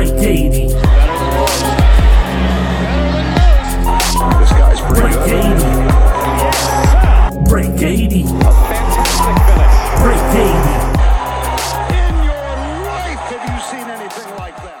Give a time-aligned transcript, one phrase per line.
[0.00, 0.12] Amazing.
[0.12, 0.68] Break 80.
[4.38, 5.56] This guy's pretty Break good.
[5.56, 7.48] 80.
[7.48, 8.22] Break 80.
[8.24, 9.74] Fantastic finish.
[10.02, 10.46] Break 80.
[11.96, 12.46] In your
[12.84, 14.78] life, have you seen anything like that?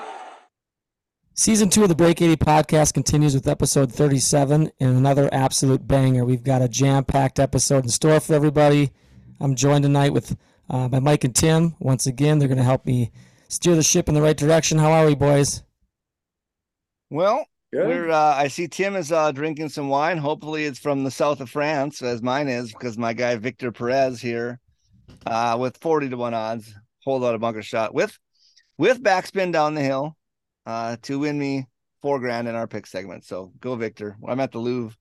[1.34, 6.24] Season two of the Break 80 podcast continues with episode 37 and another absolute banger.
[6.24, 8.90] We've got a jam packed episode in store for everybody.
[9.40, 10.36] I'm joined tonight with
[10.68, 11.74] uh, by Mike and Tim.
[11.78, 13.10] Once again, they're going to help me
[13.48, 14.78] steer the ship in the right direction.
[14.78, 15.62] How are we, boys?
[17.10, 20.18] Well, we're uh, I see Tim is uh, drinking some wine.
[20.18, 24.20] Hopefully, it's from the south of France, as mine is, because my guy Victor Perez
[24.20, 24.58] here,
[25.26, 26.74] uh, with forty to one odds,
[27.04, 28.18] hold out a bunker shot with
[28.78, 30.16] with backspin down the hill,
[30.66, 31.66] uh, to win me
[32.02, 33.24] four grand in our pick segment.
[33.24, 34.16] So go Victor.
[34.26, 34.96] I'm at the Louvre,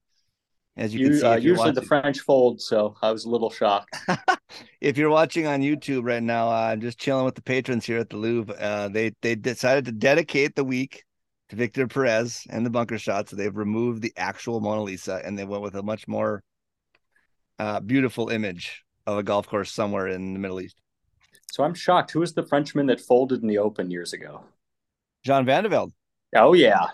[0.77, 1.25] as you, can see.
[1.25, 1.81] uh, usually the.
[1.81, 3.95] French fold, so I was a little shocked.
[4.81, 7.99] if you're watching on YouTube right now, uh, I'm just chilling with the patrons here
[7.99, 8.55] at the Louvre.
[8.59, 11.03] Uh, they they decided to dedicate the week
[11.49, 15.39] to Victor Perez and the bunker shot, so they've removed the actual Mona Lisa and
[15.39, 16.43] they went with a much more
[17.57, 20.81] uh, beautiful image of a golf course somewhere in the Middle East.
[21.51, 22.11] So I'm shocked.
[22.11, 24.43] Who was the Frenchman that folded in the Open years ago?
[25.23, 25.93] John Vandevelde.
[26.35, 26.87] Oh yeah,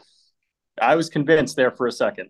[0.80, 2.30] I was convinced there for a second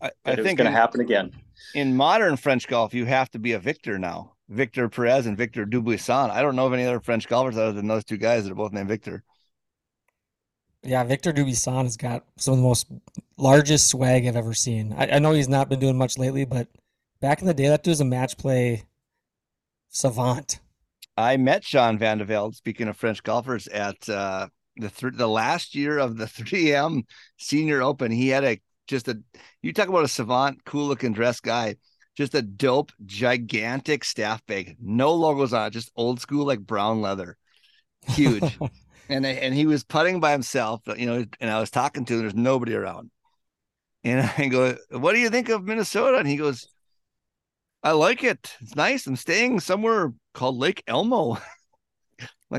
[0.00, 1.32] I, that I it was think going to in, happen again.
[1.74, 4.34] in modern French golf, you have to be a Victor now.
[4.48, 6.30] Victor Perez and Victor Dubuisson.
[6.30, 8.56] I don't know of any other French golfers other than those two guys that are
[8.56, 9.24] both named Victor.
[10.82, 12.86] Yeah, Victor Dubuisson has got some of the most
[13.36, 14.92] largest swag I've ever seen.
[14.92, 16.68] I, I know he's not been doing much lately, but
[17.20, 18.84] back in the day, that dude's a match play
[19.90, 20.60] savant.
[21.16, 25.28] I met Jean Van de Velde, speaking of French golfers, at uh, the th- the
[25.28, 27.04] last year of the 3M
[27.38, 28.12] Senior Open.
[28.12, 29.20] He had a just a
[29.62, 31.76] you talk about a savant, cool looking dress guy,
[32.16, 37.00] just a dope, gigantic staff bag, no logos on it, just old school like brown
[37.02, 37.36] leather,
[38.08, 38.58] huge.
[39.10, 42.14] and I- and he was putting by himself, you know, and I was talking to
[42.14, 42.20] him.
[42.20, 43.10] There's nobody around,
[44.04, 46.68] and I go, "What do you think of Minnesota?" And he goes,
[47.82, 48.54] "I like it.
[48.60, 49.06] It's nice.
[49.06, 51.38] I'm staying somewhere called Lake Elmo."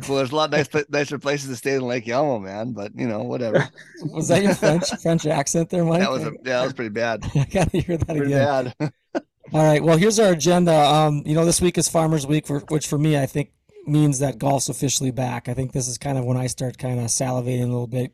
[0.01, 2.73] like, well, there's a lot nice, nicer places to stay than Lake Elmo, man.
[2.73, 3.67] But you know, whatever.
[4.05, 5.99] Was that your French French accent there, Mike?
[6.01, 7.23] that was a, yeah, that was pretty bad.
[7.35, 8.73] I gotta hear that Pretty again.
[8.79, 8.93] bad.
[9.53, 9.81] All right.
[9.83, 10.73] Well, here's our agenda.
[10.73, 13.51] Um, you know, this week is Farmers Week, for, which for me, I think
[13.85, 15.47] means that golf's officially back.
[15.47, 18.13] I think this is kind of when I start kind of salivating a little bit,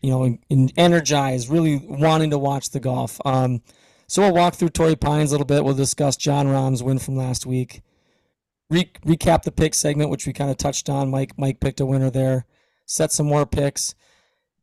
[0.00, 3.20] you know, and, and energized, really wanting to watch the golf.
[3.26, 3.60] Um,
[4.06, 5.62] so we'll walk through Torrey Pines a little bit.
[5.64, 7.82] We'll discuss Jon Rahm's win from last week.
[8.70, 11.10] Re- recap the pick segment, which we kind of touched on.
[11.10, 12.46] Mike Mike picked a winner there.
[12.86, 13.94] Set some more picks,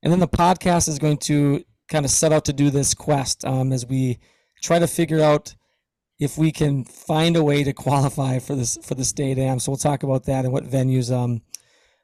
[0.01, 3.45] and then the podcast is going to kind of set out to do this quest
[3.45, 4.19] um, as we
[4.62, 5.56] try to figure out
[6.19, 9.59] if we can find a way to qualify for this for the state am.
[9.59, 11.41] So we'll talk about that and what venues um,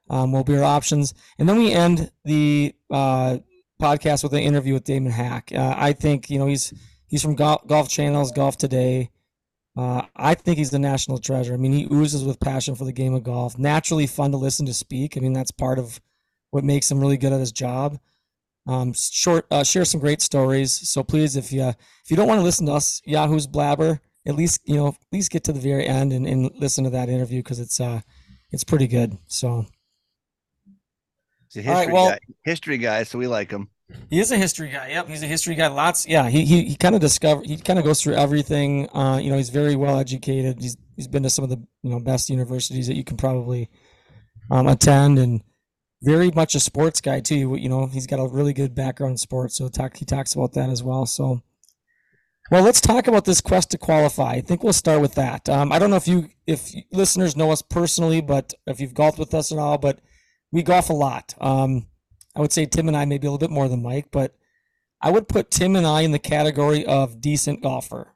[0.09, 3.38] um will be our options, and then we end the uh,
[3.81, 5.52] podcast with an interview with Damon Hack.
[5.53, 6.74] Uh, I think you know he's
[7.08, 9.09] he's from Golf, Golf Channels, Golf Today.
[9.75, 11.53] Uh, I think he's the national treasure.
[11.53, 13.57] I mean, he oozes with passion for the game of golf.
[13.57, 15.17] Naturally fun to listen to speak.
[15.17, 16.00] I mean, that's part of
[16.51, 18.00] what makes him really good at his job.
[18.67, 20.72] Um, short, uh, share some great stories.
[20.72, 24.35] So please, if you if you don't want to listen to us Yahoo's blabber, at
[24.35, 27.09] least you know at least get to the very end and, and listen to that
[27.09, 28.00] interview because it's uh
[28.51, 29.17] it's pretty good.
[29.28, 29.66] So
[31.53, 32.19] He's a All right, history well- guy.
[32.45, 33.69] History guy, so we like him.
[34.10, 34.90] He is a history guy.
[34.90, 35.68] Yep, he's a history guy.
[35.68, 36.08] Lots.
[36.08, 38.90] Yeah, he he, he kind of discover he kind of goes through everything.
[38.96, 40.62] Uh, you know, he's very well educated.
[40.62, 43.70] He's he's been to some of the you know best universities that you can probably
[44.52, 45.42] um, attend and.
[46.06, 47.56] Very much a sports guy too.
[47.56, 50.52] You know, he's got a really good background in sports, so talk, he talks about
[50.52, 51.06] that as well.
[51.06, 51.41] So,
[52.52, 54.32] well, let's talk about this quest to qualify.
[54.32, 55.47] I think we'll start with that.
[55.47, 59.18] Um, I don't know if you, if listeners know us personally, but if you've golfed
[59.18, 60.02] with us at all, but
[60.52, 61.36] we golf a lot.
[61.40, 61.88] Um,
[62.35, 64.35] I would say Tim and I maybe a little bit more than Mike, but
[65.02, 68.16] I would put Tim and I in the category of decent golfer.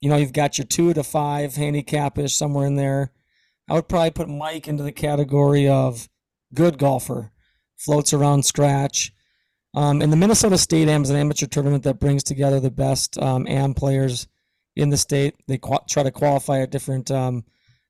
[0.00, 3.12] You know, you've got your two to five handicap-ish somewhere in there.
[3.68, 6.08] I would probably put Mike into the category of
[6.54, 7.32] good golfer,
[7.76, 9.12] floats around scratch.
[9.74, 13.18] Um, and the Minnesota State Am is an amateur tournament that brings together the best
[13.18, 14.28] um, Am players
[14.76, 15.34] in the state.
[15.48, 17.44] They qua try to qualify at different um,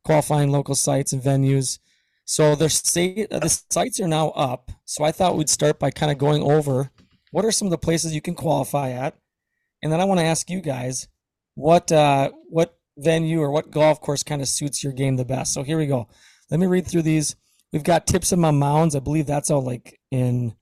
[0.05, 1.79] qualifying local sites and venues.
[2.27, 4.73] So the state, uh, the sites are now up.
[4.85, 6.91] So I thought we'd start by kind of going over
[7.31, 9.17] what are some of the places you can qualify at,
[9.83, 11.09] and then I want to ask you guys
[11.55, 15.53] what uh, what venue or what golf course kind of suits your game the best.
[15.53, 16.09] So here we go.
[16.51, 17.37] Let me read through these.
[17.73, 18.97] We've got Tipsinah Mounds.
[18.97, 20.57] I believe that's all like in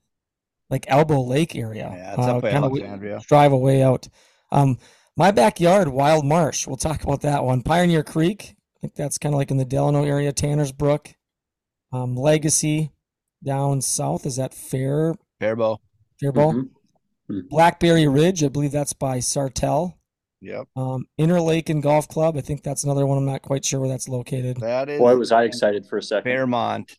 [0.69, 1.91] like Elbow Lake area.
[1.95, 3.21] Yeah, it's up by Alexandria.
[3.27, 4.09] drive away out.
[4.53, 4.79] Um,
[5.17, 6.67] my backyard, Wild Marsh.
[6.67, 7.63] We'll talk about that one.
[7.63, 8.55] Pioneer Creek.
[8.77, 10.33] I think that's kind of like in the Delano area.
[10.33, 11.15] Tanner's Brook.
[11.95, 12.91] Um, Legacy
[13.45, 14.27] down south.
[14.27, 15.79] Is that Fair Fairbow.
[16.21, 16.55] Faribault?
[16.55, 16.69] Mhm.
[17.31, 17.49] Mhm.
[17.49, 18.43] Blackberry Ridge.
[18.43, 19.95] I believe that's by Sartell.
[20.41, 20.69] Yep.
[20.77, 22.37] Um, Interlaken Golf Club.
[22.37, 23.17] I think that's another one.
[23.19, 24.59] I'm not quite sure where that's located.
[24.61, 26.25] That is Boy, was I excited for a second.
[26.31, 26.99] Fairmont.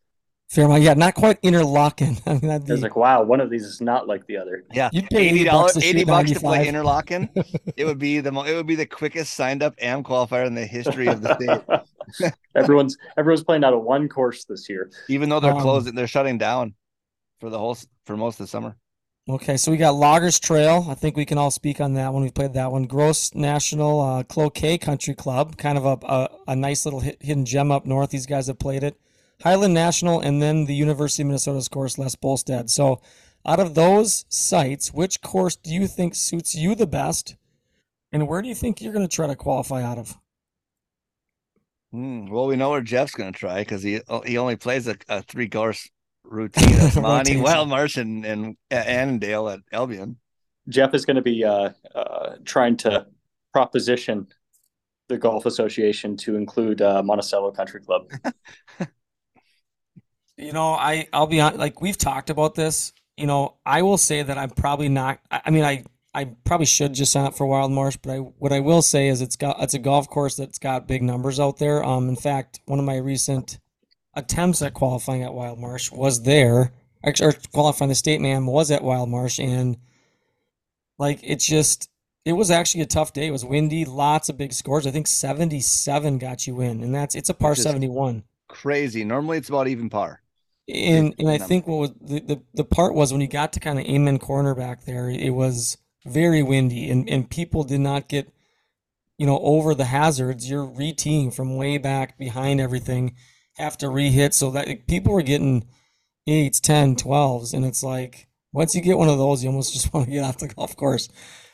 [0.50, 0.82] Fairmont.
[0.84, 2.18] Yeah, not quite Interlaken.
[2.26, 4.64] I mean, that'd I was like, wow, one of these is not like the other.
[4.74, 4.90] Yeah.
[4.94, 6.68] you'd pay Eighty dollars, bucks to eighty bucks to play 95.
[6.68, 7.30] Interlaken.
[7.78, 10.56] it would be the mo- it would be the quickest signed up AM qualifier in
[10.56, 11.82] the history of the state.
[12.56, 14.90] everyone's everyone's playing out of one course this year.
[15.10, 16.74] Even though they're Um, closing, they're shutting down
[17.40, 18.76] for the whole for most of the summer.
[19.28, 20.86] Okay, so we got Loggers Trail.
[20.88, 22.22] I think we can all speak on that one.
[22.22, 22.84] We played that one.
[22.84, 27.72] Gross National uh, Cloquet Country Club, kind of a, a, a nice little hidden gem
[27.72, 28.12] up north.
[28.12, 29.00] These guys have played it.
[29.42, 32.70] Highland National, and then the University of Minnesota's course, Les Bolstad.
[32.70, 33.02] So,
[33.48, 37.36] out of those sites, which course do you think suits you the best,
[38.12, 40.18] and where do you think you're going to try to qualify out of?
[41.96, 44.98] Hmm, well, we know where Jeff's going to try because he he only plays a,
[45.08, 45.90] a three course
[46.26, 46.76] routine.
[46.76, 50.18] That's Monty, Wild Marsh, and, and Annandale at Albion.
[50.68, 53.08] Jeff is going to be uh, uh, trying to
[53.54, 54.28] proposition
[55.08, 58.12] the golf association to include uh, Monticello Country Club.
[60.38, 62.92] You know, I I'll be on like we've talked about this.
[63.16, 65.20] You know, I will say that I'm probably not.
[65.32, 68.18] I, I mean, I I probably should just sign up for Wild Marsh, but I
[68.20, 71.42] what I will say is it's got it's a golf course that's got big numbers
[71.42, 71.84] out there.
[71.84, 73.60] Um, in fact, one of my recent
[74.14, 76.72] attempts at qualifying at Wild Marsh was there.
[77.06, 79.76] Actually, or qualifying the state man was at Wild Marsh, and
[80.98, 81.90] like it's just
[82.24, 83.28] it was actually a tough day.
[83.28, 84.88] It was windy, lots of big scores.
[84.88, 88.24] I think 77 got you in, and that's it's a par 71.
[88.48, 89.04] Crazy.
[89.04, 90.22] Normally, it's about even par.
[90.74, 93.60] And and I think what was the, the, the part was when you got to
[93.60, 98.08] kind of Amen corner back there, it was very windy and, and people did not
[98.08, 98.32] get,
[99.18, 100.50] you know, over the hazards.
[100.50, 103.16] You're re-teeing from way back behind everything,
[103.56, 104.34] have to re-hit.
[104.34, 105.68] So that people were getting
[106.28, 107.54] eights, 10, 12s.
[107.54, 110.24] And it's like, once you get one of those, you almost just want to get
[110.24, 111.10] off the golf course.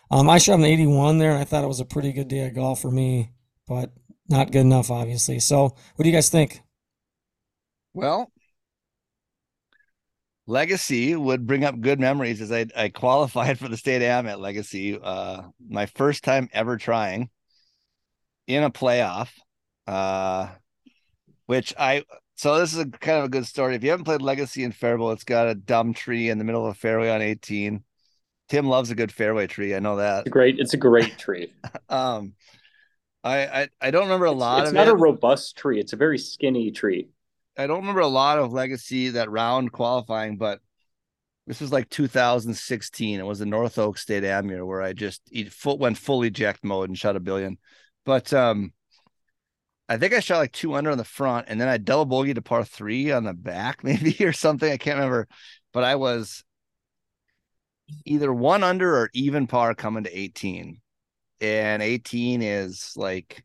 [0.09, 2.45] Um, I shot an 81 there and I thought it was a pretty good day
[2.45, 3.31] of golf for me,
[3.67, 3.91] but
[4.27, 5.39] not good enough, obviously.
[5.39, 5.63] So
[5.95, 6.61] what do you guys think?
[7.93, 8.31] Well,
[10.47, 14.39] Legacy would bring up good memories as I, I qualified for the state am at
[14.39, 14.99] Legacy.
[15.01, 17.29] Uh, my first time ever trying
[18.47, 19.29] in a playoff.
[19.87, 20.47] Uh,
[21.47, 22.03] which I
[22.35, 23.75] so this is a kind of a good story.
[23.75, 26.65] If you haven't played Legacy in Faribault, it's got a dumb tree in the middle
[26.65, 27.83] of a fairway on 18.
[28.47, 29.75] Tim loves a good fairway tree.
[29.75, 30.19] I know that.
[30.19, 30.59] It's a great.
[30.59, 31.53] It's a great tree.
[31.89, 32.33] Um,
[33.23, 34.93] I I, I don't remember a lot it's not it.
[34.93, 35.79] a robust tree.
[35.79, 37.09] It's a very skinny tree.
[37.61, 40.59] I don't remember a lot of legacy that round qualifying, but
[41.45, 43.19] this was like 2016.
[43.19, 45.21] It was the North Oak State Amur where I just
[45.65, 47.57] went full eject mode and shot a billion.
[48.03, 48.73] But um,
[49.87, 52.35] I think I shot like two under on the front, and then I double bogeyed
[52.35, 54.71] to par three on the back, maybe or something.
[54.71, 55.27] I can't remember,
[55.73, 56.43] but I was
[58.05, 60.79] either one under or even par coming to 18,
[61.41, 63.43] and 18 is like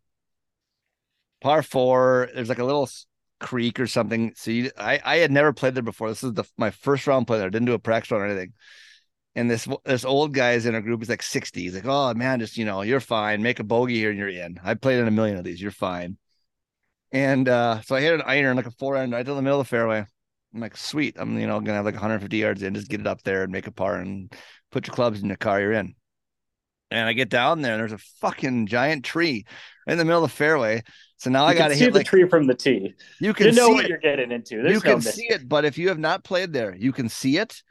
[1.40, 2.28] par four.
[2.34, 2.88] There's like a little
[3.40, 4.32] creek or something.
[4.36, 6.08] So you, I, I had never played there before.
[6.08, 7.50] This is the my first round play there.
[7.50, 8.52] Didn't do a practice run or anything.
[9.34, 11.00] And this this old guy is in our group.
[11.00, 11.60] He's like 60.
[11.60, 13.42] He's like, oh man, just you know, you're fine.
[13.42, 14.58] Make a bogey here and you're in.
[14.64, 15.60] I played in a million of these.
[15.60, 16.16] You're fine.
[17.12, 19.60] And uh, so I hit an iron like a four iron right in the middle
[19.60, 20.04] of the fairway.
[20.54, 21.16] I'm like, sweet.
[21.18, 22.74] I'm you know gonna have like 150 yards in.
[22.74, 24.32] Just get it up there and make a par and
[24.70, 25.60] put your clubs in your car.
[25.60, 25.94] You're in.
[26.90, 29.44] And I get down there and there's a fucking giant tree
[29.86, 30.82] in the middle of the fairway.
[31.18, 32.94] So now You I got to see hit the like tree from the tee.
[33.20, 34.62] you You can know see what it you're getting into.
[34.62, 37.08] There's you no can see it, but if you have not played there, you can
[37.08, 37.62] see it.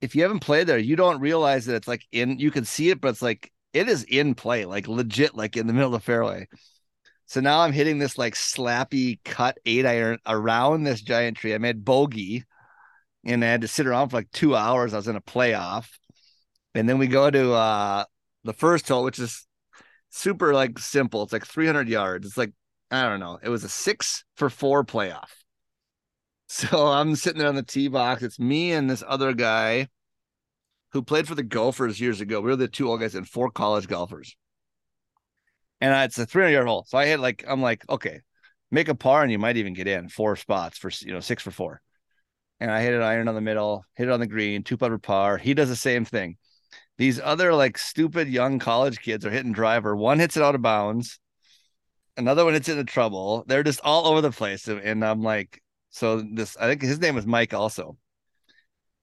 [0.00, 2.38] If you haven't played there, you don't realize that it's like in.
[2.38, 5.66] You can see it, but it's like it is in play, like legit, like in
[5.66, 6.46] the middle of the fairway.
[7.26, 11.54] So now I'm hitting this like slappy cut eight iron around this giant tree.
[11.54, 12.44] I made bogey,
[13.24, 14.94] and I had to sit around for like two hours.
[14.94, 15.88] I was in a playoff,
[16.74, 18.04] and then we go to uh
[18.44, 19.46] the first hole, which is
[20.14, 21.22] super like simple.
[21.22, 22.26] It's like 300 yards.
[22.26, 22.52] It's like
[22.90, 23.38] I don't know.
[23.42, 25.28] It was a six for four playoff.
[26.46, 28.22] So I'm sitting there on the tee box.
[28.22, 29.88] It's me and this other guy
[30.92, 32.40] who played for the Gophers years ago.
[32.40, 34.36] We were the two old guys and four college golfers.
[35.80, 36.84] And it's a 300 yard hole.
[36.86, 38.20] So I hit like, I'm like, okay,
[38.70, 41.42] make a par and you might even get in four spots for you know six
[41.42, 41.80] for four.
[42.60, 44.98] And I hit an iron on the middle, hit it on the green, two putter
[44.98, 45.38] par.
[45.38, 46.36] He does the same thing.
[46.96, 49.96] These other like stupid young college kids are hitting driver.
[49.96, 51.18] One hits it out of bounds,
[52.16, 53.44] another one hits into trouble.
[53.46, 57.14] They're just all over the place, and I'm like, so this I think his name
[57.14, 57.96] was Mike also.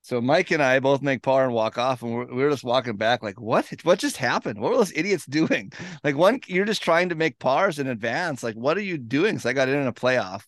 [0.03, 2.63] So Mike and I both make par and walk off, and we're, we were just
[2.63, 3.71] walking back, like, what?
[3.83, 4.59] What just happened?
[4.59, 5.71] What were those idiots doing?
[6.03, 8.41] Like, one, you're just trying to make pars in advance.
[8.41, 9.37] Like, what are you doing?
[9.37, 10.43] So I got in in a playoff,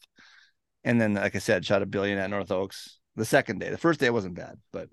[0.83, 3.69] and then, like I said, shot a billion at North Oaks the second day.
[3.69, 4.89] The first day wasn't bad, but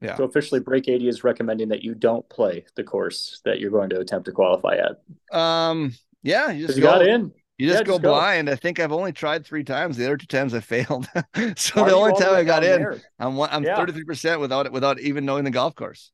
[0.00, 0.16] yeah.
[0.16, 3.90] So officially, Break 80 is recommending that you don't play the course that you're going
[3.90, 5.36] to attempt to qualify at.
[5.36, 7.32] Um, yeah, you just you got in.
[7.58, 8.48] You just, yeah, go, just go blind.
[8.48, 9.96] I think I've only tried three times.
[9.96, 11.08] The other two times I failed.
[11.56, 13.00] so the only time I got in, there?
[13.18, 16.12] I'm I'm 33 percent without it without even knowing the golf course.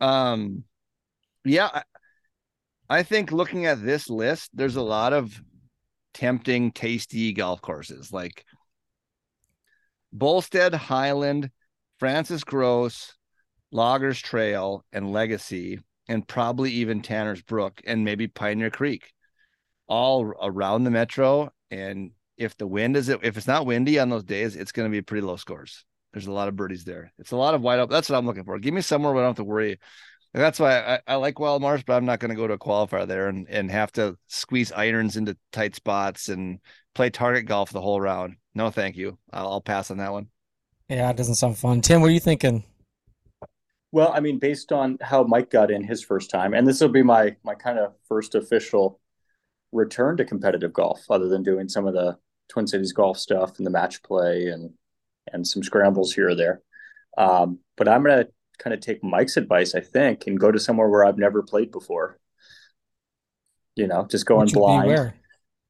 [0.00, 0.64] Um,
[1.44, 1.82] yeah, I,
[2.88, 5.38] I think looking at this list, there's a lot of
[6.14, 8.44] tempting, tasty golf courses like
[10.16, 11.50] Bolstad, Highland,
[12.02, 13.14] Francis Gross,
[13.70, 15.78] Loggers Trail, and Legacy,
[16.08, 19.12] and probably even Tanner's Brook and maybe Pioneer Creek
[19.86, 21.52] all around the metro.
[21.70, 24.92] And if the wind is if it's not windy on those days, it's going to
[24.92, 25.84] be pretty low scores.
[26.12, 27.12] There's a lot of birdies there.
[27.20, 27.92] It's a lot of wide open.
[27.92, 28.58] That's what I'm looking for.
[28.58, 29.78] Give me somewhere where I don't have to worry.
[30.34, 32.58] That's why I, I like Wild Marsh, but I'm not going to go to a
[32.58, 36.58] qualifier there and, and have to squeeze irons into tight spots and
[36.96, 38.38] play target golf the whole round.
[38.56, 39.18] No, thank you.
[39.32, 40.31] I'll, I'll pass on that one.
[40.92, 41.80] Yeah, it doesn't sound fun.
[41.80, 42.64] Tim, what are you thinking?
[43.92, 46.90] Well, I mean, based on how Mike got in his first time, and this will
[46.90, 49.00] be my my kind of first official
[49.72, 52.18] return to competitive golf other than doing some of the
[52.50, 54.74] Twin Cities golf stuff and the match play and
[55.32, 56.60] and some scrambles here or there.
[57.16, 58.26] Um, but I'm gonna
[58.58, 61.70] kind of take Mike's advice, I think, and go to somewhere where I've never played
[61.70, 62.18] before.
[63.76, 65.14] You know, just going blind.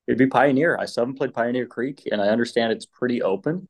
[0.08, 0.76] It'd be Pioneer.
[0.80, 3.68] I still haven't played Pioneer Creek, and I understand it's pretty open.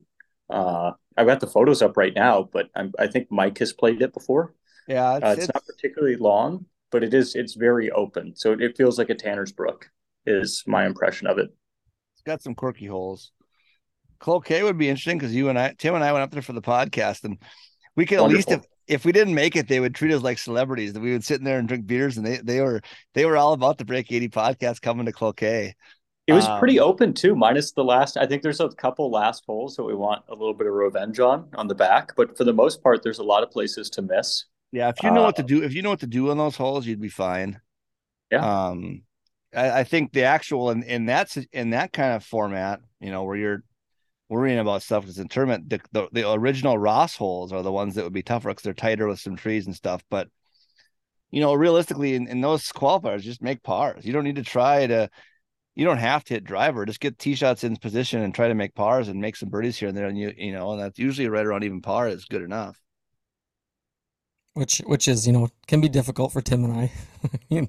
[0.49, 4.03] Uh, I've got the photos up right now, but I'm, i think Mike has played
[4.03, 4.55] it before.
[4.89, 7.35] Yeah, it's, uh, it's, it's, not particularly long, but it is.
[7.35, 9.91] It's very open, so it, it feels like a Tanner's Brook
[10.27, 11.51] is my impression of it.
[12.15, 13.33] It's got some quirky holes.
[14.19, 16.53] Cloquet would be interesting because you and I, Tim and I went up there for
[16.53, 17.39] the podcast, and
[17.97, 18.53] we could Wonderful.
[18.53, 20.93] at least if if we didn't make it, they would treat us like celebrities.
[20.93, 22.81] That we would sit in there and drink beers, and they they were
[23.15, 25.75] they were all about the Break Eighty podcast coming to Cloquet.
[26.33, 28.17] It was um, pretty open too, minus the last.
[28.17, 31.21] I think there's a couple last holes that we want a little bit of revenge
[31.21, 34.03] on on the back, but for the most part, there's a lot of places to
[34.03, 34.45] miss.
[34.73, 36.31] Yeah, if you know uh, what to uh, do, if you know what to do
[36.31, 37.61] on those holes, you'd be fine.
[38.31, 38.69] Yeah.
[38.69, 39.03] Um,
[39.55, 43.25] I, I think the actual in, in that in that kind of format, you know,
[43.25, 43.63] where you're
[44.29, 47.95] worrying about stuff because in tournament, the, the, the original Ross holes are the ones
[47.95, 50.03] that would be tougher because they're tighter with some trees and stuff.
[50.11, 50.29] But
[51.31, 54.05] you know, realistically, in, in those qualifiers, just make pars.
[54.05, 55.11] You don't need to try to.
[55.75, 56.85] You don't have to hit driver.
[56.85, 59.79] Just get tee shots in position and try to make pars and make some birdies
[59.79, 60.07] here and there.
[60.07, 62.79] And you, you know, and that's usually right around even par is good enough
[64.55, 66.93] which which is you know can be difficult for Tim and I.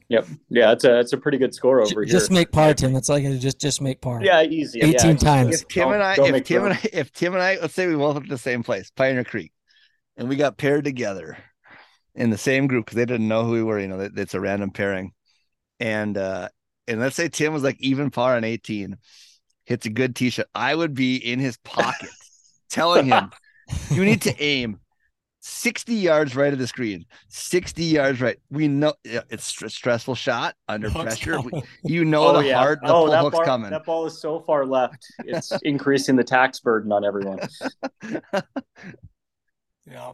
[0.10, 0.26] Yep.
[0.50, 2.06] Yeah, it's a it's a pretty good score over just, here.
[2.06, 2.92] Just make par, Tim.
[2.92, 4.20] That's like just just make par.
[4.24, 4.80] Yeah, easy.
[4.82, 5.62] Eighteen yeah, times.
[5.62, 7.96] If Tim and I, if Tim and I, if Tim and I, let's say we
[7.96, 9.52] both went to the same place, Pioneer Creek,
[10.18, 11.38] and we got paired together
[12.16, 13.80] in the same group because they didn't know who we were.
[13.80, 15.14] You know, it's a random pairing,
[15.80, 16.50] and uh
[16.88, 18.98] and let's say Tim was like even par on eighteen,
[19.66, 20.48] hits a good tee shot.
[20.54, 22.10] I would be in his pocket
[22.70, 23.32] telling him,
[23.90, 24.80] "You need to aim
[25.46, 28.38] 60 yards right of the screen 60 yards right.
[28.50, 31.42] We know it's a stressful shot under pressure.
[31.42, 32.58] We, you know oh, the yeah.
[32.60, 33.70] hard the oh, that hook's bar, coming.
[33.72, 37.40] that ball is so far left it's increasing the tax burden on everyone.
[39.86, 40.14] Yeah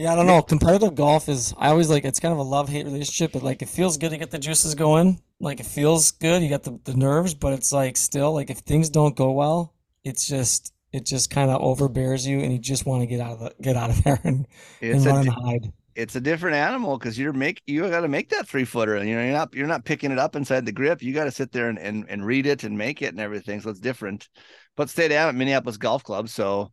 [0.00, 2.84] yeah i don't know competitive golf is i always like it's kind of a love-hate
[2.84, 6.42] relationship but like it feels good to get the juices going like it feels good
[6.42, 9.74] you got the, the nerves but it's like still like if things don't go well
[10.04, 13.32] it's just it just kind of overbears you, and you just want to get out
[13.32, 14.46] of the get out of there and,
[14.80, 15.72] and run and hide.
[15.94, 19.08] It's a different animal because you're make you got to make that three footer, and
[19.08, 21.02] you know you're not you're not picking it up inside the grip.
[21.02, 23.60] You got to sit there and, and and read it and make it and everything.
[23.60, 24.28] So it's different.
[24.76, 26.72] But stay down at Minneapolis Golf Club, so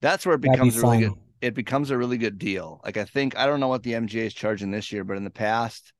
[0.00, 1.14] that's where it becomes be really good.
[1.46, 2.80] It becomes a really good deal.
[2.84, 5.24] Like I think I don't know what the MGA is charging this year, but in
[5.24, 5.92] the past,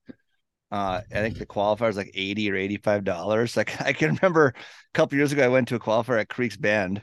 [0.71, 3.57] uh, I think the qualifier is like eighty or eighty five dollars.
[3.57, 4.55] Like I can remember a
[4.95, 7.03] couple years ago, I went to a qualifier at Creeks Bend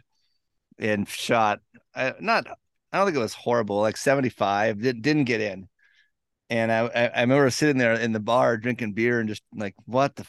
[0.80, 1.60] and shot
[1.96, 2.48] uh, not
[2.92, 5.68] I don't think it was horrible, like 75, did, didn't get in.
[6.52, 9.74] And I, I, I remember sitting there in the bar drinking beer and just like,
[9.86, 10.28] what the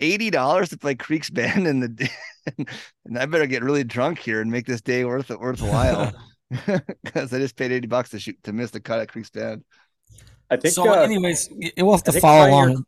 [0.00, 2.10] eighty dollars to play Creeks Bend and the
[3.04, 6.12] and I better get really drunk here and make this day worth it worthwhile
[6.50, 9.64] because I just paid eighty bucks to shoot to miss the cut at Creeks Bend.
[10.50, 10.88] I think so.
[10.88, 12.84] Uh, anyways, it will have to follow along.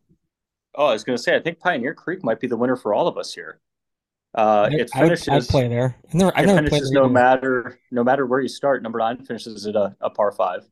[0.74, 2.94] Oh, I was going to say, I think Pioneer Creek might be the winner for
[2.94, 3.60] all of us here.
[4.38, 5.28] Uh, I, it I would, finishes.
[5.28, 5.96] I'd play there.
[6.06, 7.12] I've never, I've it never finishes there no either.
[7.12, 8.82] matter no matter where you start.
[8.82, 10.64] Number nine finishes at a, a par five,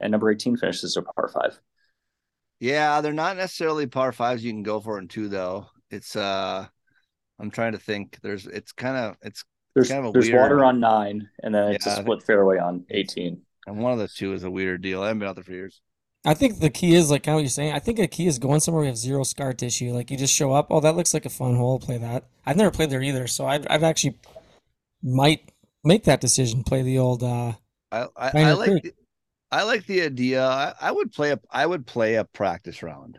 [0.00, 1.60] and number eighteen finishes a par five.
[2.60, 5.66] Yeah, they're not necessarily par fives you can go for in two though.
[5.90, 6.66] It's uh
[7.40, 8.20] I'm trying to think.
[8.22, 11.54] There's it's kind of it's There's kind of a there's weird- water on nine, and
[11.54, 11.98] then it's Yeah.
[11.98, 13.42] a split fairway on eighteen.
[13.66, 15.02] and one of the two is a weird deal.
[15.02, 15.80] I haven't been out there for years.
[16.24, 17.72] I think the key is like kind of what you're saying.
[17.72, 19.92] I think the key is going somewhere we have zero scar tissue.
[19.92, 20.68] Like you just show up.
[20.70, 21.78] Oh, that looks like a fun hole.
[21.80, 22.24] Play that.
[22.46, 24.18] I've never played there either, so I've, I'd actually
[25.02, 25.50] might
[25.84, 26.62] make that decision.
[26.64, 27.22] Play the old.
[27.22, 27.52] uh
[27.90, 28.82] I I, I like Creek.
[28.84, 28.92] the,
[29.50, 30.44] I like the idea.
[30.44, 33.18] I, I would play a I would play a practice round.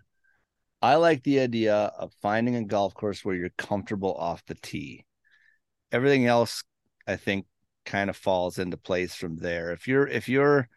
[0.81, 5.05] I like the idea of finding a golf course where you're comfortable off the tee.
[5.93, 6.63] Everything else,
[7.07, 7.45] I think,
[7.85, 9.71] kind of falls into place from there.
[9.71, 10.67] If you're if you're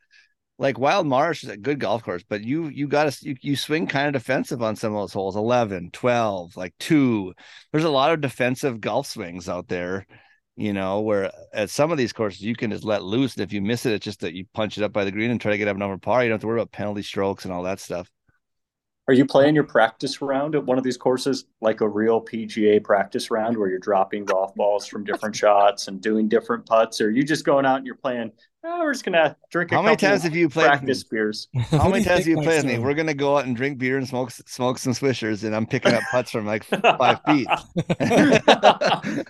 [0.59, 3.57] like Wild Marsh is a good golf course, but you you got to you, you
[3.57, 7.35] swing kind of defensive on some of those holes 11, 12, like two.
[7.73, 10.07] There's a lot of defensive golf swings out there,
[10.57, 13.35] you know, where at some of these courses you can just let loose.
[13.35, 15.31] And if you miss it, it's just that you punch it up by the green
[15.31, 16.23] and try to get up number par.
[16.23, 18.11] You don't have to worry about penalty strokes and all that stuff.
[19.09, 22.83] Are you playing your practice round at one of these courses like a real PGA
[22.83, 27.01] practice round where you're dropping golf balls from different shots and doing different putts?
[27.01, 28.33] Or are you just going out and you're playing,
[28.65, 30.87] oh, we're just going to drink a How many times have you played with me?
[30.89, 31.49] practice beers?
[31.71, 32.79] How many times have you played with me?
[32.79, 35.95] We're gonna go out and drink beer and smoke smoke some swishers, and I'm picking
[35.95, 36.65] up putts from like
[36.97, 37.49] five feet.
[38.01, 39.25] oh,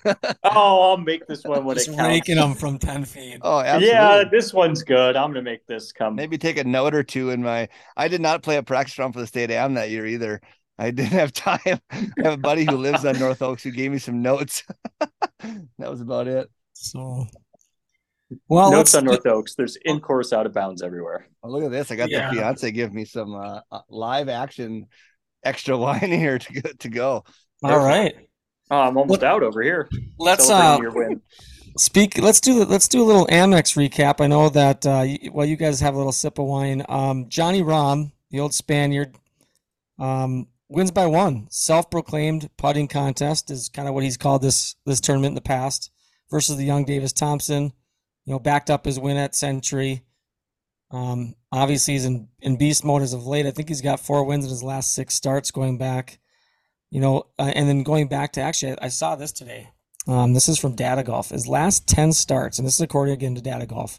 [0.45, 1.97] I'll make this one when Just it counts.
[1.97, 3.39] raking them from ten feet.
[3.43, 3.89] oh, absolutely.
[3.89, 5.17] Yeah, this one's good.
[5.17, 6.15] I'm going to make this come.
[6.15, 7.69] Maybe take a note or two in my.
[7.97, 10.41] I did not play a practice round for the state of am that year either.
[10.79, 11.61] I didn't have time.
[11.91, 14.63] I have a buddy who lives on North Oaks who gave me some notes.
[15.01, 16.51] that was about it.
[16.75, 17.27] So,
[18.49, 19.55] well, Notes on North Oaks.
[19.55, 21.29] There's in course out of bounds everywhere.
[21.43, 21.91] Oh, look at this!
[21.91, 22.29] I got Yeah.
[22.31, 24.87] the fiance give me some uh, uh, live action
[25.45, 27.25] extra wine here to go, to go.
[27.63, 28.15] all right.
[28.71, 29.89] Oh, I'm almost Look- out over here.
[30.19, 31.21] Let's uh Celebrating your win.
[31.79, 32.19] speak.
[32.19, 34.21] Let's do let's do a little Amex recap.
[34.21, 37.29] I know that uh, y- while you guys have a little sip of wine, um,
[37.29, 39.15] Johnny Rahm, the old Spaniard,
[39.99, 41.47] um, wins by one.
[41.51, 45.93] Self-proclaimed putting contest is kind of what he's called this this tournament in the past.
[46.29, 47.73] Versus the young Davis Thompson,
[48.27, 50.03] you know, backed up his win at Sentry.
[50.91, 53.47] Um, obviously he's in in beast mode as of late.
[53.47, 56.19] I think he's got four wins in his last six starts going back.
[56.91, 59.71] You know, uh, and then going back to actually, I, I saw this today.
[60.07, 61.31] Um, this is from Data Golf.
[61.31, 63.99] His last 10 starts, and this is according again to Data Golf,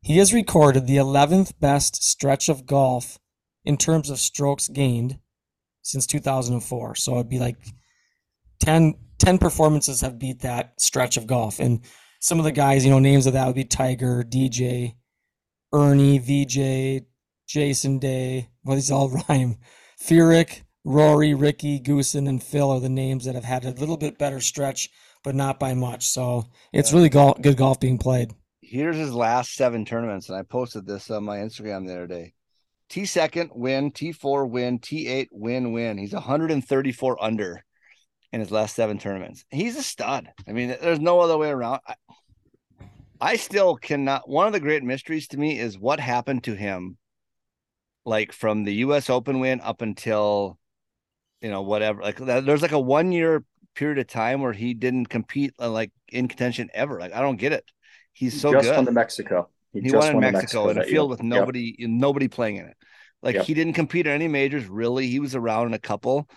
[0.00, 3.18] he has recorded the 11th best stretch of golf
[3.64, 5.18] in terms of strokes gained
[5.82, 6.94] since 2004.
[6.94, 7.56] So it'd be like
[8.60, 11.58] 10, 10 performances have beat that stretch of golf.
[11.58, 11.80] And
[12.20, 14.94] some of the guys, you know, names of that would be Tiger, DJ,
[15.72, 17.04] Ernie, VJ,
[17.46, 18.48] Jason Day.
[18.64, 19.56] Well, these all rhyme.
[20.02, 24.18] Furyk, Rory, Ricky, Goosen, and Phil are the names that have had a little bit
[24.18, 24.90] better stretch,
[25.22, 26.06] but not by much.
[26.06, 28.32] So it's really gol- good golf being played.
[28.60, 32.34] Here's his last seven tournaments, and I posted this on my Instagram the other day.
[32.88, 35.98] T second win, T four win, T eight win win.
[35.98, 37.64] He's 134 under
[38.32, 39.44] in his last seven tournaments.
[39.50, 40.30] He's a stud.
[40.46, 41.80] I mean, there's no other way around.
[41.86, 41.94] I,
[43.20, 44.28] I still cannot.
[44.28, 46.98] One of the great mysteries to me is what happened to him,
[48.04, 49.10] like from the U.S.
[49.10, 50.58] Open win up until,
[51.40, 52.02] you know, whatever.
[52.02, 55.90] Like there's like a one year period of time where he didn't compete uh, like
[56.08, 57.00] in contention ever.
[57.00, 57.64] Like I don't get it.
[58.12, 58.76] He's so just good.
[58.76, 59.48] won the Mexico.
[59.72, 61.04] He just won in the Mexico, in a field year.
[61.10, 61.26] with Yep.
[61.26, 62.76] nobody, nobody playing in it.
[63.22, 63.44] Like Yep.
[63.46, 65.08] he didn't compete in any majors really.
[65.08, 66.28] He was around in a couple.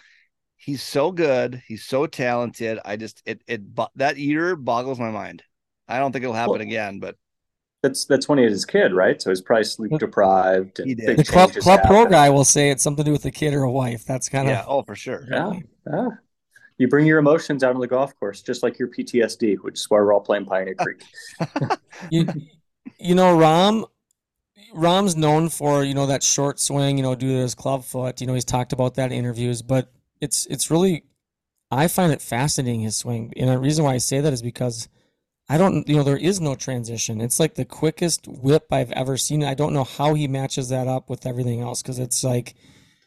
[0.64, 1.64] He's so good.
[1.68, 2.78] He's so talented.
[2.86, 3.62] I just it it
[3.96, 5.42] that year boggles my mind.
[5.88, 7.16] I don't think it'll happen Well, again, but
[7.82, 9.20] That's that's when he was a kid, right?
[9.20, 10.80] So he's probably sleep deprived.
[10.80, 11.18] And He did.
[11.18, 13.64] The club, club pro guy will say it's something to do with a kid or
[13.64, 14.06] a wife.
[14.06, 15.28] That's kind yeah, of oh for sure.
[15.32, 15.54] Yeah,
[15.92, 16.10] yeah.
[16.78, 19.90] You bring your emotions out on the golf course, just like your PTSD, which is
[19.90, 21.04] why we're all playing Pioneer Creek.
[22.12, 22.28] you,
[23.00, 23.86] you know, Rahm,
[24.76, 28.22] Rahm's known for you know that short swing, you know, due to his club foot.
[28.22, 29.92] You know, he's talked about that in interviews, but
[30.22, 31.04] it's it's really,
[31.70, 34.88] I find it fascinating his swing, and the reason why I say that is because
[35.50, 37.20] I don't, you know, there is no transition.
[37.20, 39.44] It's like the quickest whip I've ever seen.
[39.44, 42.56] I don't know how he matches that up with everything else because it's like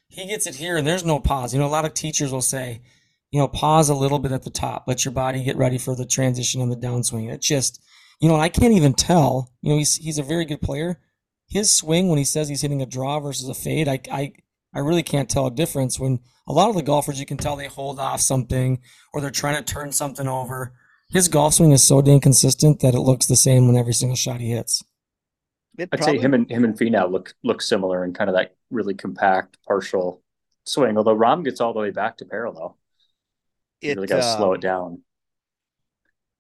[0.09, 1.55] he gets it here and there's no pause.
[1.55, 2.83] You know, a lot of teachers will say,
[3.31, 5.97] you know, pause a little bit at the top, let your body get ready for
[5.97, 7.33] the transition on the downswing.
[7.33, 7.83] It just,
[8.21, 9.51] you know, I can't even tell.
[9.63, 11.01] You know, he's he's a very good player.
[11.49, 14.33] His swing when he says he's hitting a draw versus a fade, I I
[14.75, 15.99] I really can't tell a difference.
[15.99, 18.81] When a lot of the golfers, you can tell they hold off something
[19.13, 20.75] or they're trying to turn something over.
[21.11, 24.17] His golf swing is so dang consistent that it looks the same when every single
[24.17, 24.83] shot he hits.
[25.79, 28.37] It I'd probably, say him and him and Finau look look similar in kind of
[28.37, 30.23] that really compact, partial
[30.65, 30.97] swing.
[30.99, 32.79] Although Rahm gets all the way back to parallel,
[33.83, 35.03] you It really got to slow um, it down.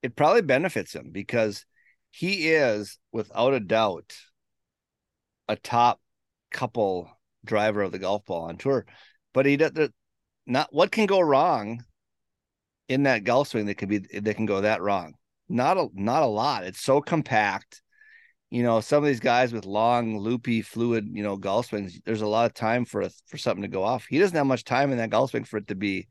[0.03, 1.65] it probably benefits him because
[2.11, 4.15] he is without a doubt
[5.49, 6.01] a top
[6.51, 7.11] couple
[7.45, 8.85] driver of the golf ball on tour
[9.33, 9.73] but he does
[10.47, 11.85] not what can go wrong
[12.89, 15.15] in that golf swing that can be that can go that wrong
[15.49, 17.83] not a not a lot it's so compact
[18.51, 22.23] you know some of these guys with long loopy fluid you know golf swings there's
[22.23, 24.65] a lot of time for a, for something to go off he doesn't have much
[24.65, 26.07] time in that golf swing for it to be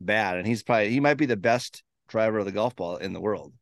[0.00, 3.12] bad and he's probably he might be the best driver of the golf ball in
[3.12, 3.52] the world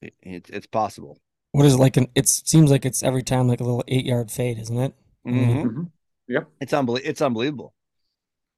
[0.00, 1.18] it, it's it's possible
[1.52, 1.96] What is it like?
[1.96, 4.94] An it seems like it's every time like a little eight yard fade, isn't it?
[5.26, 5.62] Mhm.
[5.64, 5.92] Mhm.
[6.30, 6.48] Yep.
[6.60, 7.74] it's unbelievable it's unbelievable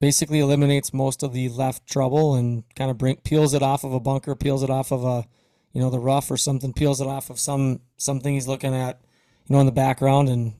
[0.03, 3.93] Basically eliminates most of the left trouble and kind of bring peels it off of
[3.93, 5.25] a bunker, peels it off of a,
[5.73, 9.01] you know, the rough or something, peels it off of some something he's looking at,
[9.47, 10.55] you know, in the background, and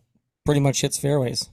[0.45, 1.51] pretty much hits fairways.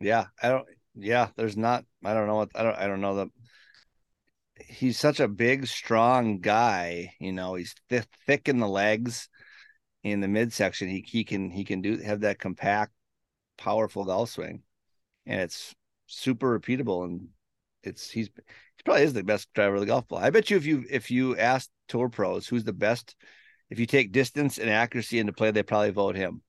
[0.00, 0.66] Yeah, I don't.
[0.94, 1.86] Yeah, there's not.
[2.04, 2.50] I don't know what.
[2.54, 2.76] I don't.
[2.76, 3.30] I don't know the.
[4.66, 7.14] He's such a big, strong guy.
[7.20, 9.30] You know, he's thick, thick in the legs,
[10.02, 10.88] in the midsection.
[10.88, 12.92] He he can he can do have that compact,
[13.58, 14.62] powerful golf swing,
[15.26, 15.74] and it's
[16.06, 17.04] super repeatable.
[17.04, 17.28] And
[17.82, 20.18] it's he's he probably is the best driver of the golf ball.
[20.18, 23.14] I bet you if you if you ask tour pros who's the best,
[23.70, 26.42] if you take distance and accuracy into play, they probably vote him.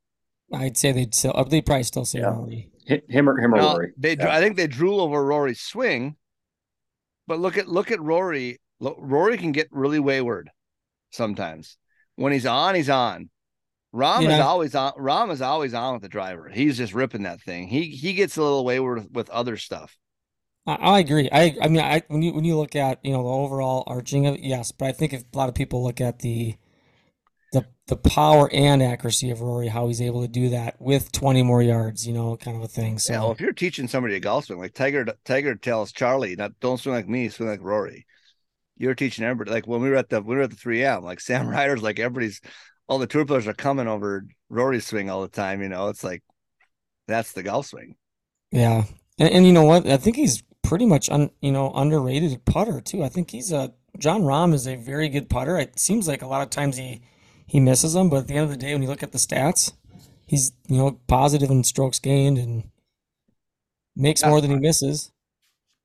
[0.53, 2.27] I'd say they'd still, uh, they probably still say Yeah.
[2.27, 2.71] Rory.
[2.85, 3.91] Him or him or No, Rory.
[3.97, 4.33] they Yeah.
[4.33, 6.15] I think they drool over Rory's swing,
[7.27, 8.59] but look at look at Rory.
[8.79, 10.49] Rory can get really wayward
[11.11, 11.77] sometimes.
[12.15, 13.29] When he's on, he's on.
[13.93, 14.39] Rahm is Yeah.
[14.39, 14.93] always on.
[14.93, 16.49] Rahm is always on with the driver.
[16.49, 17.67] He's just ripping that thing.
[17.67, 19.97] He he gets a little wayward with, with other stuff.
[20.65, 21.29] I, I agree.
[21.31, 24.25] I I mean, I when you when you look at you know the overall arching
[24.27, 26.55] of yes, but I think if a lot of people look at the
[27.53, 31.43] the the power and accuracy of Rory, how he's able to do that with 20
[31.43, 32.99] more yards, you know, kind of a thing.
[32.99, 36.35] So Yeah, well, if you're teaching somebody a golf swing, like Tiger Tiger tells Charlie,
[36.35, 38.05] not don't swing like me, swing like Rory.
[38.77, 39.51] You're teaching everybody.
[39.51, 41.99] Like when we were at the we were at the 3M, like Sam Ryder's like
[41.99, 42.41] everybody's
[42.87, 45.61] all the tour players are coming over Rory's swing all the time.
[45.61, 46.23] You know, it's like
[47.07, 47.95] that's the golf swing.
[48.51, 48.83] yeah,
[49.19, 49.87] and, and you know what?
[49.87, 53.03] I think he's pretty much un, you know underrated putter too.
[53.03, 55.57] I think he's a Jon Rahm is a very good putter.
[55.57, 57.01] It seems like a lot of times he
[57.45, 59.17] he misses them, but at the end of the day, when you look at the
[59.17, 59.73] stats,
[60.25, 62.69] he's you know positive in strokes gained and
[63.95, 65.11] makes more than he misses.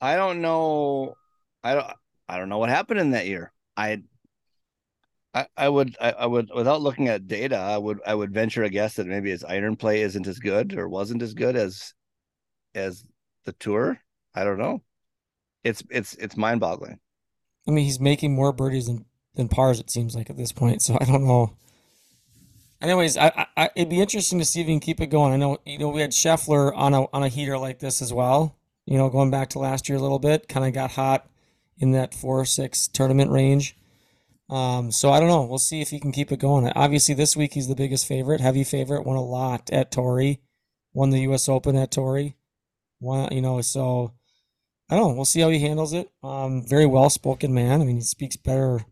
[0.01, 1.15] I don't know.
[1.63, 1.87] I don't.
[2.29, 3.53] I don't know what happened in that year.
[3.77, 4.03] I.
[5.35, 8.65] I, I would I, I would without looking at data I would I would venture
[8.65, 11.95] a guess that maybe his iron play isn't as good or wasn't as good as
[12.75, 13.05] as
[13.45, 14.01] the tour.
[14.35, 14.83] I don't know.
[15.65, 16.99] It's it's it's mind boggling.
[17.67, 20.83] I mean, he's making more birdies than, than pars, it seems like at this point.
[20.83, 21.57] So I don't know.
[22.81, 25.33] Anyways, I, I, it'd be interesting to see if he can keep it going.
[25.33, 28.13] I know, you know, we had Scheffler on a on a heater like this as
[28.13, 28.57] well.
[28.87, 31.29] You know, going back to last year a little bit, kind of got hot
[31.79, 33.77] in that four six tournament range.
[34.53, 35.45] Um, so I don't know.
[35.45, 36.71] We'll see if he can keep it going.
[36.75, 39.07] Obviously, this week he's the biggest favorite, heavy favorite.
[39.07, 40.41] Won a lot at Torrey,
[40.93, 41.49] won the U.S.
[41.49, 42.37] Open at Torrey.
[43.01, 44.13] Won, you know, so
[44.91, 45.15] I don't know.
[45.15, 46.11] We'll see how he handles it.
[46.23, 47.81] Um, very well spoken man.
[47.81, 48.85] I mean, he speaks better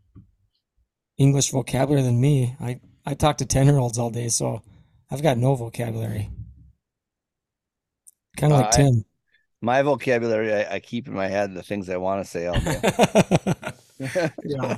[1.17, 2.55] English vocabulary than me.
[2.59, 4.63] I, I talk to 10 year olds all day, so
[5.11, 6.29] I've got no vocabulary.
[8.37, 9.05] Kind of like Uh, I- Tim.
[9.63, 12.59] My vocabulary I, I keep in my head the things I want to say all
[12.59, 12.81] day.
[14.43, 14.77] yeah.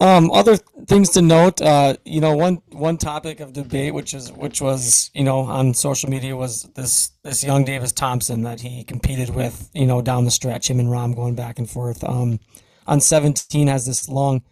[0.00, 4.32] Um, other things to note, uh, you know, one one topic of debate, which is
[4.32, 8.82] which was, you know, on social media was this this young Davis Thompson that he
[8.82, 12.02] competed with, you know, down the stretch, him and Rahm going back and forth.
[12.02, 12.40] Um,
[12.86, 14.42] on 17 has this long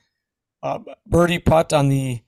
[0.62, 2.22] uh, birdie putt on the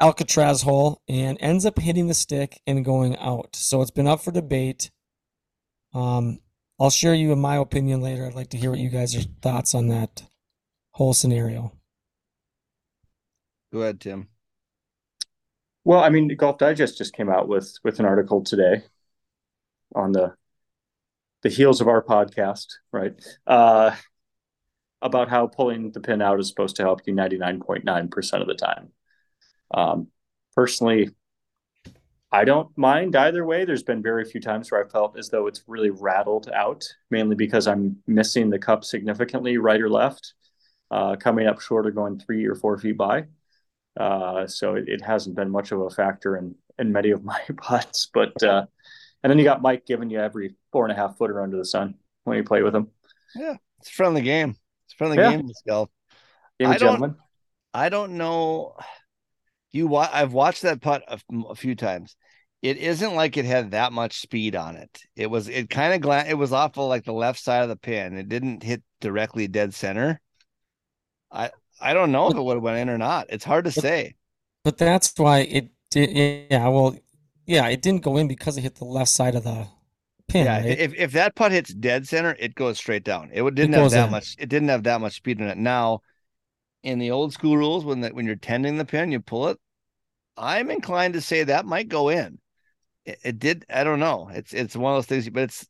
[0.00, 3.56] Alcatraz hole and ends up hitting the stick and going out.
[3.56, 4.90] So it's been up for debate.
[5.94, 6.40] Um,
[6.78, 8.26] I'll share you in my opinion later.
[8.26, 10.22] I'd like to hear what you guys' are thoughts on that
[10.92, 11.72] whole scenario.
[13.72, 14.28] Go ahead, Tim.
[15.84, 18.82] Well, I mean, Golf Digest just came out with with an article today
[19.94, 20.34] on the
[21.42, 23.14] the heels of our podcast, right?
[23.46, 23.94] Uh,
[25.00, 28.90] about how pulling the pin out is supposed to help you 99.9% of the time.
[29.72, 30.08] Um,
[30.56, 31.10] personally,
[32.32, 33.64] I don't mind either way.
[33.64, 37.36] There's been very few times where I felt as though it's really rattled out, mainly
[37.36, 40.34] because I'm missing the cup significantly, right or left,
[40.90, 43.26] uh, coming up short or going three or four feet by.
[43.98, 47.40] Uh, so it, it hasn't been much of a factor in in many of my
[47.56, 48.08] putts.
[48.12, 48.66] But uh,
[49.22, 51.64] and then you got Mike giving you every four and a half footer under the
[51.64, 52.88] sun when you play with him.
[53.34, 54.50] Yeah, it's a friendly game.
[54.86, 55.32] It's a friendly Yeah.
[55.36, 55.90] game, this golf.
[56.60, 57.16] Game I don't- gentlemen.
[57.74, 58.74] I don't know.
[59.72, 62.16] You wa- I've watched that putt a, a few times.
[62.62, 64.90] it isn't like it had that much speed on it.
[65.14, 67.68] It was it kind of gla- it was off of like the left side of
[67.68, 68.16] the pin.
[68.16, 70.20] It didn't hit directly dead center.
[71.30, 71.50] I
[71.80, 73.26] I don't know if it would have went in or not.
[73.28, 74.14] It's hard to say.
[74.64, 76.48] But that's why it did.
[76.50, 76.96] Yeah, well,
[77.46, 79.66] yeah, it didn't go in because it hit the left side of the
[80.28, 80.44] pin.
[80.44, 80.78] Yeah, right?
[80.78, 83.30] if if that putt hits dead center, it goes straight down.
[83.32, 84.10] It didn't have that in.
[84.10, 84.36] much.
[84.38, 85.58] It didn't have that much speed in it.
[85.58, 86.00] Now,
[86.82, 89.58] in the old school rules, when that when you're tending the pin, you pull it.
[90.36, 92.38] I'm inclined to say that might go in.
[93.04, 93.64] It, it did.
[93.70, 94.28] I don't know.
[94.32, 95.66] It's it's one of those things, but it's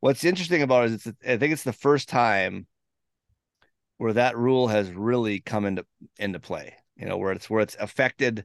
[0.00, 2.66] what's interesting about it is it's I think it's the first time
[3.98, 5.84] where that rule has really come into
[6.18, 6.74] into play.
[6.96, 8.44] You know, where it's where it's affected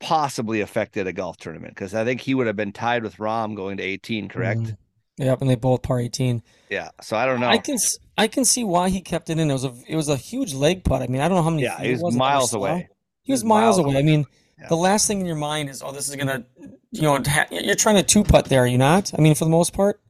[0.00, 3.54] possibly affected a golf tournament because I think he would have been tied with Rahm
[3.56, 4.60] going to 18, correct?
[4.60, 4.76] Mhm.
[5.16, 6.42] Yep, and they both par 18.
[6.68, 6.88] Yeah.
[7.00, 7.48] So I don't know.
[7.48, 7.78] I can
[8.18, 9.48] I can see why he kept it in.
[9.48, 11.02] It was a it was a huge leg putt.
[11.02, 11.62] I mean, I don't know how many.
[11.62, 12.88] yeah, he was was, miles away.
[13.22, 13.96] He was miles away.
[13.96, 14.26] I mean,
[14.58, 14.68] Yeah.
[14.68, 16.44] the last thing in your mind is, oh, this is gonna,
[16.90, 18.64] you know, ha- you're trying to two putt there.
[18.64, 19.12] Are you not?
[19.16, 20.00] I mean, for the most part.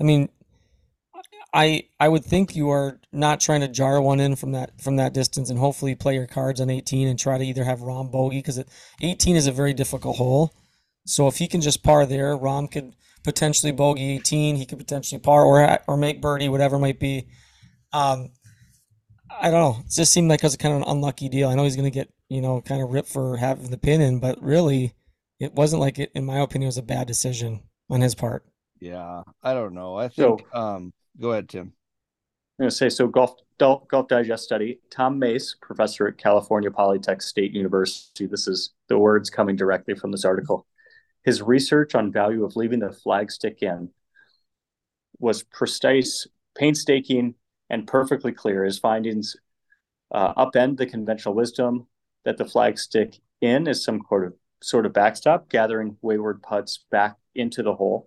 [0.00, 0.28] I mean,
[1.54, 4.96] I I would think you are not trying to jar one in from that from
[4.96, 8.10] that distance, and hopefully play your cards on 18 and try to either have Rahm
[8.10, 8.62] bogey because
[9.00, 10.52] 18 is a very difficult hole.
[11.06, 14.56] So if he can just par there, Rahm could potentially bogey 18.
[14.56, 17.28] He could potentially par or or make birdie, whatever it might be.
[17.92, 18.30] Um,
[19.40, 19.82] I don't know.
[19.84, 21.48] It just seemed like it was kind of an unlucky deal.
[21.48, 24.00] I know he's going to get you know kind of ripped for having the pin
[24.00, 24.94] in, but really,
[25.40, 26.10] it wasn't like it.
[26.14, 28.44] In my opinion, it was a bad decision on his part.
[28.80, 29.96] Yeah, I don't know.
[29.96, 30.54] I So- think.
[30.54, 31.72] um, go ahead, Tim.
[32.58, 33.06] I'm going to say so.
[33.06, 34.80] Golf Golf Digest study.
[34.90, 38.26] Tom Mase, professor at California Polytech State University.
[38.26, 40.66] This is the words coming directly from this article.
[41.24, 43.90] His research on value of leaving the flagstick in
[45.18, 46.26] was precise,
[46.56, 47.34] painstaking,
[47.68, 48.64] and perfectly clear.
[48.64, 49.36] His findings
[50.12, 51.86] uh, upend the conventional wisdom
[52.24, 57.16] that the flagstick in is some sort of sort of backstop, gathering wayward putts back
[57.34, 58.06] into the hole.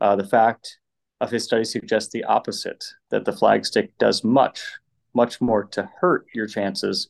[0.00, 0.78] Uh, the fact
[1.20, 4.62] of his study suggests the opposite that the flagstick does much,
[5.14, 7.08] much more to hurt your chances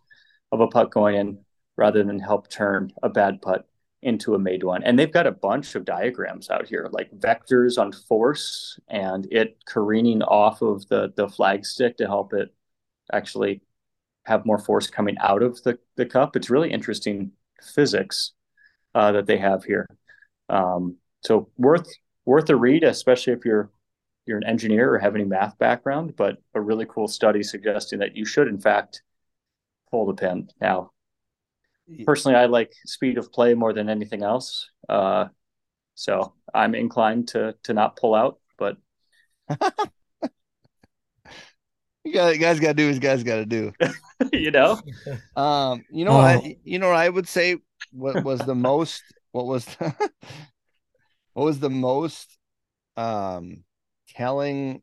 [0.53, 1.39] of a putt going in
[1.77, 3.69] rather than help turn a bad putt
[4.03, 4.83] into a made one.
[4.85, 9.59] And they've got a bunch of diagrams out here, like vectors on force and it
[9.67, 12.55] careening off of the, the flagstick to help it
[13.13, 13.61] actually
[14.25, 16.37] have more force coming out of the, the cup.
[16.37, 17.33] It's really interesting
[17.75, 18.33] physics
[18.95, 19.87] uh, that they have here.
[20.49, 21.89] Um, so worth
[22.25, 23.71] worth a read, especially if you're
[24.29, 28.15] you're an engineer or have any math background, but a really cool study suggesting that
[28.15, 29.03] you should, in fact,
[29.91, 30.49] pull the pin.
[30.61, 30.93] Now,
[32.05, 34.71] personally, I like speed of play more than anything else.
[34.89, 35.27] Uh,
[35.95, 38.77] so I'm inclined to to not pull out, but
[42.05, 43.73] You got guys got to do what guys got to do.
[44.33, 44.81] you know,
[45.37, 46.21] Um, you know, Oh.
[46.21, 47.57] I, you know, what I would say
[47.93, 49.95] what was the most, what was, the,
[51.35, 52.39] what was the most,
[52.97, 53.63] um,
[54.19, 54.83] telling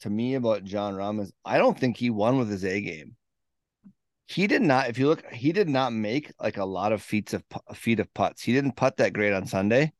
[0.00, 3.16] to me about Jon Rahm is I don't think he won with his A game.
[4.26, 4.88] He did not.
[4.88, 8.12] If you look, he did not make like a lot of feet of feet of
[8.14, 8.42] putts.
[8.42, 9.92] He didn't putt that great on Sunday.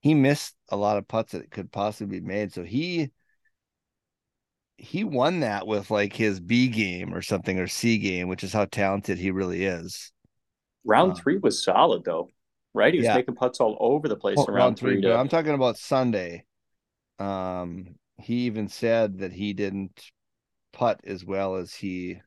[0.00, 2.52] He missed a lot of putts that could possibly be made.
[2.52, 3.10] So he
[4.78, 8.52] he won that with like his B game or something or C game, which is
[8.52, 10.12] how talented he really is.
[10.84, 12.28] round Uh, three was solid though,
[12.74, 12.92] right?
[12.94, 13.16] He was Yeah.
[13.16, 15.00] making putts all over the place Well, in round, three.
[15.02, 16.44] but to- I'm talking about Sunday.
[17.20, 20.00] Um, he even said that he didn't
[20.72, 22.20] putt as well as he,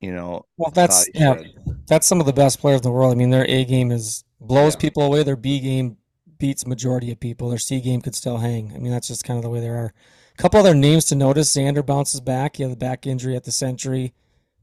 [0.00, 1.86] you know, Well, that's he yeah, should.
[1.86, 3.12] that's some of the best players in the world.
[3.12, 4.80] I mean, their A game is blows Yeah.
[4.80, 5.22] people away.
[5.22, 5.96] Their B game
[6.38, 7.48] beats majority of people.
[7.48, 8.72] Their C game could still hang.
[8.74, 9.92] I mean, that's just kind of the way they are.
[10.34, 12.56] A couple other names to notice: Xander bounces back.
[12.56, 14.12] He had the back injury at the Sentry,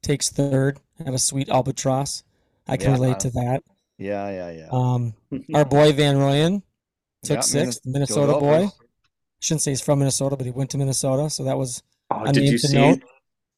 [0.02, 0.80] takes third.
[1.04, 2.24] Had a sweet albatross.
[2.68, 2.94] I can Yeah.
[2.94, 3.64] relate to that.
[3.98, 4.68] Yeah, yeah, yeah.
[4.72, 5.16] Um,
[5.56, 6.62] our boy Van Rooyen
[7.24, 7.82] took Yeah, sixth.
[7.86, 8.70] Minnes- Minnesota Go boy.
[9.44, 9.48] Gophers.
[9.48, 12.32] Shouldn't say he's from Minnesota, but he went to Minnesota, so that was Oh, a
[12.32, 12.70] did name you to see?
[12.70, 13.04] note.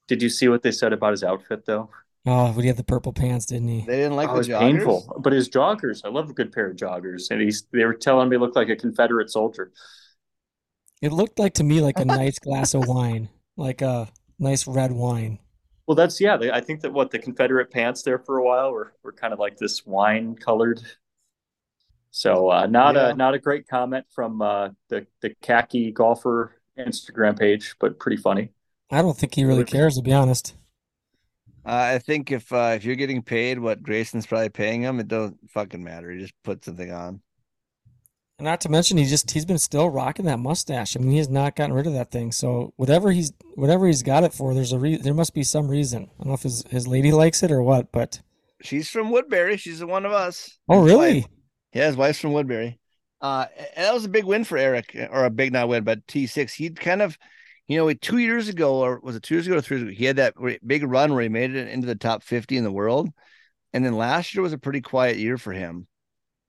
[0.08, 1.90] Did you see what they said about his outfit though?
[2.26, 3.88] Oh, but he had the purple pants, didn't he?
[3.88, 4.58] They didn't like oh, the it's joggers.
[4.60, 5.14] painful.
[5.20, 8.30] But his joggers, I love a good pair of joggers, and he's they were telling
[8.30, 9.72] me he looked like a Confederate soldier.
[11.02, 14.92] It looked like to me like a nice glass of wine, like a nice red
[14.92, 15.40] wine.
[15.88, 16.38] Well, that's yeah.
[16.38, 19.34] They, I think that what the Confederate pants there for a while were were kind
[19.34, 20.82] of like this wine colored.
[22.16, 23.10] So uh, not Yeah.
[23.10, 28.16] a not a great comment from uh, the the khaki golfer Instagram page, but pretty
[28.18, 28.52] funny.
[28.90, 29.66] I don't think he really Really?
[29.66, 30.56] cares, to be honest.
[31.66, 35.08] Uh, I think if uh, if you're getting paid what Greyson's probably paying him, it
[35.08, 36.12] doesn't fucking matter.
[36.12, 37.22] He just put something on.
[38.40, 40.96] Not to mention, he just he's been still rocking that mustache.
[40.96, 42.32] I mean, he has not gotten rid of that thing.
[42.34, 45.68] So whatever he's whatever he's got it for, there's a re there must be some
[45.70, 46.04] reason.
[46.14, 48.22] I don't know if his his lady likes it or what, but
[48.62, 49.56] She's from Woodbury.
[49.58, 50.58] She's one of us.
[50.70, 51.26] oh His really?
[51.76, 52.80] Yeah, his wife's from Woodbury.
[53.20, 56.08] Uh, and that was a big win for Eric, or a big not win, but
[56.08, 56.54] T6.
[56.54, 57.18] He'd kind of,
[57.68, 59.98] you know, two years ago, or was it two years ago or three years ago?
[59.98, 60.36] He had that
[60.66, 63.10] big run where he made it into the top 50 in the world.
[63.74, 65.86] And then last year was a pretty quiet year for him.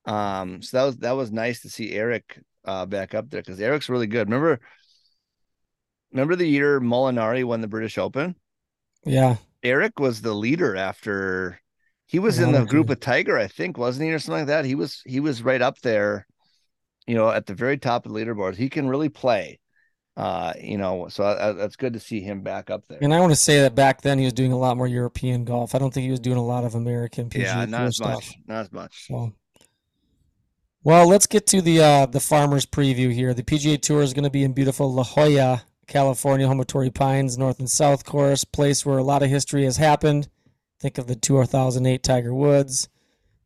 [0.04, 3.60] Um, so that was that was nice to see Eric uh back up there because
[3.60, 4.28] Eric's really good.
[4.28, 4.60] Remember,
[6.12, 8.36] remember the year Molinari won the British Open?
[9.04, 9.38] Yeah.
[9.64, 11.60] Eric was the leader after
[12.06, 14.64] he was in the group with Tiger, I think, wasn't he, or something like that?
[14.64, 16.26] He was he was right up there,
[17.06, 18.54] you know, at the very top of the leaderboard.
[18.54, 19.58] He can really play.
[20.16, 22.98] Uh, you know, so uh, that's good to see him back up there.
[23.02, 25.44] And I want to say that back then he was doing a lot more European
[25.44, 25.74] golf.
[25.74, 28.14] I don't think he was doing a lot of American PGA yeah, not as stuff.
[28.14, 29.08] much, not as much.
[29.08, 29.34] So,
[30.84, 33.34] well, let's get to the uh, the Farmers preview here.
[33.34, 36.90] The PGA Tour is going to be in beautiful La Jolla, California, home of Torrey
[36.90, 40.28] Pines North and South Course, place where a lot of history has happened.
[40.80, 42.88] Think of the 2008 Tiger Woods,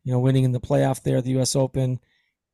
[0.05, 1.55] you know, winning in the playoff there, the U.S.
[1.55, 2.01] Open,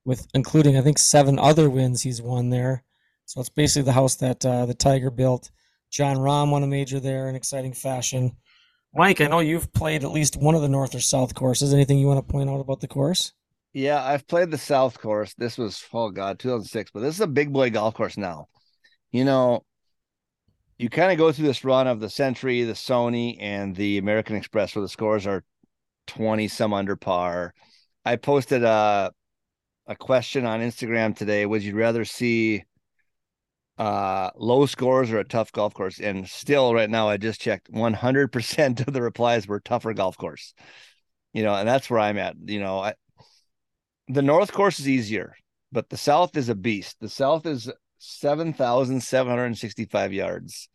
[0.05, 2.85] with including I think seven other wins he's won there.
[3.25, 5.51] So it's basically the house that uh, the Tiger built.
[5.91, 8.37] Jon Rahm won a major there in exciting fashion.
[8.95, 11.75] Mike, I know you've played at least one of the North or South courses.
[11.75, 13.33] Anything you want to point out about the course?
[13.73, 15.35] Yeah, I've played the South course.
[15.35, 18.49] This was oh god, 2006, but this is a big boy golf course now.
[19.13, 19.65] You know,
[20.79, 24.37] you kind of go through this run of the Sentry, the Sony, and the American
[24.37, 25.45] Express, where the scores are
[26.07, 27.55] 20 some under par.
[28.05, 29.13] I posted a
[29.89, 31.47] a question on Instagram today.
[31.47, 32.65] Would you rather see
[33.79, 35.99] uh low scores or a tough golf course?
[36.01, 40.55] And still right now, I just checked 100% of the replies were tougher golf course.
[41.33, 42.37] You know, and that's where I'm at.
[42.45, 42.95] You know, I,
[44.09, 45.37] the North course is easier,
[45.73, 46.97] but the South is a beast.
[47.01, 47.71] The South is
[48.07, 50.69] 7,765 yards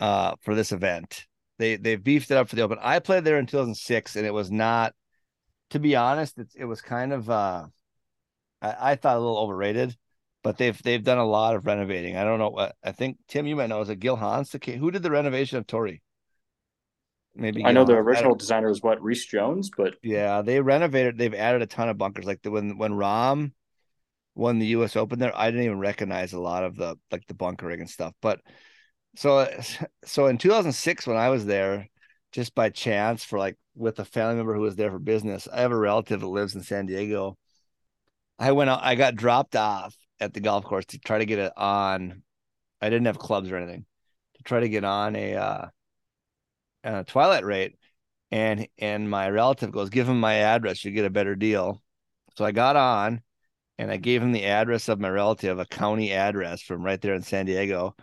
[0.00, 1.26] uh, for this event.
[1.58, 2.78] They they've beefed it up for the open.
[2.80, 4.94] I played there in 2006 and it was not
[5.70, 7.66] to be honest, it, it was kind of uh,
[8.60, 9.96] I, I, thought a little overrated,
[10.42, 12.16] but they've they've done a lot of renovating.
[12.16, 14.90] I don't know what I think Tim you might know is it Gil Hanse who
[14.90, 16.02] did the renovation of Torrey?
[17.34, 21.16] Maybe I know the original designer was what Rees Jones, but yeah, they renovated.
[21.16, 22.26] They've added a ton of bunkers.
[22.26, 23.52] Like the, when when Rahm
[24.34, 24.96] won the U.S.
[24.96, 28.14] Open there, I didn't even recognize a lot of the like the bunkering and stuff.
[28.20, 28.40] But
[29.16, 29.48] so
[30.04, 31.88] so in 2006 when I was there,
[32.32, 35.60] just by chance for like with a family member who was there for business, I
[35.60, 37.36] have a relative that lives in San Diego.
[38.38, 41.38] I went out, I got dropped off at the golf course to try to get
[41.38, 42.22] it on.
[42.80, 43.84] I didn't have clubs or anything
[44.36, 45.66] to try to get on a uh,
[46.84, 47.76] a twilight rate.
[48.30, 51.82] And and my relative goes, give him my address, you get a better deal.
[52.36, 53.20] So I got on
[53.82, 57.14] and I gave him the address of my relative, a county address from right there
[57.14, 57.96] in San Diego.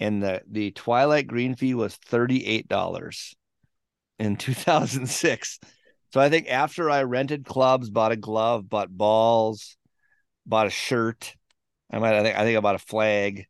[0.00, 3.34] And the, the Twilight green fee was $38
[4.18, 5.58] in 2006.
[6.14, 9.76] So I think after I rented clubs, bought a glove, bought balls,
[10.46, 11.34] bought a shirt,
[11.90, 13.44] I might I think I think I bought a flag.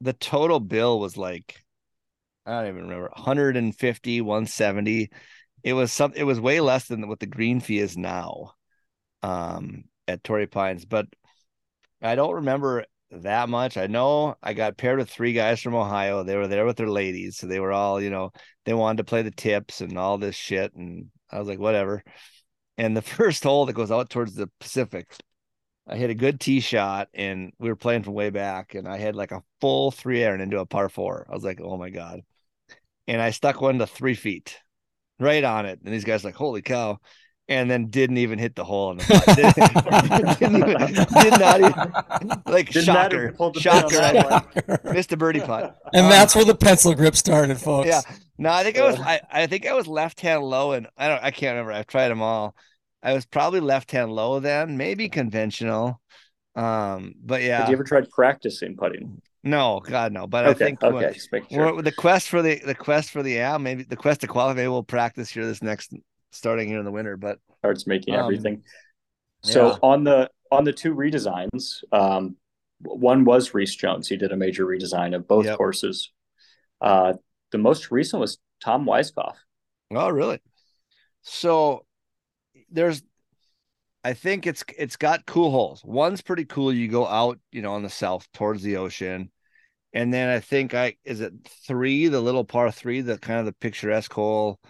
[0.00, 1.62] The total bill was like
[2.44, 5.10] I don't even remember 150, 170.
[5.62, 8.54] It was some it was way less than what the green fee is now.
[9.22, 11.06] Um at Torrey Pines, but
[12.02, 13.76] I don't remember that much.
[13.76, 16.22] I know I got paired with three guys from Ohio.
[16.22, 18.32] They were there with their ladies, so they were all, you know,
[18.64, 22.02] they wanted to play the tips and all this shit, and I was like, whatever.
[22.78, 25.14] And the first hole that goes out towards the Pacific,
[25.86, 28.98] I hit a good tee shot, and we were playing from way back, and I
[28.98, 31.26] had like a full three iron into a par four.
[31.30, 32.20] I was like, oh my god,
[33.06, 34.58] and I stuck one to three feet,
[35.20, 36.98] right on it, and these guys like, holy cow
[37.48, 39.36] and then didn't even hit the hole in the putt.
[40.38, 40.78] didn't, even,
[41.22, 45.76] did not even like did shocker, shocker, missed a birdie putt.
[45.92, 47.88] And um, that's where the pencil grip started, folks.
[47.88, 48.02] Yeah,
[48.38, 51.08] no, I think I was I, I think I was left hand low, and I
[51.08, 51.72] don't I can't remember.
[51.72, 52.56] I've tried them all.
[53.02, 56.00] I was probably left hand low then, maybe conventional.
[56.56, 57.60] Um, but yeah.
[57.60, 59.20] Have you ever tried practicing putting?
[59.44, 60.26] No, God, no.
[60.26, 61.16] But okay, I think okay,
[61.52, 61.80] sure.
[61.80, 64.66] the quest for the the quest for the yeah, maybe the quest to qualify.
[64.66, 65.94] We'll practice here this next
[66.32, 68.62] starting here in the winter, but starts making um, everything.
[69.42, 69.76] So yeah.
[69.82, 72.36] on the on the two redesigns, um,
[72.82, 74.08] one was Rees Jones.
[74.08, 75.56] He did a major redesign of both yep.
[75.56, 76.12] courses.
[76.80, 77.14] Uh,
[77.52, 79.34] the most recent was Tom Weiskopf.
[79.92, 80.40] Oh, really?
[81.22, 81.84] So
[82.70, 83.02] there's,
[84.04, 85.82] I think it's it's got cool holes.
[85.84, 86.72] One's pretty cool.
[86.72, 89.30] You go out, you know, on the south towards the ocean,
[89.92, 91.32] and then I think I is it
[91.66, 94.60] three, the little par three, the kind of the picturesque hole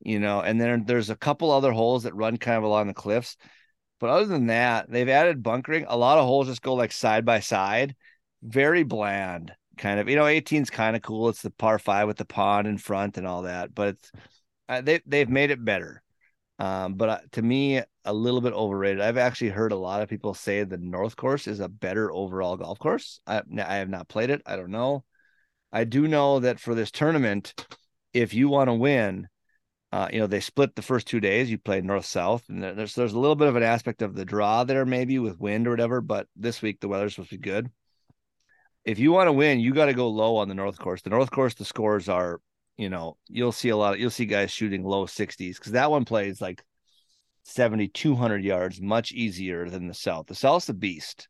[0.00, 2.94] you know, and then there's a couple other holes that run kind of along the
[2.94, 3.36] cliffs.
[3.98, 5.86] But other than that, they've added bunkering.
[5.88, 7.96] A lot of holes just go like side by side,
[8.42, 10.08] very bland, kind of.
[10.08, 11.30] You know, 18's kind of cool.
[11.30, 13.96] It's the par five with the pond in front and all that, but
[14.68, 16.02] uh, they they've made it better.
[16.58, 19.00] Um, but uh, to me, a little bit overrated.
[19.00, 22.56] I've actually heard a lot of people say the North Course is a better overall
[22.56, 23.20] golf course.
[23.26, 24.42] I, I have not played it.
[24.46, 25.04] I don't know.
[25.72, 27.66] I do know that for this tournament,
[28.14, 29.28] if you want to win,
[29.96, 31.50] uh, you know, they split the first two days.
[31.50, 34.26] You play north south, and there's there's a little bit of an aspect of the
[34.26, 36.02] draw there, maybe with wind or whatever.
[36.02, 37.70] But this week the weather's supposed to be good.
[38.84, 41.00] If you want to win, you got to go low on the north course.
[41.00, 42.42] The north course, the scores are,
[42.76, 43.94] you know, you'll see a lot.
[43.94, 46.62] Of, you'll see guys shooting low 60s because that one plays like
[47.44, 50.26] 7,200 yards, much easier than the south.
[50.26, 51.26] The south's a beast.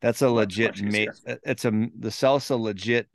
[0.00, 0.82] That's a legit.
[0.82, 3.06] Ma- it's a the south's a legit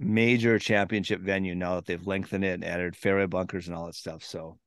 [0.00, 3.94] major championship venue now that they've lengthened it and added fairway bunkers and all that
[3.94, 4.24] stuff.
[4.24, 4.58] So,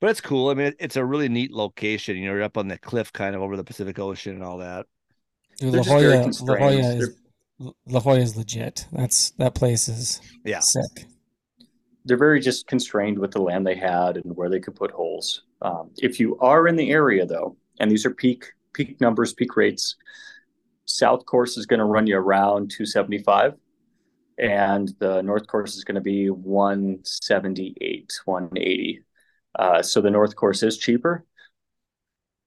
[0.00, 0.50] but it's cool.
[0.50, 2.16] I mean, it's a really neat location.
[2.16, 4.58] You know, you're up on the cliff kind of over the Pacific Ocean and all
[4.58, 4.86] that.
[5.58, 7.20] Dude, La Jolla, La Jolla is
[7.86, 8.86] La Jolla is legit.
[8.92, 11.06] That's that place is yeah sick.
[12.04, 15.42] They're very just constrained with the land they had and where they could put holes.
[15.60, 19.56] Um, if you are in the area though, and these are peak peak numbers, peak
[19.56, 19.96] rates,
[20.84, 23.54] South Course is going to run you around 275
[24.38, 29.04] and the north course is going to be 178 180
[29.58, 31.24] uh, so the north course is cheaper.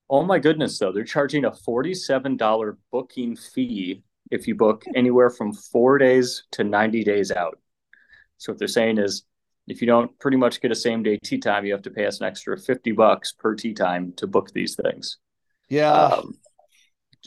[0.09, 5.53] Oh my goodness though they're charging a $47 booking fee if you book anywhere from
[5.53, 7.59] four days to 90 days out.
[8.37, 9.23] So what they're saying is
[9.67, 12.05] if you don't pretty much get a same day tee time you have to pay
[12.05, 15.17] us an extra 50 bucks per tee time to book these things.
[15.69, 15.91] Yeah.
[15.91, 16.35] Um,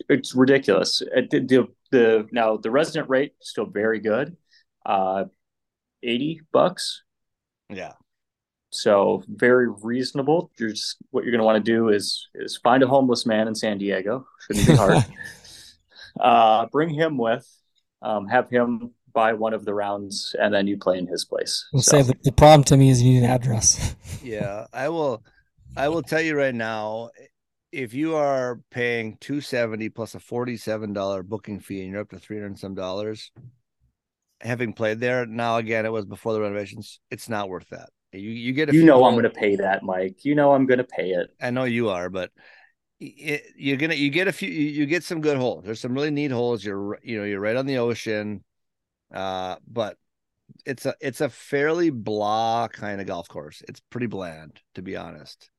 [0.09, 0.99] it's ridiculous.
[0.99, 4.37] The, the, the now the resident rate still very good
[4.85, 5.25] uh,
[6.03, 7.03] 80 bucks.
[7.71, 7.93] Yeah.
[8.71, 10.51] So very reasonable.
[10.59, 13.47] You're just what you're going to want to do is is find a homeless man
[13.47, 14.27] in San Diego.
[14.41, 15.05] Shouldn't be hard.
[16.21, 17.49] uh, bring him with.
[18.03, 21.65] Um, have him buy one of the rounds, and then you play in his place.
[21.73, 21.91] I'll so.
[21.93, 23.95] say the, the problem to me is you need an address.
[24.23, 25.23] yeah, I will.
[25.77, 27.11] I will tell you right now,
[27.73, 32.01] if you are paying two seventy plus a forty seven dollar booking fee, and you're
[32.01, 33.31] up to three hundred some dollars,
[34.45, 37.89] having played there now again it was before the renovations it's not worth that.
[38.13, 40.25] You you get you know i'm going to pay that mike.
[40.25, 41.31] You know i'm going to pay it.
[41.41, 42.31] I know you are but
[43.01, 45.65] it, you're gonna you get a few you get some good holes.
[45.65, 46.65] There's some really neat holes.
[46.65, 48.45] You're you know you're right on the ocean.
[49.13, 49.97] Uh but
[50.65, 53.63] it's a it's a fairly blah kind of golf course.
[53.67, 55.51] It's pretty bland to be honest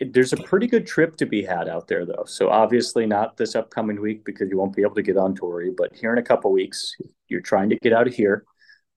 [0.00, 2.24] there's a pretty good trip to be had out there though.
[2.26, 5.70] So obviously not this upcoming week because you won't be able to get on Torrey
[5.76, 6.94] but here in a couple weeks
[7.28, 8.44] you're trying to get out of here.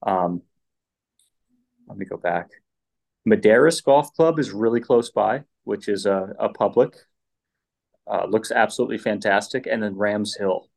[0.02, 0.42] Um,
[1.86, 2.48] let me go back.
[3.28, 6.94] Maderas golf club is really close by which is a, a public
[8.10, 9.66] uh, looks absolutely fantastic.
[9.66, 10.68] And then rams hill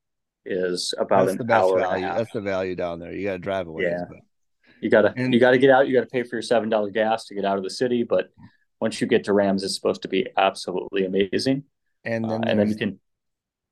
[0.46, 2.06] is about that's an hour value.
[2.06, 3.14] that's the value down there.
[3.14, 4.06] You got to drive away yeah
[4.82, 5.88] you gotta and, you gotta get out.
[5.88, 8.30] You gotta pay for your seven dollar gas to get out of the city but
[8.82, 11.64] once you get to Rams, it's supposed to be absolutely amazing.
[12.04, 13.00] And then, uh, and then you can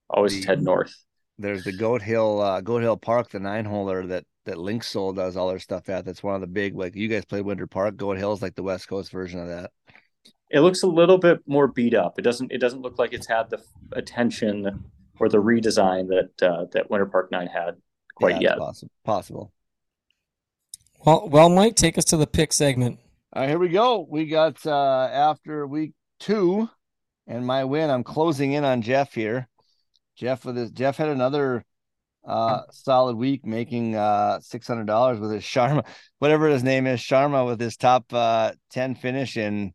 [0.10, 0.96] always the, head north.
[1.40, 5.36] There's the Goat Hill, uh, Goat Hill Park, the nine holer that that Linksoul does
[5.36, 6.06] all their stuff at.
[6.06, 7.98] That's one of the big like you guys play Winter Park.
[7.98, 9.72] Goat Hill is like the West Coast version of that.
[10.52, 12.20] It looks a little bit more beat up.
[12.20, 12.52] It doesn't.
[12.52, 13.62] It doesn't look like it's had the
[13.94, 14.84] attention
[15.20, 17.78] or the redesign that uh, that Winter Park Nine had
[18.16, 18.58] quite yeah, yet.
[18.60, 18.92] Possible.
[19.04, 19.52] Possible.
[21.04, 23.00] Well, well, Mike, take us to the pick segment.
[23.32, 24.08] All right, here we go.
[24.10, 26.68] We got uh after week two
[27.28, 27.92] and my win.
[27.92, 29.48] I'm closing in on Jeff here.
[30.16, 31.64] Jeff with his Jeff had another
[32.28, 35.86] uh solid week making uh six hundred dollars with his Sharma,
[36.18, 39.74] whatever his name is, Sharma with his top uh 10 finish in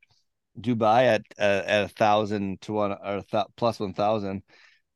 [0.61, 4.43] Dubai at uh, at a thousand to one or th- plus one thousand.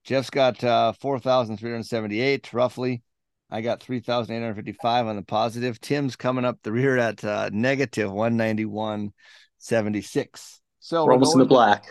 [0.03, 3.03] Jeff's got uh four thousand three hundred seventy eight roughly.
[3.51, 5.81] I got 3,855 on the positive.
[5.81, 10.61] Tim's coming up the rear at uh, negative 191.76.
[10.81, 11.87] So we're, we're almost in the black.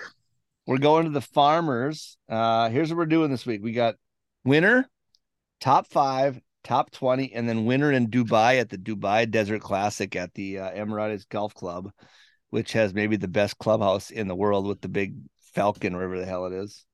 [0.67, 2.17] we're going to the farmers.
[2.29, 3.61] Uh, here's what we're doing this week.
[3.63, 3.95] We got
[4.43, 4.87] winner,
[5.59, 10.33] top five, top 20, and then winner in Dubai at the Dubai Desert Classic at
[10.35, 11.91] the uh, Emirates Golf Club,
[12.51, 15.15] which has maybe the best clubhouse in the world with the big
[15.55, 16.85] Falcon, wherever the hell it is.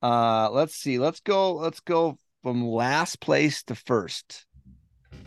[0.00, 1.00] Uh, let's see.
[1.00, 1.54] Let's go.
[1.54, 4.46] Let's go from last place to first.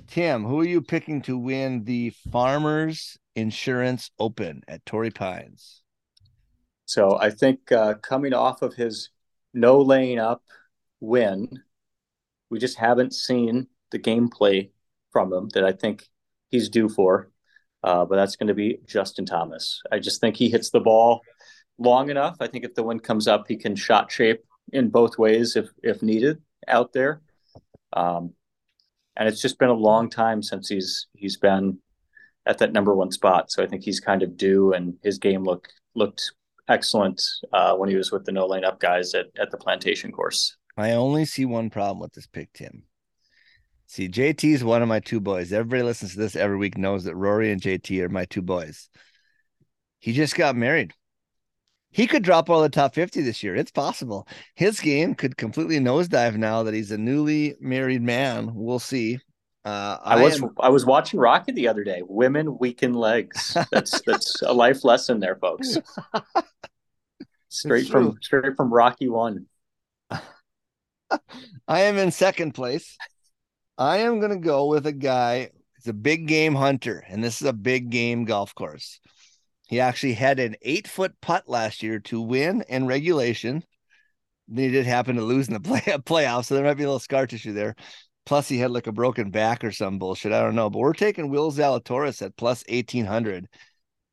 [0.07, 5.81] Tim, who are you picking to win the Farmers Insurance Open at Torrey Pines?
[6.85, 9.09] So I think uh, coming off of his
[9.53, 10.43] no laying up
[10.99, 11.63] win,
[12.49, 14.71] we just haven't seen the gameplay
[15.11, 16.09] from him that I think
[16.49, 17.29] he's due for.
[17.83, 19.81] Uh, but that's going to be Justin Thomas.
[19.91, 21.21] I just think he hits the ball
[21.77, 22.37] long enough.
[22.39, 25.69] I think if the wind comes up, he can shot shape in both ways if
[25.81, 27.21] if needed out there.
[27.93, 28.33] Um,
[29.17, 31.79] and it's just been a long time since he's he's been
[32.45, 33.51] at that number one spot.
[33.51, 36.31] So I think he's kind of due, and his game look looked
[36.67, 37.21] excellent
[37.53, 40.55] uh, when he was with the No Laying Up guys at, at the plantation course.
[40.77, 42.83] I only see one problem with this pick, Tim.
[43.87, 45.51] See, JT is one of my two boys.
[45.51, 48.89] Everybody listens to this every week knows that Rory and JT are my two boys.
[49.99, 50.93] He just got married.
[51.91, 53.55] He could drop all the top 50 this year.
[53.55, 54.27] It's possible.
[54.55, 58.51] His game could completely nosedive now that he's a newly married man.
[58.53, 59.19] We'll see.
[59.63, 60.49] Uh, I, I was am...
[60.59, 62.01] I was watching Rocky the other day.
[62.07, 63.55] Women weaken legs.
[63.71, 65.77] That's that's a life lesson there, folks.
[67.49, 69.45] Straight from straight from Rocky one.
[70.09, 72.97] I am in second place.
[73.77, 75.51] I am going to go with a guy.
[75.75, 78.99] He's a big game hunter, and this is a big game golf course.
[79.71, 83.63] He actually had an eight foot putt last year to win in regulation.
[84.49, 86.87] Then he did happen to lose in the play playoffs, so there might be a
[86.87, 87.75] little scar tissue there.
[88.25, 90.33] Plus, he had like a broken back or some bullshit.
[90.33, 93.47] I don't know, but we're taking Will Zalatoris at plus eighteen hundred.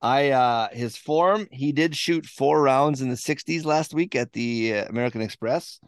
[0.00, 4.32] I uh his form, he did shoot four rounds in the 60s last week at
[4.32, 5.80] the uh, American Express.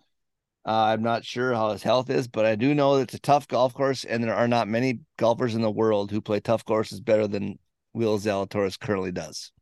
[0.66, 3.20] Uh, I'm not sure how his health is, but I do know that it's a
[3.20, 6.64] tough golf course, and there are not many golfers in the world who play tough
[6.64, 7.60] courses better than
[7.94, 9.52] Will Zalatoris currently does.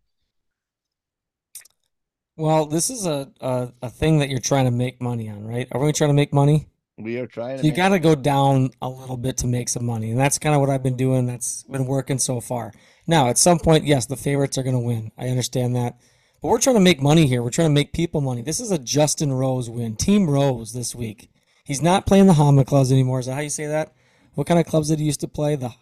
[2.38, 5.66] Well, this is a, a, a thing that you're trying to make money on, right?
[5.72, 6.68] Are we trying to make money?
[6.96, 7.58] We are trying.
[7.58, 10.38] So you got to go down a little bit to make some money, and that's
[10.38, 11.26] kind of what I've been doing.
[11.26, 12.72] That's been working so far.
[13.08, 15.10] Now, at some point, yes, the favorites are going to win.
[15.18, 15.98] I understand that.
[16.40, 17.42] But we're trying to make money here.
[17.42, 18.42] We're trying to make people money.
[18.42, 19.96] This is a Justin Rose win.
[19.96, 21.30] Team Rose this week.
[21.64, 23.18] He's not playing the Honma clubs anymore.
[23.18, 23.92] Is that how you say that?
[24.34, 25.56] What kind of clubs did he used to play?
[25.56, 25.72] The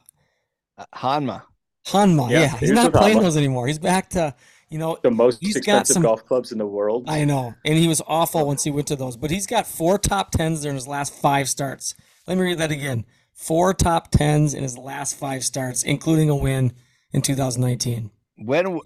[0.79, 1.43] uh, Honma.
[1.87, 2.31] Honma.
[2.31, 2.57] Yeah, yeah.
[2.57, 3.23] he's not playing Honma.
[3.23, 3.67] those anymore.
[3.67, 4.35] He's back to
[4.69, 7.05] you know the most expensive some, golf clubs in the world.
[7.09, 9.17] I know, and he was awful once he went to those.
[9.17, 11.95] But he's got four top tens there in his last five starts.
[12.27, 13.05] Let me read that again.
[13.33, 16.73] Four top tens in his last five starts, including a win
[17.13, 18.11] in 2019.
[18.39, 18.81] When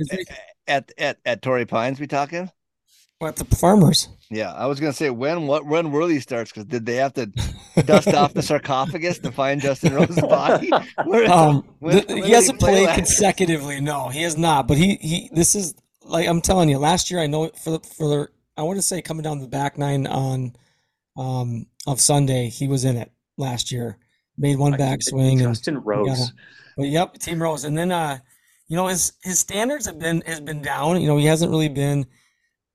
[0.67, 2.51] at at at Torrey Pines we talking?
[3.21, 4.09] What the farmers?
[4.31, 6.51] Yeah, I was gonna say when what when were these starts?
[6.51, 7.27] Because did they have to
[7.83, 10.71] dust off the sarcophagus to find Justin Rose's body?
[11.05, 12.97] Where, um, when, the, when he hasn't play played last?
[12.97, 13.79] consecutively.
[13.83, 14.67] No, he has not.
[14.67, 16.79] But he he this is like I'm telling you.
[16.79, 19.77] Last year, I know for for the, I want to say coming down the back
[19.77, 20.57] nine on
[21.15, 23.99] um of Sunday, he was in it last year.
[24.39, 25.41] Made one backswing.
[25.41, 26.33] Justin and, Rose.
[26.75, 28.21] But yep, Team Rose, and then uh
[28.67, 31.03] you know his his standards have been has been down.
[31.03, 32.07] You know he hasn't really been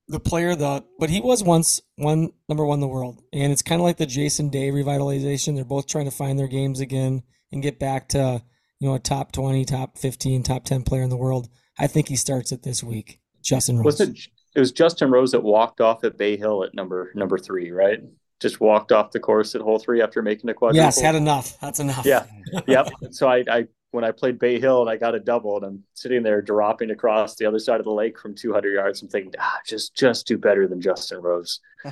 [0.08, 3.62] the player the but he was once one number one in the world, and it's
[3.62, 5.56] kind of like the Jason Day revitalization.
[5.56, 8.44] They're both trying to find their games again and get back to
[8.80, 11.50] you know a top twenty, top fifteen, top ten player in the world.
[11.80, 13.20] I think he starts it this week.
[13.44, 13.86] Justin Rose.
[13.86, 14.18] Was it?
[14.56, 18.00] It was Justin Rose that walked off at Bay Hill at number number three, right?
[18.40, 20.84] Just walked off the course at hole three after making a quadruple.
[20.84, 21.60] Yes, had enough.
[21.60, 22.06] That's enough.
[22.06, 22.26] Yeah,
[22.68, 22.90] yep.
[23.12, 25.84] So I, I when I played Bay Hill and I got a double and I'm
[25.94, 29.02] sitting there dropping across the other side of the lake from 200 yards.
[29.02, 31.62] I'm thinking, ah, just just do better than Justin Rose.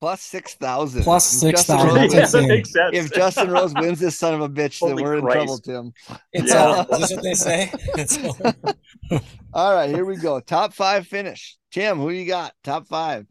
[0.00, 1.04] Plus six thousand.
[1.04, 2.10] Plus six thousand.
[2.12, 5.36] Yeah, if Justin Rose wins this son of a bitch, then we're Christ.
[5.36, 5.92] in trouble, Tim.
[6.32, 6.84] It's yeah.
[6.90, 7.02] all.
[7.02, 7.72] Is what they say.
[9.54, 10.40] all right, here we go.
[10.40, 11.56] Top five finish.
[11.70, 12.52] Tim, who you got?
[12.64, 13.26] Top five.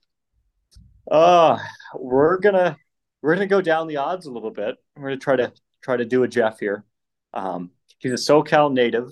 [1.09, 1.59] Uh
[1.93, 2.77] we're gonna
[3.21, 4.77] we're gonna go down the odds a little bit.
[4.95, 5.51] We're gonna try to
[5.81, 6.85] try to do a Jeff here.
[7.33, 9.09] Um, he's a SoCal native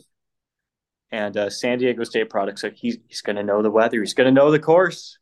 [1.11, 3.99] and San Diego State product, so he's he's going to know the weather.
[3.99, 5.17] He's going to know the course.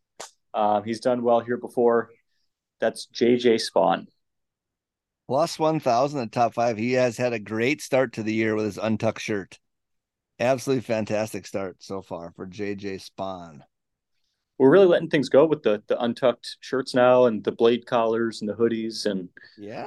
[0.54, 2.10] Um, he's done well here before.
[2.80, 4.08] That's JJ Spaun.
[5.28, 6.78] Plus 1,000 in the top five.
[6.78, 9.60] He has had a great start to the year with his untucked shirt.
[10.40, 13.60] Absolutely fantastic start so far for JJ Spaun.
[14.58, 18.42] We're really letting things go with the the untucked shirts now and the blade collars
[18.42, 19.86] and the hoodies and yeah,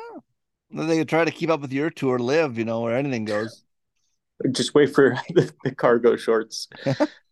[0.72, 3.64] they could try to keep up with your tour, live, you know, where anything goes.
[4.52, 6.68] Just wait for the, the cargo shorts.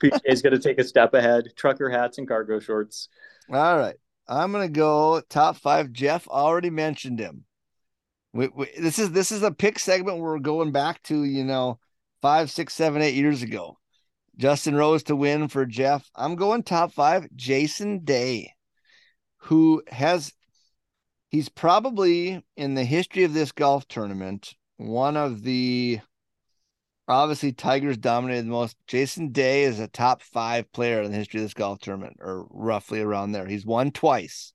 [0.02, 1.44] PJ's going to take a step ahead.
[1.56, 3.08] Trucker hats and cargo shorts.
[3.50, 3.96] All right.
[4.28, 5.92] I'm going to go top five.
[5.92, 7.44] Jeff already mentioned him.
[8.34, 11.44] We, we, this is this is a pick segment where we're going back to you
[11.44, 11.78] know
[12.20, 13.78] five, six, seven, eight years ago.
[14.36, 16.08] Justin Rose to win for Jeff.
[16.14, 17.26] I'm going top five.
[17.34, 18.52] Jason Day,
[19.38, 20.32] who has
[21.28, 26.00] he's probably in the history of this golf tournament one of the
[27.08, 28.76] obviously Tigers dominated the most.
[28.86, 32.46] Jason Day is a top five player in the history of this golf tournament, or
[32.50, 33.46] roughly around there.
[33.46, 34.52] He's won twice.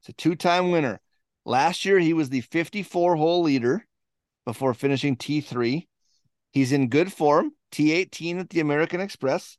[0.00, 1.00] It's a two-time winner.
[1.46, 3.86] Last year he was the 54 hole leader
[4.44, 5.86] before finishing T3.
[6.52, 7.52] He's in good form.
[7.72, 9.56] T18 at the American Express.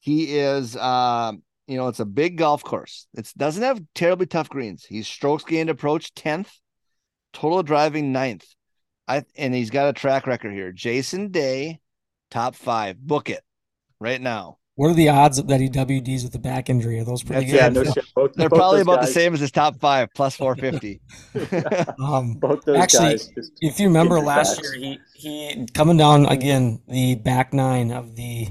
[0.00, 1.32] He is uh,
[1.66, 3.06] you know, it's a big golf course.
[3.14, 4.84] It doesn't have terribly tough greens.
[4.84, 6.50] He's strokes gained approach 10th,
[7.32, 8.44] total driving 9th.
[9.06, 10.72] I and he's got a track record here.
[10.72, 11.80] Jason Day,
[12.30, 12.98] top five.
[12.98, 13.42] Book it
[14.00, 14.58] right now.
[14.76, 16.98] What are the odds that he WDs with the back injury?
[16.98, 17.76] Are those pretty That's good?
[17.76, 18.04] Yeah, no shit.
[18.14, 21.00] Both, They're both probably those about the same as his top five, plus 450.
[22.02, 23.30] Um, Both those Actually, guys.
[23.60, 24.76] If you remember last backs.
[24.76, 28.48] year, he he coming down again the back nine of the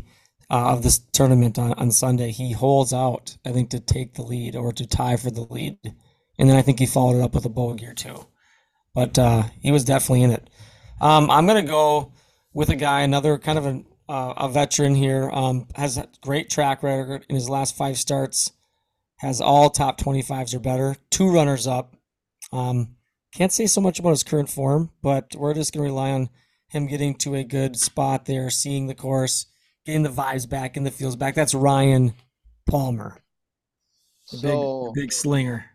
[0.54, 2.30] uh, of this tournament on, on Sunday.
[2.30, 5.80] He holds out, I think, to take the lead or to tie for the lead,
[6.38, 8.28] and then I think he followed it up with a bogey or two.
[8.93, 10.47] But uh, he was definitely in it.
[11.01, 12.14] Um, I'm gonna go
[12.54, 15.28] with a guy, another kind of an, uh, a veteran here.
[15.34, 18.51] Um, has a great track record in his last five starts.
[19.18, 20.97] Has all top 25s or better.
[21.10, 21.95] Two runners up.
[22.51, 22.97] Um,
[23.34, 26.30] can't say so much about his current form, but we're just going to rely on
[26.68, 29.47] him getting to a good spot there, seeing the course,
[29.86, 31.36] getting the vibes back and the feels back.
[31.36, 32.13] That's Ryan
[32.69, 33.17] Palmer,
[34.31, 35.65] the So, big, big slinger.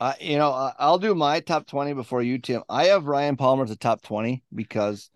[0.00, 2.62] uh, you know, I- I'll do my top 20 before you, Tim.
[2.68, 5.10] I have Ryan Palmer a top 20 because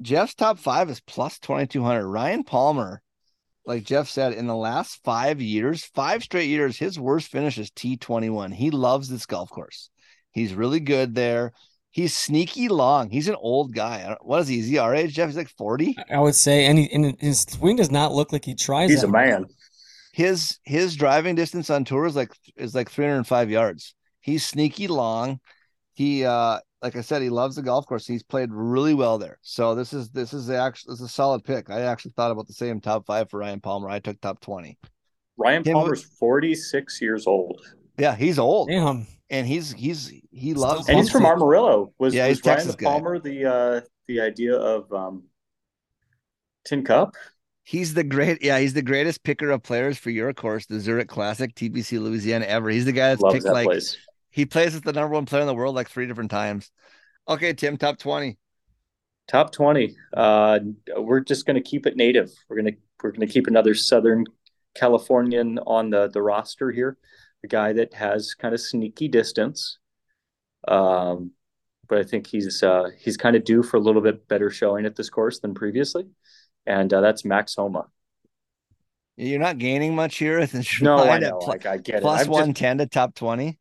[0.00, 2.06] Jeff's top five is plus 2200.
[2.06, 3.02] Ryan Palmer,
[3.66, 7.70] like Jeff said, in the last five years, five straight years, his worst finish is
[7.72, 8.52] T21.
[8.54, 9.90] He loves this golf course.
[10.30, 11.52] He's really good there.
[11.98, 13.10] He's sneaky long.
[13.10, 14.16] He's an old guy.
[14.20, 14.60] What is he?
[14.60, 15.26] Is he our age, Jeff?
[15.26, 15.96] He's like 40.
[16.12, 18.90] I would say, and, he, and his swing does not look like he tries.
[18.90, 19.26] he's that a hard.
[19.26, 19.46] man.
[20.12, 23.96] his his driving distance on tour is like is like 305 yards.
[24.20, 25.40] He's sneaky long.
[25.94, 28.06] He uh like I said, he loves the golf course.
[28.06, 29.40] He's played really well there.
[29.42, 31.68] So this is this is actually this is a solid pick.
[31.68, 33.88] I actually thought about the same top five for Ryan Palmer.
[33.88, 34.78] I took top 20.
[35.36, 37.60] Ryan Tim, Palmer's 46 years old.
[37.98, 39.08] Yeah, he's old Damn.
[39.30, 41.26] And he's he's he loves And he's from.
[41.26, 41.92] Amarillo.
[41.98, 42.84] Was, Yeah, was he's Ryan Texas guy.
[42.84, 45.24] Palmer the uh, the idea of um,
[46.64, 47.14] Tin Cup?
[47.62, 51.08] He's the great yeah, he's the greatest picker of players for your course, the Zurich
[51.08, 52.70] Classic, TPC Louisiana ever.
[52.70, 53.98] He's the guy that's Loves picked that like place.
[54.30, 56.70] he plays as the number one player in the world like three different times.
[57.28, 58.38] Okay, Tim, top 20.
[59.26, 59.94] Top 20.
[60.16, 60.60] Uh,
[60.96, 62.30] we're just going to keep it native.
[62.48, 64.24] We're going to we're going to keep another Southern
[64.74, 66.96] Californian on the the roster here.
[67.44, 69.78] A guy that has kind of sneaky distance.
[70.66, 71.32] Um,
[71.88, 74.86] but I think he's uh, he's kind of due for a little bit better showing
[74.86, 76.06] at this course than previously,
[76.66, 77.86] and uh, that's Max Homa.
[79.16, 80.46] You're not gaining much here.
[80.80, 82.22] No, I right know, pl- like I get plus it.
[82.22, 83.58] I'm just- 110 to top 20.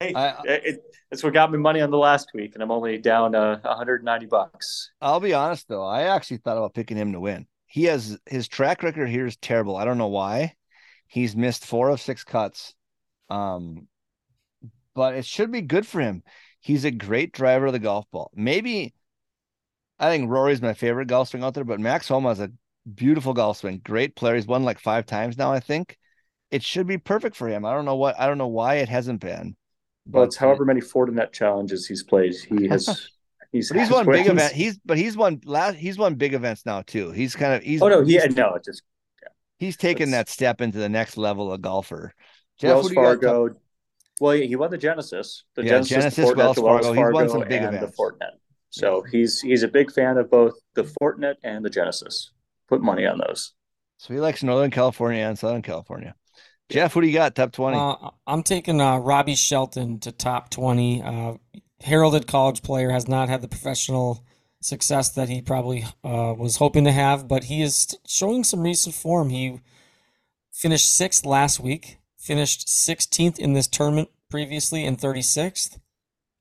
[0.00, 2.98] Hey, I- it, it's what got me money on the last week, and I'm only
[2.98, 4.92] down uh, 190 bucks.
[5.00, 7.46] I'll be honest though, I actually thought about picking him to win.
[7.66, 9.76] He has his track record here is terrible.
[9.76, 10.54] I don't know why.
[11.08, 12.74] He's missed four of six cuts.
[13.28, 13.88] Um,
[14.94, 16.22] but it should be good for him.
[16.60, 18.30] He's a great driver of the golf ball.
[18.34, 18.94] Maybe
[19.98, 22.50] I think Rory's my favorite golf swing out there, but Max Homa is a
[22.92, 23.80] beautiful golf swing.
[23.84, 24.34] Great player.
[24.34, 25.96] He's won like five times now, I think.
[26.50, 27.64] It should be perfect for him.
[27.64, 29.56] I don't know what I don't know why it hasn't been.
[30.08, 32.34] Well, it's But- however many Fortinet challenges he's played.
[32.34, 33.10] He has.
[33.52, 34.28] He's, he's won big wins.
[34.28, 34.52] event.
[34.52, 35.76] He's but he's won last.
[35.76, 37.10] He's won big events now too.
[37.10, 38.82] He's kind of he's Oh no, yeah, no, it just
[39.58, 42.12] he's taken That's- that step into the next level of golfer.
[42.58, 43.56] Jeff, Wells who do you got Fargo.
[44.20, 47.02] Well, he won the Genesis, the Yeah, Genesis, Genesis, the Fortinet, Wells the Wells Fargo.
[47.02, 47.96] He's won some big and events.
[47.96, 48.30] the Fortinet.
[48.70, 52.30] So he's he's a big fan of both the Fortinet and the Genesis.
[52.68, 53.52] Put money on those.
[53.98, 56.14] So he likes Northern California and Southern California.
[56.68, 57.78] Jeff, what do you got top twenty?
[57.78, 61.02] Uh, I'm taking uh, Robbie Shelton to top 20.
[61.02, 61.34] Uh,
[61.80, 64.24] heralded college player has not had the professional
[64.60, 68.94] success that he probably uh, was hoping to have, but he is showing some recent
[68.94, 69.30] form.
[69.30, 69.60] He
[70.52, 75.78] finished sixth last week, finished 16th in this tournament previously, and 36th.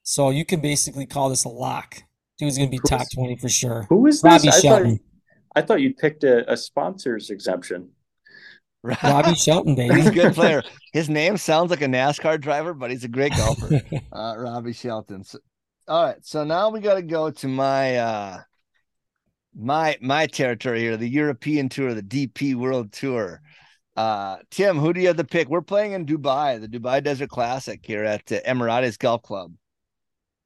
[0.03, 2.03] So you can basically call this a lock.
[2.37, 3.85] Dude's going to be Who top 20 for sure.
[3.89, 4.45] Who is this?
[4.45, 4.99] Robbie I thought,
[5.55, 7.89] I thought you picked a, a sponsor's exemption.
[8.83, 10.15] Robbie Shelton, he's a baby.
[10.15, 10.63] good player.
[10.93, 13.81] His name sounds like a NASCAR driver, but he's a great golfer.
[14.11, 15.23] uh, Robbie Shelton.
[15.23, 15.39] So,
[15.87, 18.41] all right, so now we got to go to my uh
[19.55, 23.41] my my territory here, the European Tour, the DP World Tour.
[23.95, 25.47] Uh, Tim, who do you have to pick?
[25.47, 29.53] We're playing in Dubai, the Dubai Desert Classic here at uh, Emirates Golf Club.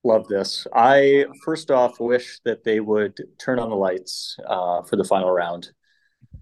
[0.03, 0.65] Love this.
[0.73, 5.31] I first off wish that they would turn on the lights uh, for the final
[5.31, 5.71] round.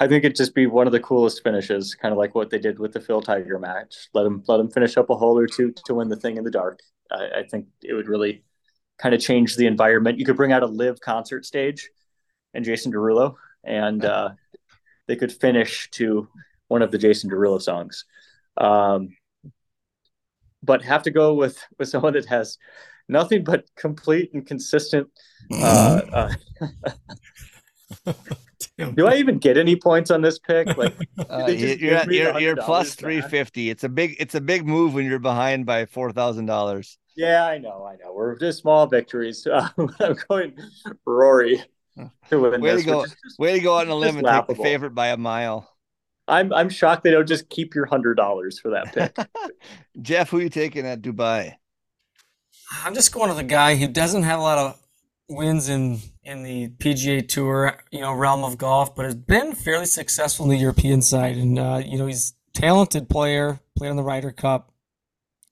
[0.00, 2.58] I think it'd just be one of the coolest finishes, kind of like what they
[2.58, 4.08] did with the Phil Tiger match.
[4.14, 6.44] Let them let them finish up a hole or two to win the thing in
[6.44, 6.80] the dark.
[7.10, 8.44] I, I think it would really
[8.98, 10.18] kind of change the environment.
[10.18, 11.88] You could bring out a live concert stage
[12.52, 14.30] and Jason Derulo, and uh,
[15.08, 16.28] they could finish to
[16.68, 18.06] one of the Jason Derulo songs.
[18.58, 19.16] Um,
[20.62, 22.58] but have to go with with someone that has
[23.08, 25.08] nothing but complete and consistent.
[25.60, 26.28] Uh, uh,
[28.94, 30.76] do I even get any points on this pick?
[30.76, 30.94] Like,
[31.28, 32.96] Uh, they just you're give you're, you're $100 plus back?
[32.96, 33.70] three fifty.
[33.70, 36.98] It's a big it's a big move when you're behind by four thousand dollars.
[37.16, 38.12] yeah, I know, I know.
[38.14, 39.46] We're just small victories.
[39.46, 39.68] Uh,
[40.00, 40.56] I'm going
[41.04, 41.62] Rory.
[42.30, 42.84] to win Way this.
[42.84, 43.04] to go!
[43.04, 44.64] just- Way to go out on a just limb and take the laughable.
[44.64, 45.70] favorite by a mile.
[46.26, 49.16] I'm I'm shocked they don't just keep your hundred dollars for that pick.
[50.02, 51.54] Jeff, who are you taking at Dubai?
[52.84, 54.80] I'm just going with the guy who doesn't have a lot of
[55.30, 59.86] wins in in the PGA Tour, you know, realm of golf, but has been fairly
[59.86, 61.36] successful in the European side.
[61.38, 64.70] And uh, you know, he's a talented player, played on the Ryder Cup,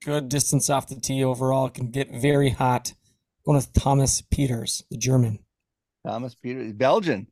[0.05, 2.93] good distance off the tee overall, can get very hot.
[3.47, 5.39] Going with Thomas Pieters, the German.
[6.07, 7.27] Thomas Peter, Belgian.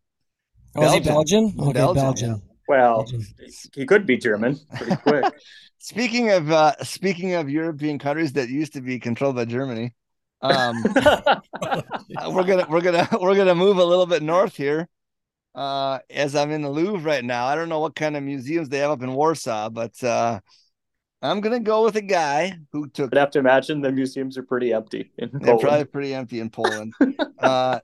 [0.76, 1.50] Oh, is he Belgian?
[1.50, 1.68] Belgian.
[1.68, 2.42] Okay, Belgian, Belgian.
[2.66, 3.24] well, Belgian.
[3.74, 5.32] he could be German pretty quick.
[5.78, 9.94] Speaking of uh speaking of European countries that used to be controlled by Germany,
[10.40, 10.82] um
[12.32, 14.88] we're gonna we're gonna we're gonna move a little bit north here.
[15.54, 17.44] Uh as I'm in the Louvre right now.
[17.46, 20.40] I don't know what kind of museums they have up in Warsaw, but uh
[21.20, 24.42] I'm gonna go with a guy who took I'd have to imagine the museums are
[24.42, 25.60] pretty empty in they're Poland.
[25.60, 26.94] probably pretty empty in Poland.
[27.38, 27.78] uh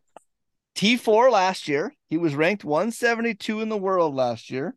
[0.77, 4.75] T4 last year, he was ranked 172 in the world last year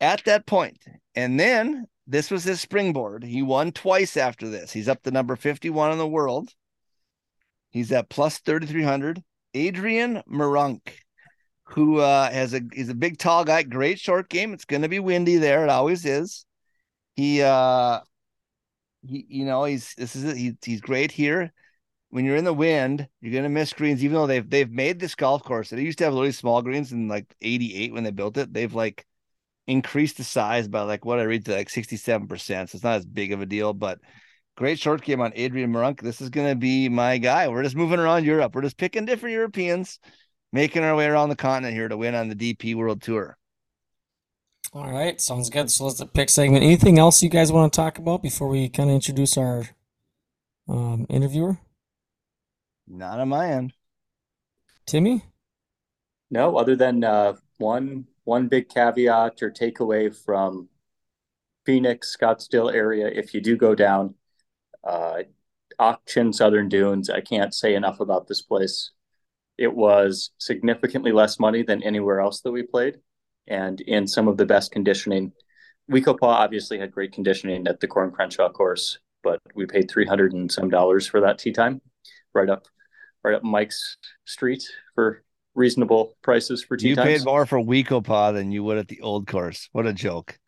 [0.00, 0.84] at that point.
[1.14, 3.24] And then this was his springboard.
[3.24, 4.72] He won twice after this.
[4.72, 6.50] He's up to number 51 in the world.
[7.70, 9.22] He's at plus 3,300.
[9.54, 10.80] Adrian Meronk,
[11.64, 14.52] who uh, has a he's a big tall guy, great short game.
[14.52, 15.64] It's going to be windy there.
[15.64, 16.44] It always is.
[17.14, 18.00] He uh
[19.02, 20.36] he you know he's this is it.
[20.36, 21.52] He, he's great here.
[22.10, 25.14] When you're in the wind, you're gonna miss greens, even though they've they've made this
[25.14, 25.70] golf course.
[25.70, 28.52] They used to have really small greens in like 88 when they built it.
[28.52, 29.06] They've like
[29.66, 32.28] increased the size by like what I read to like 67%.
[32.38, 33.98] So it's not as big of a deal, but
[34.56, 36.00] great short game on Adrian Meronk.
[36.00, 37.48] This is gonna be my guy.
[37.48, 38.54] We're just moving around Europe.
[38.54, 39.98] We're just picking different Europeans,
[40.52, 43.36] making our way around the continent here to win on the DP World Tour.
[44.72, 45.70] All right, sounds good.
[45.70, 46.64] So let's pick segment.
[46.64, 49.64] Anything else you guys want to talk about before we kind of introduce our
[50.68, 51.58] um, interviewer,
[52.86, 53.72] Not on my end.
[54.86, 55.24] Timmy?
[56.30, 60.68] No, other than uh, one one big caveat or takeaway from
[61.64, 64.14] Phoenix, Scottsdale area, if you do go down,
[64.84, 65.22] uh,
[65.78, 68.90] Ak-Chin Southern Dunes, I can't say enough about this place.
[69.58, 72.98] It was significantly less money than anywhere else that we played,
[73.46, 75.32] and in some of the best conditioning.
[75.88, 80.32] We-Ko-Pa obviously had great conditioning at the Coore Crenshaw course, but we paid three hundred
[80.32, 81.80] and some dollars for that tea time,
[82.36, 82.66] right up,
[83.24, 84.62] right up Mike's Street
[84.94, 85.24] for
[85.54, 87.08] reasonable prices for tea You times.
[87.20, 89.68] paid more for We-Ko-Pa than you would at the old course.
[89.72, 90.38] What a joke.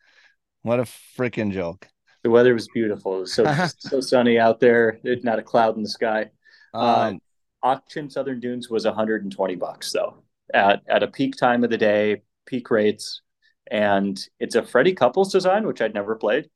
[0.61, 0.83] What a
[1.17, 1.87] freaking joke.
[2.23, 3.17] The weather was beautiful.
[3.17, 3.43] It was so
[3.79, 4.99] so sunny out there.
[5.03, 6.29] There's not a cloud in the sky.
[6.73, 7.19] Uh, Um,
[7.63, 10.23] Ak-Chin Southern Dunes was 120 bucks though,
[10.53, 13.21] at at a peak time of the day, peak rates,
[13.71, 16.49] and it's a Freddie Couples design, which I'd never played.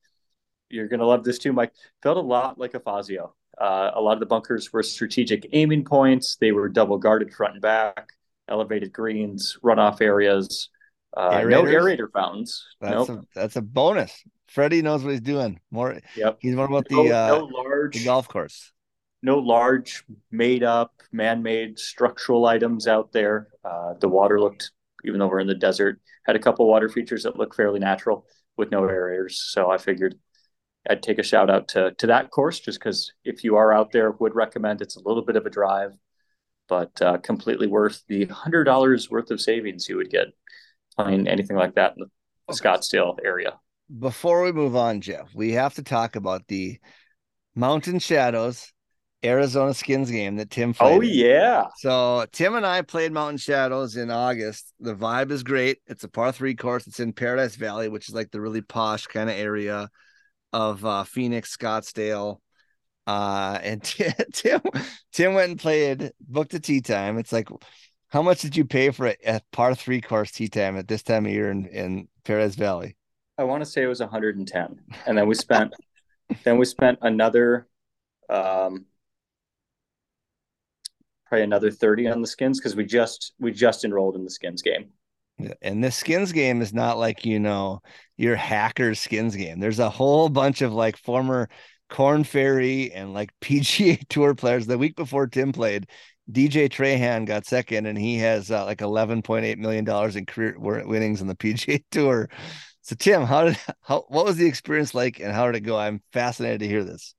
[0.70, 1.74] You're gonna love this too, Mike.
[2.04, 3.34] Felt a lot like a Fazio.
[3.60, 6.38] Uh, a lot of the bunkers were strategic aiming points.
[6.40, 8.10] They were double guarded front and back,
[8.48, 10.70] elevated greens, runoff areas.
[11.16, 12.66] Uh, no aerator fountains.
[12.82, 13.10] that's nope.
[13.10, 14.24] a that's a bonus.
[14.48, 15.60] Freddie knows what he's doing.
[15.72, 16.38] More Yep.
[16.42, 18.72] he's more about the No, uh no large the golf course.
[19.22, 24.72] no large made up man-made structural items out there uh, the water looked
[25.06, 28.26] even though we're in the desert had a couple water features that look fairly natural
[28.58, 30.16] with no aerators so i figured
[30.90, 33.92] i'd take a shout out to to that course just because if you are out
[33.92, 35.94] there would recommend it's a little bit of a drive
[36.70, 40.28] but uh, completely worth the hundred dollars worth of savings you would get
[40.98, 42.04] playing anything like that in
[42.48, 43.60] the scottsdale area
[44.00, 46.80] Before we move on, Jeff, we have to talk about the
[47.56, 48.72] Mountain Shadows
[49.24, 50.98] Arizona Skins game that Tim played.
[50.98, 54.74] oh yeah So Tim and I played Mountain Shadows in August.
[54.80, 55.80] The vibe is great.
[55.88, 56.88] It's a par three course.
[56.88, 59.90] It's in Paradise Valley, which is like the really posh kind of area
[60.54, 62.38] of uh, Phoenix, Scottsdale.
[63.06, 64.62] Uh, and Tim, Tim,
[65.12, 67.18] Tim went and played, booked a tea time.
[67.18, 67.50] It's like,
[68.08, 71.04] how much did you pay for a, a par three course tea time at this
[71.04, 72.96] time of year in, in Paradise Valley?
[73.38, 75.74] I want to say it was 110, and then we spent,
[76.44, 77.68] then we spent another,
[78.30, 78.86] um,
[81.26, 84.62] probably another 30 on the skins because we just we just enrolled in the skins
[84.62, 84.92] game.
[85.62, 87.82] And the skins game is not like, you know,
[88.18, 89.60] your hackers skins game.
[89.60, 91.50] There's a whole bunch of like former
[91.90, 94.68] Korn Ferry and like PGA Tour players.
[94.68, 95.88] The week before Tim played,
[96.32, 101.28] DJ Trahan got second and he has uh, like $11.8 million in career winnings on
[101.28, 102.30] the PGA Tour.
[102.82, 105.78] So, Tim, how did, how, what was the experience like and how did it go?
[105.78, 107.16] I'm fascinated to hear this.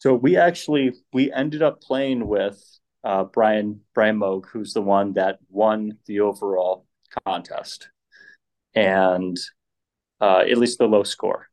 [0.00, 2.62] So we actually we ended up playing with
[3.02, 6.86] uh, Brian Brian Moog, who's the one that won the overall
[7.26, 7.90] contest,
[8.74, 9.36] and
[10.20, 11.48] uh, at least the low score.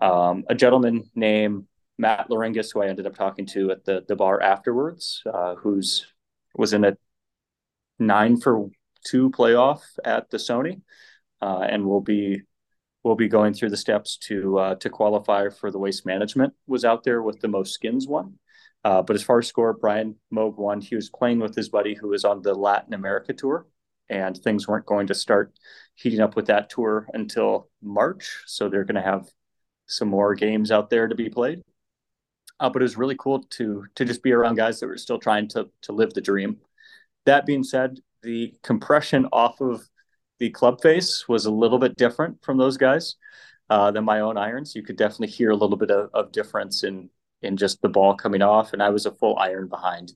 [0.00, 1.66] Um, a gentleman named
[1.98, 6.06] Matt Loringus, who I ended up talking to at the the bar afterwards, uh, who's
[6.54, 6.96] was in a
[7.98, 8.70] nine for
[9.04, 10.80] two playoff at the Sony,
[11.40, 12.42] uh, and we'll be
[13.02, 16.54] we'll be going through the steps to uh, to qualify for the waste management.
[16.66, 18.38] Was out there with the most skins one,
[18.84, 20.80] uh, but as far as score, Brian Moog won.
[20.80, 23.66] He was playing with his buddy who was on the Latin America tour,
[24.10, 25.54] and things weren't going to start
[25.94, 28.42] heating up with that tour until March.
[28.46, 29.28] So they're going to have
[29.86, 31.62] some more games out there to be played.
[32.58, 35.18] Uh, but it was really cool to to just be around guys that were still
[35.18, 36.58] trying to to live the dream.
[37.24, 39.82] That being said, the compression off of
[40.38, 43.16] the club face was a little bit different from those guys
[43.70, 44.74] uh, than my own irons.
[44.74, 47.08] You could definitely hear a little bit of, of, difference in
[47.40, 50.12] in just the ball coming off, and I was a full iron behind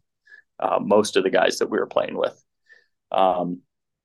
[0.59, 2.43] uh, most of the guys that we were playing with.
[3.11, 3.63] Um,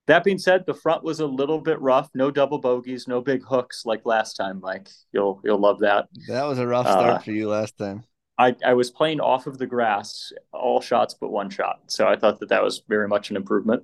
[0.09, 2.09] that being said, the front was a little bit rough.
[2.15, 4.89] No double bogeys, no big hooks like last time, Mike.
[5.11, 6.07] You'll you'll love that.
[6.27, 8.03] That was a rough start uh, for you last time.
[8.37, 11.81] I, I was playing off of the grass, all shots but one shot.
[11.87, 13.83] So I thought that that was very much an improvement.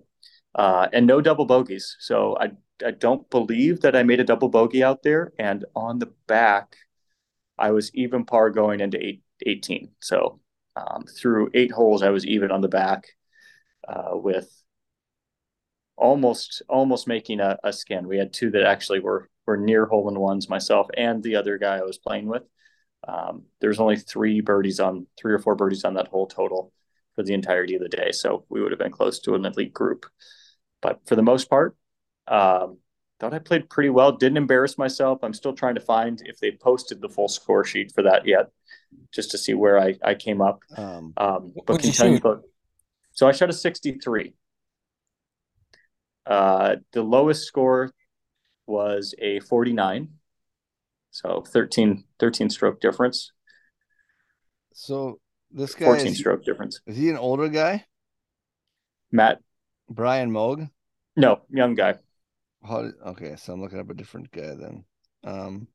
[0.55, 1.95] Uh, and no double bogeys.
[1.99, 2.51] So I
[2.83, 5.31] I don't believe that I made a double bogey out there.
[5.37, 6.75] And on the back,
[7.57, 9.91] I was even par going into eight, 18.
[10.01, 10.39] So
[10.75, 13.05] um, through eight holes, I was even on the back
[13.87, 14.49] uh, with
[15.97, 18.07] almost almost making a, a skin.
[18.07, 21.57] We had two that actually were were near hole in ones, myself and the other
[21.57, 22.43] guy I was playing with.
[23.07, 26.73] Um, there's only three birdies on three or four birdies on that whole total
[27.15, 28.11] for the entirety of the day.
[28.11, 30.05] So we would have been close to an elite group.
[30.81, 31.77] But for the most part,
[32.27, 32.77] um,
[33.19, 34.11] thought I played pretty well.
[34.11, 35.19] Didn't embarrass myself.
[35.23, 38.49] I'm still trying to find if they posted the full score sheet for that yet,
[39.13, 40.59] just to see where I, I came up.
[40.75, 42.43] Um, um, but tell you,
[43.13, 44.33] so I shot a 63.
[46.25, 47.91] Uh, the lowest score
[48.65, 50.09] was a 49.
[51.11, 53.31] So 13, 13 stroke difference.
[54.73, 55.19] So
[55.51, 56.81] this guy 14 is, stroke difference.
[56.85, 57.85] Is he an older guy?
[59.11, 59.39] Matt
[59.89, 60.69] Brian Moog?
[61.15, 61.95] No, young guy.
[62.67, 64.83] How, okay, so I'm looking up a different guy then.
[65.23, 65.67] Um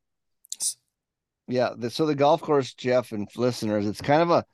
[1.49, 4.45] yeah, the, so the golf course, Jeff and listeners, it's kind of a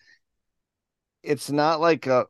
[1.23, 2.27] it's not like a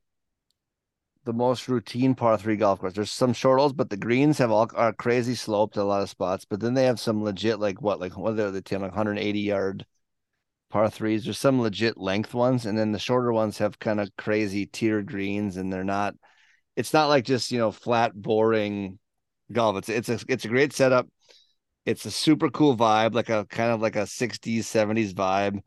[1.27, 2.95] the most routine par three golf course.
[2.95, 6.09] There's some short holes, but the greens have all are crazy sloped a lot of
[6.09, 6.47] spots.
[6.47, 9.41] But then they have some legit like what like what are the team like 180
[9.41, 9.85] yard
[10.71, 11.25] par threes.
[11.25, 15.03] There's some legit length ones, and then the shorter ones have kind of crazy tier
[15.03, 16.15] greens, and they're not.
[16.77, 18.99] It's not like just you know flat boring
[19.53, 19.77] golf.
[19.79, 21.09] It's it's a it's a great setup.
[21.85, 25.61] It's a super cool vibe, like a kind of like a 60s 70s vibe.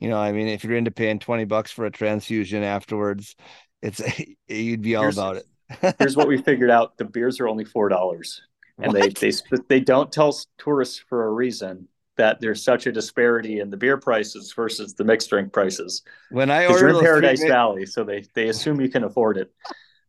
[0.00, 3.36] You know, I mean, if you're into paying 20 bucks for a transfusion afterwards,
[3.82, 4.00] it's
[4.48, 5.96] you'd be all here's, about it.
[5.98, 8.42] here's what we figured out: the beers are only four dollars,
[8.78, 9.32] and they they
[9.68, 13.96] they don't tell tourists for a reason that there's such a disparity in the beer
[13.96, 16.02] prices versus the mixed drink prices.
[16.30, 19.36] When I ordered you're in Paradise mi- Valley, so they they assume you can afford
[19.36, 19.52] it.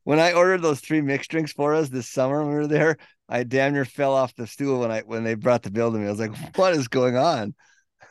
[0.04, 2.98] When I ordered those three mixed drinks for us this summer when we were there,
[3.30, 5.98] I damn near fell off the stool when I when they brought the bill to
[5.98, 6.06] me.
[6.06, 7.56] I was like, "What is going on?"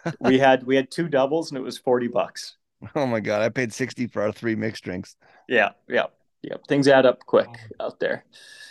[0.20, 2.56] we had we had two doubles and it was forty bucks.
[2.94, 5.16] Oh my god, I paid sixty for our three mixed drinks.
[5.48, 6.06] Yeah, yeah,
[6.42, 6.56] yeah.
[6.68, 7.48] Things add up quick
[7.80, 8.24] out there.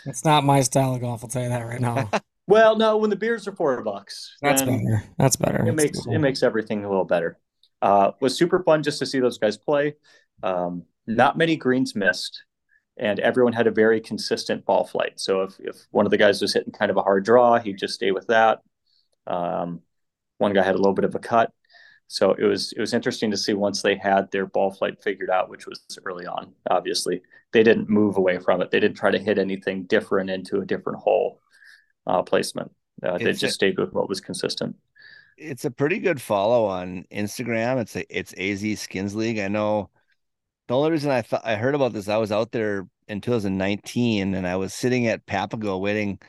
[0.05, 1.23] It's not my style of golf.
[1.23, 2.09] I'll tell you that right now.
[2.47, 5.03] well, no, when the beers are four bucks, that's better.
[5.17, 5.61] That's better.
[5.61, 6.13] It that's makes cool.
[6.13, 7.39] it makes everything a little better.
[7.81, 9.95] Uh, was super fun just to see those guys play.
[10.43, 12.43] Um, not many greens missed,
[12.97, 15.19] and everyone had a very consistent ball flight.
[15.19, 17.77] So if if one of the guys was hitting kind of a hard draw, he'd
[17.77, 18.59] just stay with that.
[19.27, 19.81] Um,
[20.37, 21.51] one guy had a little bit of a cut.
[22.11, 25.29] So it was it was interesting to see once they had their ball flight figured
[25.29, 26.51] out, which was early on.
[26.69, 27.21] Obviously,
[27.53, 28.69] they didn't move away from it.
[28.69, 31.39] They didn't try to hit anything different into a different hole
[32.05, 32.69] uh, placement.
[33.01, 34.75] Uh, they just a, stayed with what was consistent.
[35.37, 37.79] It's a pretty good follow on Instagram.
[37.79, 39.39] It's a it's AZ Skins League.
[39.39, 39.89] I know.
[40.67, 44.35] The only reason I thought I heard about this, I was out there in 2019,
[44.35, 46.19] and I was sitting at Papago waiting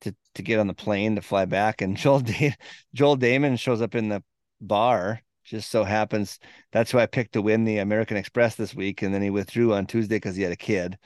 [0.00, 2.56] to to get on the plane to fly back, and Joel da-
[2.92, 4.24] Joel Dahmen shows up in the
[4.60, 6.38] bar just so happens
[6.72, 9.72] that's who I picked to win the American Express this week, and then he withdrew
[9.72, 10.98] on Tuesday because he had a kid.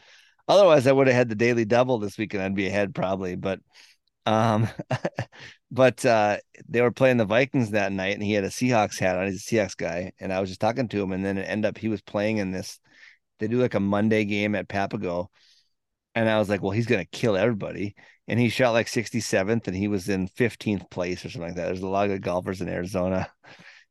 [0.48, 3.36] Otherwise, I would have had the daily double this week, and I'd be ahead probably.
[3.36, 3.60] But,
[4.26, 4.68] um,
[5.70, 6.38] but uh,
[6.68, 9.26] they were playing the Vikings that night, and he had a Seahawks hat on.
[9.26, 11.68] He's a Seahawks guy, and I was just talking to him, and then it ended
[11.68, 12.80] up he was playing in this.
[13.38, 15.30] They do like a Monday game at Papago,
[16.14, 17.94] and I was like, well, he's gonna kill everybody
[18.30, 21.66] and he shot like 67th and he was in 15th place or something like that.
[21.66, 23.28] There's a lot of golfers in Arizona.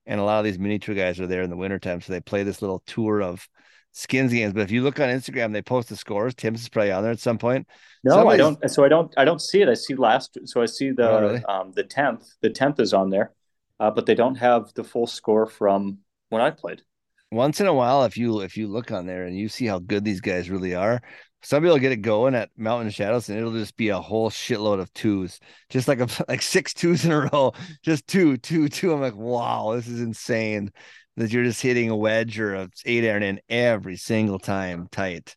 [0.06, 2.00] And a lot of these mini tour guys are there in the wintertime.
[2.00, 3.46] So they play this little tour of
[3.92, 4.54] skins games.
[4.54, 6.34] But if you look on Instagram, they post the scores.
[6.36, 7.68] Tim's is probably on there at some point.
[8.06, 8.34] No, Somebody's...
[8.34, 8.72] I don't.
[8.72, 9.14] So I don't.
[9.18, 9.68] I don't see it.
[9.68, 10.38] I see last.
[10.46, 11.44] So I see the oh, really?
[11.44, 12.24] um, the tenth.
[12.42, 13.34] The tenth is on there,
[13.80, 16.82] uh, but they don't have the full score from when I played.
[17.30, 19.80] once in a while, if you if you look on there and you see how
[19.80, 21.02] good these guys really are,
[21.42, 24.80] some people get it going at Mountain Shadows, and it'll just be a whole shitload
[24.80, 28.94] of twos, just like a like six twos in a row, just two, two, two.
[28.94, 30.72] I'm like, wow, this is insane
[31.18, 35.36] that you're just hitting a wedge or a eight iron in every single time tight.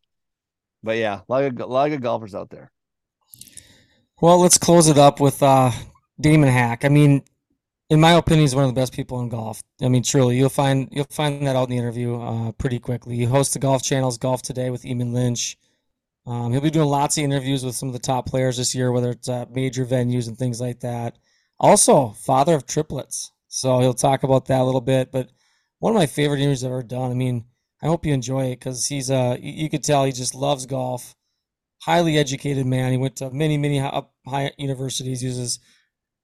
[0.83, 2.71] But yeah, a lot of a lot of good golfers out there.
[4.21, 5.73] Well, let's close it up with uh,
[6.21, 6.85] Damon Hack.
[6.85, 7.23] I mean,
[7.91, 9.63] in my opinion, he's one of the best people in golf.
[9.83, 13.17] I mean, truly, you'll find you'll find that out in the interview uh, pretty quickly.
[13.17, 15.57] He hosts the Golf Channel's Golf Today with Eamon Lynch.
[16.27, 18.93] Um, he'll be doing lots of interviews with some of the top players this year,
[18.93, 21.19] whether it's at major venues and things like that.
[21.59, 25.11] Also, father of triplets, so he'll talk about that a little bit.
[25.11, 25.31] But
[25.79, 27.11] one of my favorite interviews I've ever done.
[27.11, 27.45] I mean,
[27.83, 31.17] I hope you enjoy it because he's uh you could tell he just loves golf.
[31.83, 32.93] Highly educated man.
[32.93, 35.23] He went to many many high universities.
[35.25, 35.59] Uses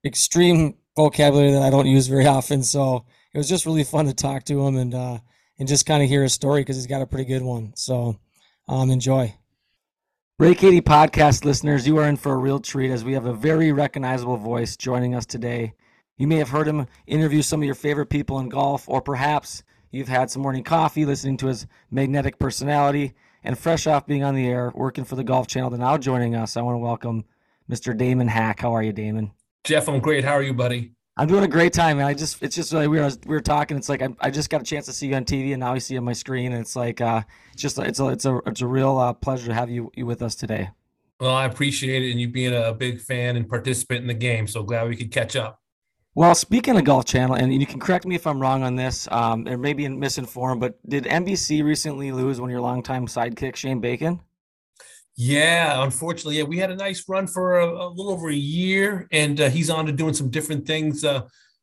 [0.05, 2.63] extreme vocabulary that I don't use very often.
[2.63, 5.19] So it was just really fun to talk to him and uh,
[5.59, 7.73] and just kind of hear his story because he's got a pretty good one.
[7.75, 8.19] So
[8.69, 9.35] um, enjoy.
[10.41, 13.72] Break80 podcast listeners, you are in for a real treat as we have a very
[13.72, 15.74] recognizable voice joining us today.
[16.16, 19.64] You may have heard him interview some of your favorite people in golf, or perhaps
[19.91, 23.14] you've had some morning coffee listening to his magnetic personality.
[23.43, 26.36] And fresh off being on the air, working for the Golf Channel, and now joining
[26.36, 27.24] us, I want to welcome
[27.68, 27.97] Mr.
[27.97, 28.61] Damon Hack.
[28.61, 29.32] How are you, Damon?
[29.64, 30.24] Jeff, I'm great.
[30.24, 30.93] How are you, buddy?
[31.19, 32.07] I'm doing a great time, man.
[32.07, 33.77] I just, it's just like we were, we were talking.
[33.77, 35.73] It's like I, I just got a chance to see you on TV, and now
[35.73, 38.25] I see you on my screen, and it's like, uh, it's just, it's a, it's
[38.25, 40.71] a, it's a real uh, pleasure to have you, you with us today.
[41.19, 44.47] Well, I appreciate it, and you being a big fan and participant in the game.
[44.47, 45.61] So glad we could catch up.
[46.14, 49.09] Well, speaking of Golf Channel, and you can correct me if I'm wrong on this,
[49.11, 53.81] um, or maybe misinformed, but did NBC recently lose one of your longtime sidekicks, Shane
[53.81, 54.21] Bacon?
[55.21, 59.09] Yeah, unfortunately, yeah, we had a nice run for a, a little over a year,
[59.11, 61.05] and uh, he's on to doing some different things.
[61.05, 61.23] Uh,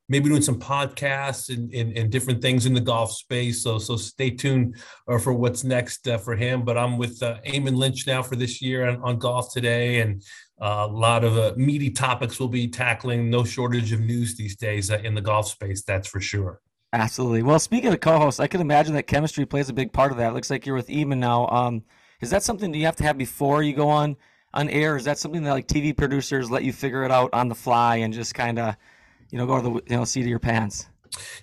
[0.09, 3.63] maybe doing some podcasts and, and, and, different things in the golf space.
[3.63, 4.75] So so stay tuned
[5.07, 6.63] uh, for what's next uh, for him.
[6.63, 10.21] But I'm with uh, Eamon Lynch now for this year on, on golf today, and
[10.61, 13.29] uh, a lot of uh, meaty topics we'll be tackling.
[13.29, 16.59] No shortage of news these days uh, in the golf space, that's for sure.
[16.91, 17.41] Absolutely.
[17.41, 20.29] Well, speaking of co-hosts, I can imagine that chemistry plays a big part of that.
[20.29, 21.47] It looks like you're with Eamon now.
[21.47, 21.83] Um,
[22.25, 24.17] is that something that you have to have before you go on
[24.55, 24.97] on air?
[24.97, 27.97] Is that something that like TV producers let you figure it out on the fly
[27.97, 28.75] and just kind of,
[29.29, 30.87] you know, go to the you know seat of your pants?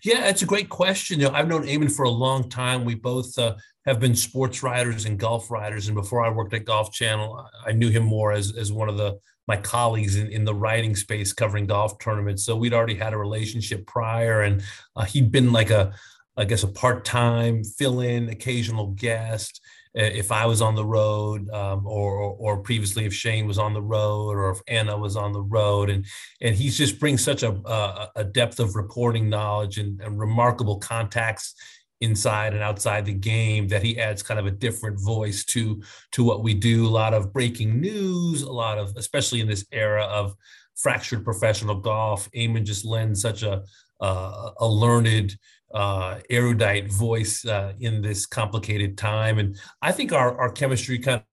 [0.02, 1.20] Yeah, it's a great question.
[1.20, 2.84] You know, I've known Eamon for a long time.
[2.84, 3.54] We both uh,
[3.86, 7.70] have been sports writers and golf writers, and before I worked at Golf Channel, I
[7.70, 11.32] knew him more as as one of the my colleagues in, in the writing space
[11.32, 12.44] covering golf tournaments.
[12.44, 14.62] So we'd already had a relationship prior, and
[14.96, 15.94] uh, he'd been like a,
[16.36, 19.60] I guess, a part time fill in, occasional guest
[19.95, 23.74] if I was on the road, um, or, or, or previously if Shane was on
[23.74, 26.07] the road, or if Anna was on the road, and
[26.40, 31.55] and he just brings such a a depth of reporting knowledge and, and remarkable contacts
[32.03, 35.80] inside and outside the game that he adds kind of a different voice to
[36.11, 36.86] to what we do.
[36.86, 40.34] A lot of breaking news, a lot of especially in this era of
[40.74, 42.30] fractured professional golf.
[42.32, 43.62] Eamon just lends such a
[44.01, 45.36] uh, a learned
[45.74, 49.38] uh, erudite voice uh, in this complicated time.
[49.38, 51.26] And I think our, our chemistry kind of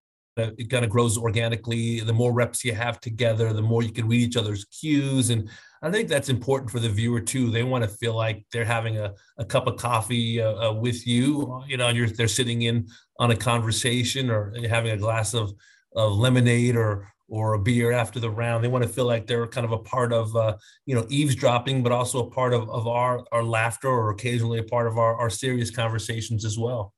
[0.58, 2.00] it kind of grows organically.
[2.00, 5.32] The more reps you have together, the more you can read each other's cues.
[5.32, 5.50] And
[5.82, 7.52] I think that's important for the viewer too.
[7.52, 11.06] They want to feel like they're having a, a cup of coffee uh, uh with
[11.06, 11.62] you.
[11.68, 12.88] You know, you're they're sitting in
[13.20, 15.52] on a conversation or having a glass of,
[15.96, 18.64] of lemonade or or a beer after the round.
[18.64, 21.84] They want to feel like they're kind of a part of, uh, you know, eavesdropping,
[21.84, 25.16] but also a part of, of our, our laughter or occasionally a part of our,
[25.16, 26.94] our serious conversations as well.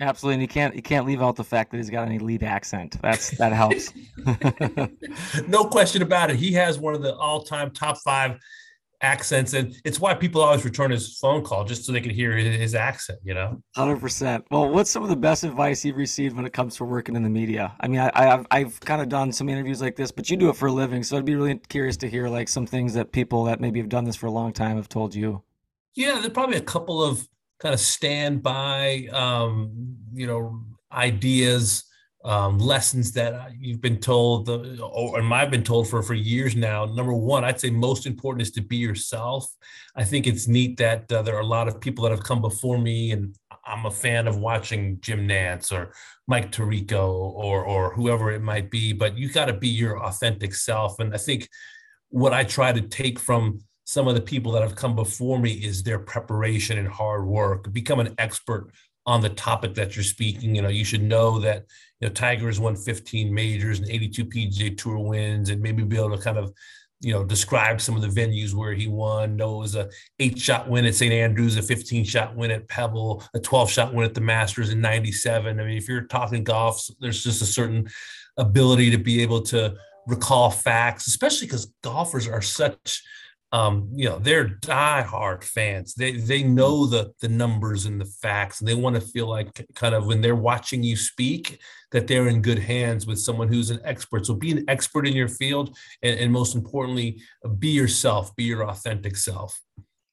[0.00, 2.42] Absolutely, and you can't you can't leave out the fact that he's got an elite
[2.42, 2.96] accent.
[3.02, 3.92] That's that helps.
[5.48, 6.36] no question about it.
[6.36, 8.38] He has one of the all time top five
[9.02, 12.36] accents and it's why people always return his phone call just so they can hear
[12.36, 13.60] his accent you know?
[13.76, 17.16] 100% well what's some of the best advice you've received when it comes to working
[17.16, 17.74] in the media?
[17.80, 20.48] I mean I, have I've kind of done some interviews like this but you do
[20.48, 23.12] it for a living so i'd be really curious to hear like some things that
[23.12, 25.42] people that maybe have done this for a long time have told you.
[25.94, 27.28] Yeah there's probably a couple of
[27.58, 31.84] kind of standby um you know ideas
[32.24, 36.84] um, lessons that you've been told, or, I've been told for for years now.
[36.84, 39.46] Number one, I'd say most important is to be yourself.
[39.96, 42.40] I think it's neat that uh, there are a lot of people that have come
[42.40, 43.34] before me, and
[43.66, 45.92] I'm a fan of watching Jim Nantz or
[46.28, 48.92] Mike Tirico or or whoever it might be.
[48.92, 51.48] But you got to be your authentic self, and I think
[52.08, 55.52] what I try to take from some of the people that have come before me
[55.52, 57.72] is their preparation and hard work.
[57.72, 58.70] Become an expert
[59.06, 60.54] on the topic that you're speaking.
[60.54, 61.64] You know, you should know that
[62.02, 65.96] you know Tiger has won 15 majors and 82 PGA Tour wins, and maybe be
[65.96, 66.52] able to kind of
[67.02, 69.34] you know, describe some of the venues where he won.
[69.34, 69.90] Know it was a
[70.20, 71.12] eight shot win at St.
[71.12, 74.80] Andrews, a 15 shot win at Pebble, a 12 shot win at the Masters in
[74.80, 75.58] 97.
[75.58, 77.88] I mean, if you're talking golf, there's just a certain
[78.36, 79.74] ability to be able to
[80.06, 83.02] recall facts, especially because golfers are such
[83.52, 85.94] um, you know, they're diehard fans.
[85.94, 89.66] They they know the the numbers and the facts, and they want to feel like
[89.74, 93.68] kind of when they're watching you speak that they're in good hands with someone who's
[93.68, 94.24] an expert.
[94.24, 97.20] So be an expert in your field, and, and most importantly,
[97.58, 98.34] be yourself.
[98.36, 99.60] Be your authentic self.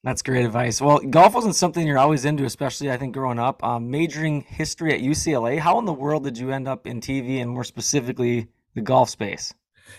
[0.04, 0.82] That's great advice.
[0.82, 3.64] Well, golf wasn't something you're always into, especially I think growing up.
[3.64, 5.60] Um, majoring history at UCLA.
[5.60, 9.10] How in the world did you end up in TV, and more specifically, the golf
[9.10, 9.54] space?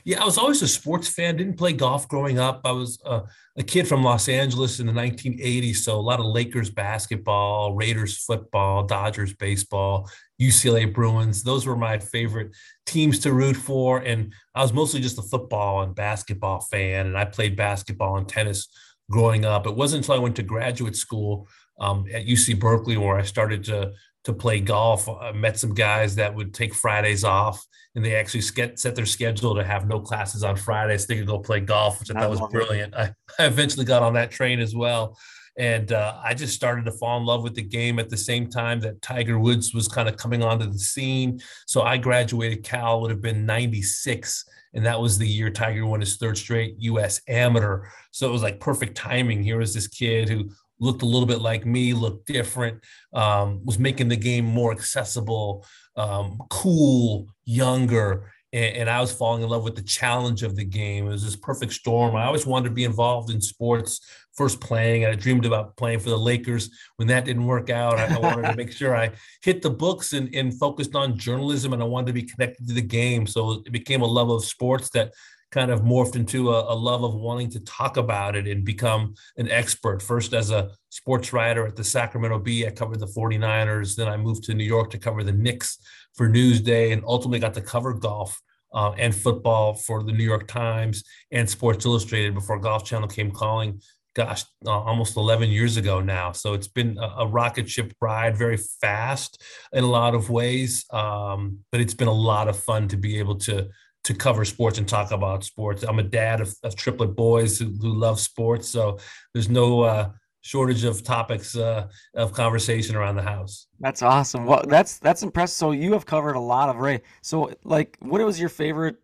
[0.05, 1.37] Yeah, I was always a sports fan.
[1.37, 2.61] Didn't play golf growing up.
[2.65, 3.23] I was uh,
[3.57, 8.19] a kid from Los Angeles in the 1980s, so a lot of Lakers basketball, Raiders
[8.19, 10.11] football, Dodgers baseball,
[10.41, 11.43] UCLA Bruins.
[11.43, 12.55] Those were my favorite
[12.87, 13.99] teams to root for.
[13.99, 17.07] And I was mostly just a football and basketball fan.
[17.07, 18.69] And I played basketball and tennis
[19.11, 19.67] growing up.
[19.67, 21.49] It wasn't until I went to graduate school
[21.81, 23.93] um, at UC Berkeley where I started to
[24.25, 25.09] to play golf.
[25.09, 27.65] I met some guys that would take Fridays off
[27.95, 31.07] and they actually set their schedule to have no classes on Fridays.
[31.07, 32.95] They could go play golf, which I thought was brilliant.
[32.95, 35.19] I, I eventually got on that train as well.
[35.59, 38.49] And uh, I just started to fall in love with the game at the same
[38.49, 41.41] time that Tiger Woods was kind of coming onto the scene.
[41.67, 44.45] So I graduated Cal, would have been 96.
[44.75, 47.87] And that was the year Tiger won his third straight US amateur.
[48.13, 49.43] So it was like perfect timing.
[49.43, 50.51] Here was this kid who
[50.81, 55.65] looked a little bit like me, looked different, um, was making the game more accessible,
[55.97, 58.33] um, cool, younger.
[58.53, 61.07] And, and, I was falling in love with the challenge of the game.
[61.07, 62.17] It was this perfect storm.
[62.17, 64.01] I always wanted to be involved in sports.
[64.33, 66.71] First playing, and I dreamed about playing for the Lakers.
[66.97, 69.11] When that didn't work out, I, I wanted to make sure I
[69.43, 72.75] hit the books and, and focused on journalism, and I wanted to be connected to
[72.75, 73.27] the game.
[73.27, 75.13] So it became a love of sports that
[75.51, 79.15] kind of morphed into a, a, love of wanting to talk about it and become
[79.37, 80.01] an expert.
[80.01, 83.97] First, as a sports writer at the Sacramento Bee, I covered the 49ers.
[83.97, 85.79] Then I moved to New York to cover the Knicks
[86.15, 88.41] for Newsday and ultimately got to cover golf
[88.73, 93.31] uh, and football for the New York Times and Sports Illustrated before Golf Channel came
[93.31, 93.81] calling.
[94.15, 96.33] Gosh, uh, almost 11 years ago now.
[96.33, 99.41] So it's been a, a, rocket ship ride, very fast
[99.73, 100.85] in a lot of ways.
[100.91, 103.69] Um, but it's been a lot of fun to be able to
[104.05, 105.83] to cover sports and talk about sports.
[105.83, 108.99] I'm a dad of, of triplet boys who, who, love sports, so
[109.35, 113.67] there's no uh, shortage of topics uh, of conversation around the house.
[113.79, 114.47] That's awesome.
[114.47, 115.57] Well, that's that's impressive.
[115.57, 117.03] So you have covered a lot of Ray.
[117.23, 118.97] So like, what was your favorite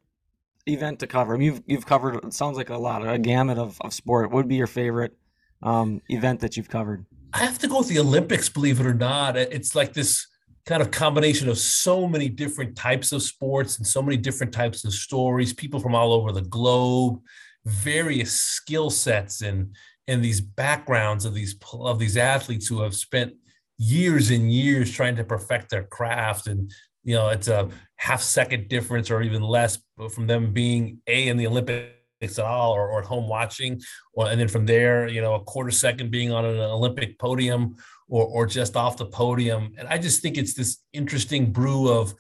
[0.67, 1.35] event to cover?
[1.35, 2.25] I mean, you've you've covered.
[2.25, 4.31] It sounds like a lot, a gamut of of sport.
[4.31, 5.17] What would be your favorite
[5.63, 7.05] um, event that you've covered?
[7.33, 8.49] I have to go with the Olympics.
[8.49, 10.27] Believe it or not, it's like this
[10.67, 14.85] kind of combination of so many different types of sports and so many different types
[14.85, 17.21] of stories, people from all over the globe,
[17.65, 19.75] various skill sets and
[20.09, 23.33] and these backgrounds of these of these athletes who have spent
[23.79, 28.69] years and years trying to perfect their craft and you know it's a half second
[28.69, 29.79] difference or even less
[30.11, 33.81] from them being a in the olympics at all or, or at home watching
[34.15, 37.77] or and then from there you know a quarter second being on an olympic podium
[38.09, 39.75] or, or just off the podium.
[39.79, 42.15] And I just think it's this interesting brew of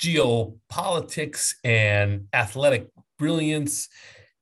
[0.00, 3.88] geopolitics and athletic brilliance.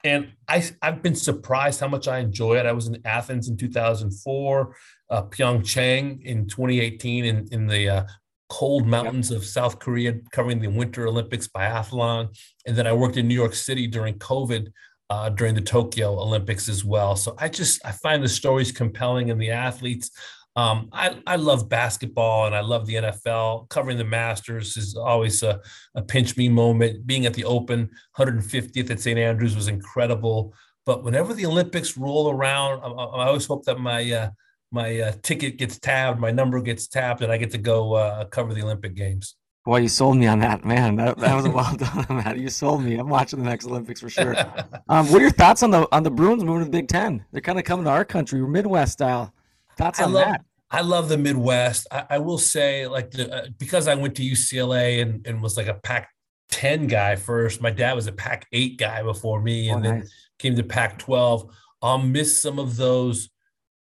[0.05, 2.67] And I, I've been surprised how much I enjoy it.
[2.67, 4.77] I was in Athens in 2004,
[5.11, 8.05] uh, Pyeongchang in 2018 in, in the uh,
[8.49, 12.29] cold mountains of South Korea, covering the Winter Olympics biathlon.
[12.67, 14.69] And then I worked in New York City during COVID
[15.09, 17.17] uh, during the Tokyo Olympics as well.
[17.17, 20.11] So I just I find the stories compelling and the athletes.
[20.57, 23.69] Um, I, I love basketball and I love the NFL.
[23.69, 25.61] Covering the Masters is always a,
[25.95, 27.07] a pinch me moment.
[27.07, 29.19] Being at the Open 150th at St.
[29.19, 30.55] Andrews was incredible.
[30.87, 34.31] But whenever the Olympics roll around, I, I always hope that my uh,
[34.73, 38.25] my uh, ticket gets tabbed, my number gets tapped, and I get to go uh,
[38.27, 39.37] cover the Olympic Games.
[39.65, 40.95] Boy, you sold me on that, man.
[40.97, 42.39] That, that was well done, Matt.
[42.39, 42.97] You sold me.
[42.97, 44.35] I'm watching the next Olympics for sure.
[44.89, 47.25] Um, what are your thoughts on the on the Bruins moving to the Big Ten?
[47.33, 48.41] They're kind of coming to our country.
[48.41, 49.35] We're Midwest style.
[49.77, 50.45] Thoughts on love, that?
[50.71, 51.87] I love the Midwest.
[51.91, 55.57] I, I will say, like, the, uh, because I went to UCLA and, and was
[55.57, 56.09] like a Pac
[56.51, 57.61] 10 guy first.
[57.61, 60.09] My dad was a Pac 8 guy before me, and oh, then
[60.39, 61.51] came to Pac 12.
[61.83, 63.31] I'll miss some of those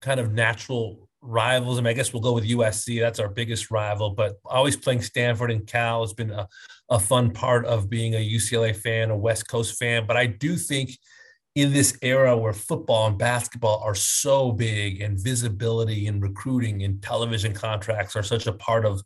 [0.01, 1.77] kind of natural rivals.
[1.77, 2.99] I mean, I guess we'll go with USC.
[2.99, 6.47] That's our biggest rival, but always playing Stanford and Cal has been a,
[6.89, 10.05] a fun part of being a UCLA fan, a West Coast fan.
[10.07, 10.91] But I do think
[11.55, 17.01] in this era where football and basketball are so big and visibility and recruiting and
[17.01, 19.01] television contracts are such a part of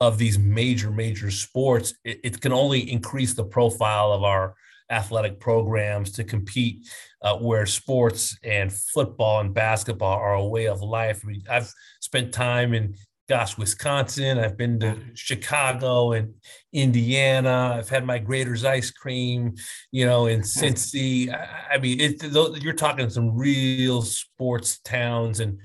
[0.00, 4.54] of these major major sports it, it can only increase the profile of our
[4.92, 6.86] athletic programs to compete
[7.22, 11.22] uh, where sports and football and basketball are a way of life.
[11.24, 12.94] I mean, I've spent time in
[13.28, 14.38] gosh, Wisconsin.
[14.38, 16.34] I've been to Chicago and
[16.72, 17.74] Indiana.
[17.78, 19.54] I've had my Graeter's ice cream,
[19.90, 20.64] you know, in mm-hmm.
[20.64, 21.32] Cincy.
[21.32, 22.22] I, I mean, it,
[22.62, 25.60] you're talking some real sports towns and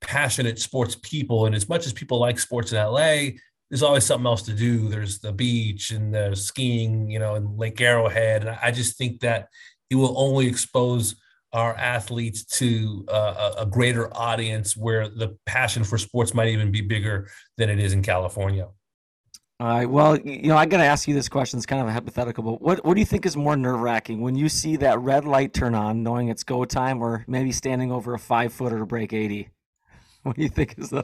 [0.00, 1.46] passionate sports people.
[1.46, 3.36] And as much as people like sports in LA,
[3.70, 4.88] there's always something else to do.
[4.88, 8.42] There's the beach and the skiing, you know, and Lake Arrowhead.
[8.42, 9.48] And I just think that
[9.90, 11.16] it will only expose
[11.52, 16.80] our athletes to uh, a greater audience where the passion for sports might even be
[16.80, 18.68] bigger than it is in California.
[19.60, 19.90] All right.
[19.90, 21.58] Well, you know, I got to ask you this question.
[21.58, 24.22] It's kind of a hypothetical, but what, what do you think is more nerve wracking
[24.22, 27.92] when you see that red light turn on, knowing it's go time, or maybe standing
[27.92, 29.50] over a five footer to break 80?
[30.22, 31.02] What do you think is the.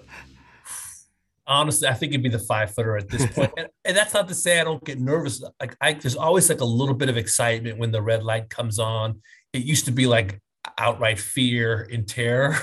[1.46, 3.50] Honestly, I think it'd be the five footer at this point.
[3.56, 5.42] and, and that's not to say I don't get nervous.
[5.58, 8.78] Like, I, there's always like a little bit of excitement when the red light comes
[8.78, 9.22] on
[9.56, 10.40] it used to be like
[10.78, 12.56] outright fear and terror.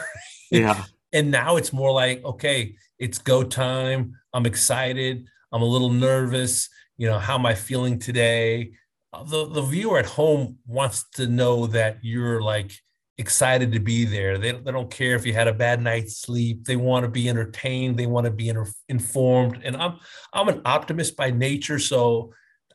[0.51, 0.83] Yeah.
[1.13, 4.13] and now it's more like, okay, it's go time.
[4.33, 5.27] I'm excited.
[5.51, 6.69] I'm a little nervous.
[6.97, 8.73] You know, how am I feeling today?
[9.11, 12.73] Uh, the, the viewer at home wants to know that you're like
[13.17, 14.37] excited to be there.
[14.37, 16.65] They, they don't care if you had a bad night's sleep.
[16.65, 17.97] They want to be entertained.
[17.97, 19.61] They want to be inter- informed.
[19.63, 19.99] And I'm
[20.33, 22.33] I'm an optimist by nature, so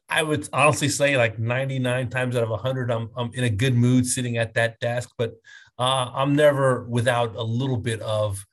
[0.08, 3.74] I would honestly say like 99 times out of 100, I'm, I'm in a good
[3.74, 5.34] mood sitting at that desk, but
[5.78, 8.44] uh, I'm never without a little bit of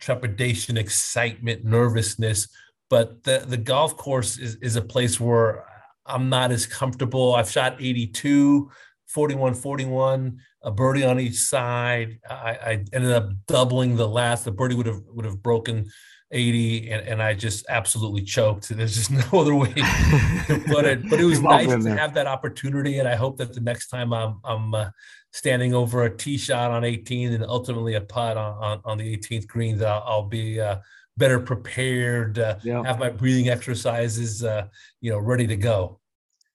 [0.00, 2.48] trepidation, excitement, nervousness.
[2.88, 5.64] But the, the golf course is, is a place where
[6.06, 7.34] I'm not as comfortable.
[7.34, 8.70] I've shot 82,
[9.06, 12.18] 41, 41, a birdie on each side.
[12.28, 14.44] I, I ended up doubling the last.
[14.44, 15.90] The birdie would have would have broken
[16.32, 18.68] 80 and, and I just absolutely choked.
[18.68, 21.08] There's just no other way to put it.
[21.08, 22.98] But it was nice to have that opportunity.
[22.98, 24.90] And I hope that the next time I'm, I'm uh,
[25.32, 29.16] standing over a tee shot on 18 and ultimately a putt on, on, on the
[29.16, 30.78] 18th green, that I'll, I'll be uh,
[31.16, 32.82] better prepared, uh, yeah.
[32.84, 34.66] have my breathing exercises, uh,
[35.00, 36.00] you know, ready to go.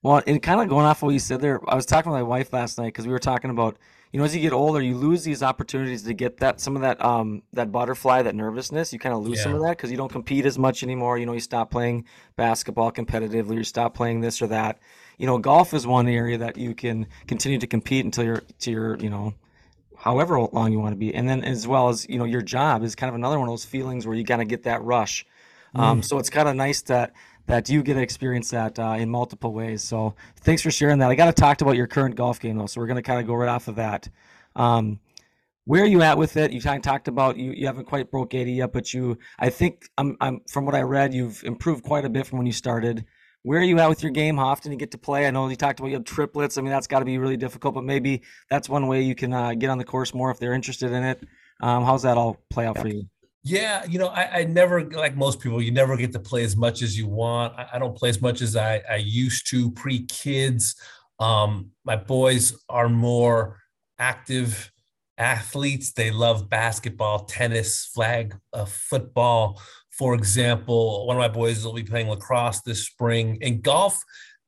[0.04, 2.24] Well, and kind of going off what you said there, I was talking with my
[2.24, 3.78] wife last night because we were talking about–
[4.12, 6.82] you know, as you get older, you lose these opportunities to get that some of
[6.82, 8.94] that um that butterfly, that nervousness.
[8.94, 9.44] You kind of lose yeah.
[9.44, 11.18] some of that because you don't compete as much anymore.
[11.18, 12.06] You know, you stop playing
[12.36, 14.80] basketball competitively, you stop playing this or that.
[15.18, 18.72] You know, golf is one area that you can continue to compete until you're to
[18.72, 19.34] your you know
[19.98, 22.84] however long you want to be, and then as well as you know your job
[22.84, 25.26] is kind of another one of those feelings where you got to get that rush.
[25.76, 25.88] Um, mm.
[25.88, 27.14] Um, so it's kind of nice that
[27.48, 29.82] that you get to experience that uh, in multiple ways.
[29.82, 31.10] So thanks for sharing that.
[31.10, 33.20] I got to talk about your current golf game though, so we're going to kind
[33.20, 34.10] of go right off of that.
[34.56, 35.00] Um,
[35.66, 36.52] where are you at with it?
[36.52, 39.50] You kind of talked about you, you haven't quite broke 80 yet, but you I
[39.50, 42.54] think I'm, I'm from what I read, you've improved quite a bit from when you
[42.54, 43.06] started.
[43.44, 44.38] Where are you at with your game?
[44.38, 45.26] How often you get to play?
[45.26, 46.58] I know you talked about you have triplets.
[46.58, 49.32] I mean, that's got to be really difficult, but maybe that's one way you can
[49.32, 51.24] uh, get on the course more if they're interested in it.
[51.62, 53.04] Um, how's that all play out for you?
[53.48, 55.62] Yeah, you know, I, I, never like most people.
[55.62, 57.58] You never get to play as much as you want.
[57.58, 60.76] I, I don't play as much as I, I used to pre kids.
[61.18, 63.62] Um, my boys are more
[64.00, 64.70] active
[65.18, 65.94] athletes.
[65.94, 69.62] They love basketball, tennis, flag uh, football.
[69.92, 73.38] For example, one of my boys will be playing lacrosse this spring.
[73.42, 74.04] And golf,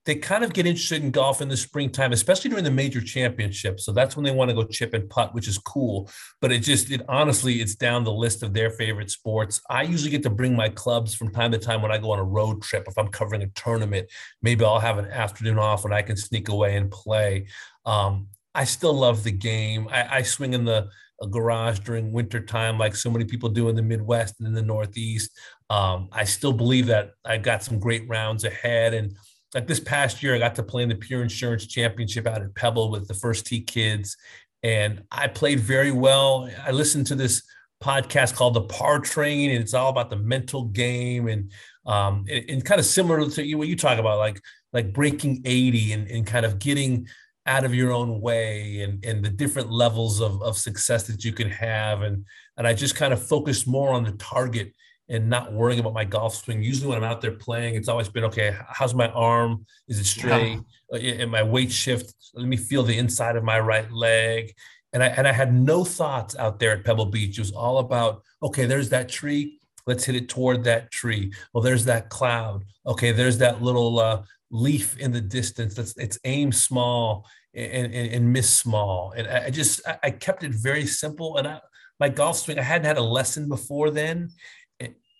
[0.06, 3.86] they kind of get interested in golf in the springtime, especially during the major championships.
[3.86, 6.10] So that's when they want to go chip and putt, which is cool.
[6.42, 9.62] But it just, it honestly, it's down the list of their favorite sports.
[9.70, 12.20] I usually get to bring my clubs from time to time when I go on
[12.20, 12.86] a road trip.
[12.88, 14.10] If I'm covering a tournament,
[14.42, 17.48] maybe I'll have an afternoon off and I can sneak away and play.
[17.86, 19.88] Um, I still love the game.
[19.92, 20.90] I, I swing in the
[21.28, 24.62] garage during winter time, like so many people do in the Midwest and in the
[24.62, 25.38] Northeast.
[25.70, 29.14] Um, I still believe that I've got some great rounds ahead and
[29.54, 32.56] like this past year, I got to play in the Pure Insurance Championship out at
[32.56, 34.16] Pebble with the First Tee Kids,
[34.64, 36.50] and I played very well.
[36.66, 37.44] I listened to this
[37.84, 41.52] podcast called The Par Train, and it's all about the mental game and
[41.86, 44.42] um, and, and kind of similar to what you talk about, like
[44.74, 47.08] like breaking 80 and, and kind of getting
[47.46, 51.32] out of your own way and, and the different levels of, of success that you
[51.32, 52.04] can have.
[52.04, 52.26] And,
[52.58, 54.74] and I just kind of focused more on the target
[55.10, 56.62] and not worrying about my golf swing.
[56.62, 58.56] Usually, when I'm out there playing, it's always been okay.
[58.68, 59.66] How's my arm?
[59.88, 60.60] Is it straight?
[60.92, 61.14] Yeah.
[61.14, 62.14] And my weight shift.
[62.36, 64.54] Let me feel the inside of my right leg.
[64.94, 67.38] And I and I had no thoughts out there at Pebble Beach.
[67.38, 68.66] It was all about okay.
[68.66, 69.60] There's that tree.
[69.88, 71.34] Let's hit it toward that tree.
[71.54, 72.64] Well, there's that cloud.
[72.86, 75.78] Okay, there's that little uh, leaf in the distance.
[75.78, 77.26] Let's it's aim small
[77.56, 79.14] and, and, and miss small.
[79.16, 81.38] And I just I kept it very simple.
[81.38, 81.60] And I
[82.00, 84.30] my golf swing I hadn't had a lesson before then,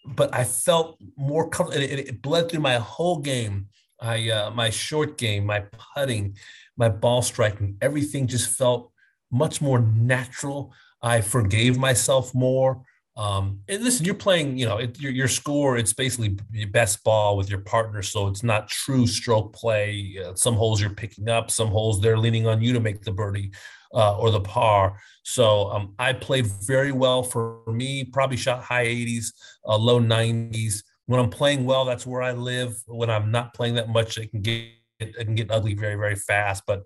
[0.06, 1.84] but I felt more comfortable.
[1.84, 3.68] It, it, bled through my whole game.
[4.00, 5.66] I uh, my short game, my
[5.96, 6.38] putting,
[6.78, 7.78] my ball striking.
[7.82, 8.92] Everything just felt
[9.32, 10.74] much more natural.
[11.02, 12.84] I forgave myself more.
[13.20, 17.04] Um, and listen, you're playing, you know, it, your, your score, it's basically your best
[17.04, 18.02] ball with your partner.
[18.02, 20.18] So it's not true stroke play.
[20.26, 23.12] Uh, some holes you're picking up, some holes they're leaning on you to make the
[23.12, 23.52] birdie
[23.94, 24.98] uh, or the par.
[25.24, 29.34] So um, I played very well for me, probably shot high 80s,
[29.68, 30.82] uh, low 90s.
[31.08, 32.74] When I'm playing well, that's where I live.
[32.88, 34.70] When I'm not playing that much, it can get
[35.00, 36.64] it can get ugly very very fast.
[36.68, 36.84] But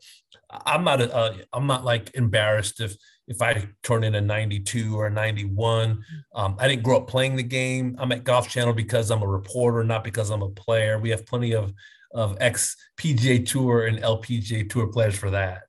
[0.49, 2.95] I'm not a, I'm not like embarrassed if
[3.27, 6.03] if I turn in a 92 or a 91.
[6.35, 7.95] Um, I didn't grow up playing the game.
[7.99, 10.99] I'm at Golf Channel because I'm a reporter, not because I'm a player.
[10.99, 11.73] We have plenty of
[12.13, 15.63] of ex PGA Tour and LPGA Tour players for that.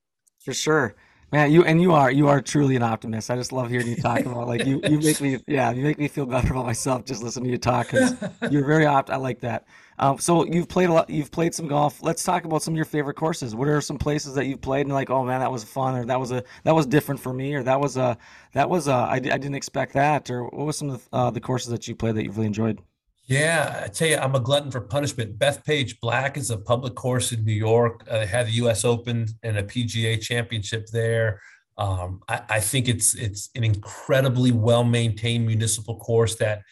[0.45, 0.95] For sure.
[1.33, 3.31] Man, you and you are you are truly an optimist.
[3.31, 5.99] I just love hearing you talk about like you you make me yeah you make
[5.99, 8.15] me feel better about myself just listening to you talk because
[8.51, 9.11] you're very opt.
[9.11, 9.65] I like that.
[9.99, 11.11] Um, so you've played a lot.
[11.11, 12.03] You've played some golf.
[12.03, 13.55] Let's talk about some of your favorite courses.
[13.55, 16.05] What are some places that you've played and like, oh man, that was fun, or
[16.07, 18.17] that was a that was different for me, or that was a
[18.53, 21.31] that was a I, I didn't expect that, or what was some of the, uh,
[21.31, 22.81] the courses that you played that you really enjoyed?
[23.27, 25.39] Yeah, I tell you, I'm a glutton for punishment.
[25.39, 28.05] Bethpage Black is a public course in New York.
[28.11, 28.85] Uh, they had the U.S.
[28.85, 31.41] Open and a PGA Championship there.
[31.79, 36.63] Um, I, I, think it's it's an incredibly well maintained municipal course that,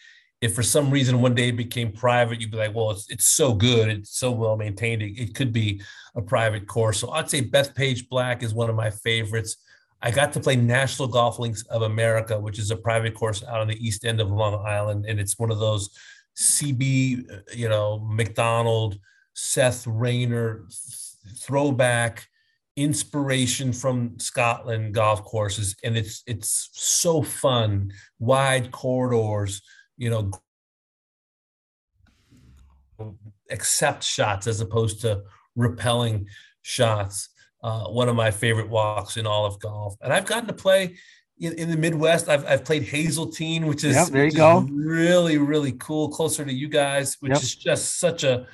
[0.43, 3.25] if for some reason one day it became private, you'd be like, well, it's it's
[3.25, 5.81] so good, it's so well maintained, it, it could be
[6.15, 6.99] a private course.
[6.99, 9.55] So I'd say Bethpage Black is one of my favorites.
[10.01, 13.61] I got to play National Golf Links of America, which is a private course out
[13.61, 15.89] on the east end of Long Island, and it's one of those
[16.37, 18.99] CB, uh, you know, Macdonald,
[19.33, 20.67] Seth Rayner
[21.37, 22.27] throwback
[22.75, 27.93] inspiration from Scotland golf courses, and it's it's so fun.
[28.19, 29.61] Wide corridors,
[29.97, 30.31] you know,
[33.49, 35.23] accept shots as opposed to
[35.55, 36.27] repelling
[36.61, 37.29] shots.
[37.61, 40.95] Uh, one of my favorite walks in all of golf, and I've gotten to play
[41.39, 44.59] in, in the Midwest, I've, I've played Hazeltine, which is, yep, there you go.
[44.71, 47.41] really, really cool, closer to you guys, which yep.
[47.41, 48.47] is just such a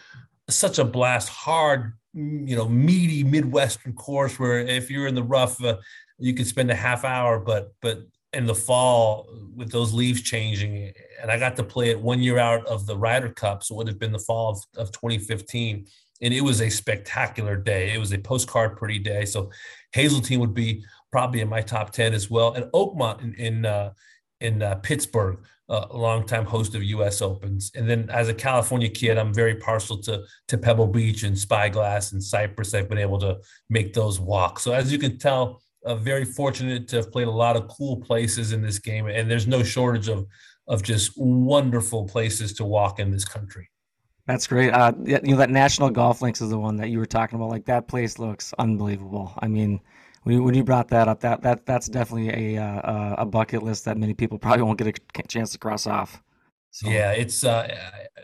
[0.49, 5.63] such a blast, hard, you know, meaty Midwestern course where if you're in the rough,
[5.63, 5.77] uh,
[6.17, 7.99] you could spend a half hour, but but
[8.33, 12.37] in the fall with those leaves changing, and I got to play it one year
[12.37, 15.87] out of the Ryder Cup, so it would have been the fall of, of 2015
[16.21, 17.93] and it was a spectacular day.
[17.93, 19.25] It was a postcard pretty day.
[19.25, 19.51] So
[19.93, 22.53] Hazeltine would be probably in my top 10 as well.
[22.53, 23.91] And Oakmont in, in, uh,
[24.41, 25.39] in uh, Pittsburgh,
[25.69, 27.21] uh, a longtime host of U.S.
[27.21, 27.71] Opens.
[27.75, 32.11] And then as a California kid, I'm very partial to, to Pebble Beach and Spyglass
[32.11, 32.73] and Cypress.
[32.73, 33.37] I've been able to
[33.69, 34.63] make those walks.
[34.63, 37.97] So as you can tell, uh, very fortunate to have played a lot of cool
[38.01, 39.07] places in this game.
[39.07, 40.25] And there's no shortage of,
[40.67, 43.69] of just wonderful places to walk in this country.
[44.27, 44.71] That's great.
[44.71, 47.49] Uh, you know that National Golf Links is the one that you were talking about.
[47.49, 49.33] Like that place looks unbelievable.
[49.39, 49.79] I mean,
[50.21, 53.63] when you, when you brought that up, that that that's definitely a uh, a bucket
[53.63, 56.21] list that many people probably won't get a chance to cross off.
[56.71, 56.89] So.
[56.89, 57.75] Yeah, it's uh,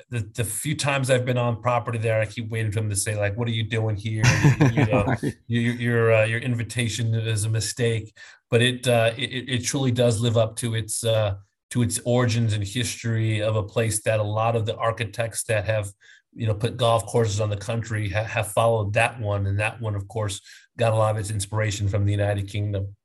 [0.10, 2.96] the the few times I've been on property there, I keep waiting for them to
[2.96, 4.24] say like, "What are you doing here?"
[4.72, 5.16] you know,
[5.48, 8.16] your your uh, your invitation is a mistake,
[8.52, 11.36] but it uh, it it truly does live up to its uh,
[11.72, 15.66] to its origins and history of a place that a lot of the architects that
[15.66, 15.92] have
[16.36, 19.82] you know put golf courses on the country ha- have followed that one and that
[19.82, 20.42] one of course
[20.78, 22.96] got a lot of its inspiration from the united kingdom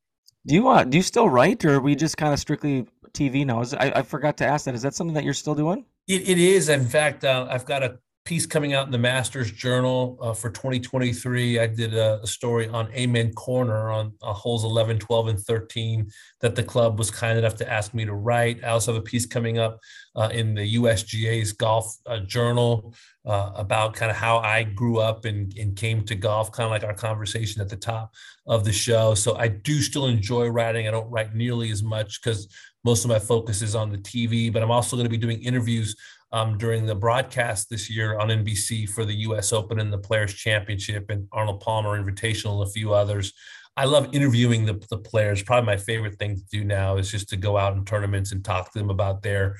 [0.46, 3.44] do you uh, do you still write or are we just kind of strictly tv
[3.44, 3.60] now?
[3.60, 4.74] Is, I, I forgot to ask that.
[4.74, 5.84] Is that something that you're still doing?
[6.08, 6.68] It, it is.
[6.68, 7.98] In fact uh, i've got a
[8.30, 11.58] piece coming out in the Masters Journal uh, for 2023.
[11.58, 16.08] I did a, a, story on Amen Corner on uh, holes 11, 12, and 13
[16.40, 18.62] that the club was kind enough to ask me to write.
[18.62, 19.80] I also have a piece coming up
[20.14, 22.94] uh, in the USGA's Golf uh, Journal
[23.26, 26.70] uh, about kind of how I grew up and, and came to golf, kind of
[26.70, 28.14] like our conversation at the top
[28.46, 29.14] of the show.
[29.14, 30.86] So I do still enjoy writing.
[30.86, 32.46] I don't write nearly as much because
[32.84, 35.42] most of my focus is on the TV, but I'm also going to be doing
[35.42, 35.96] interviews
[36.32, 39.52] um, during the broadcast this year on NBC for the U.S.
[39.52, 43.32] Open and the Players Championship and Arnold Palmer Invitational and a few others.
[43.76, 45.42] I love interviewing the, the players.
[45.42, 48.44] Probably my favorite thing to do now is just to go out in tournaments and
[48.44, 49.56] talk to them about their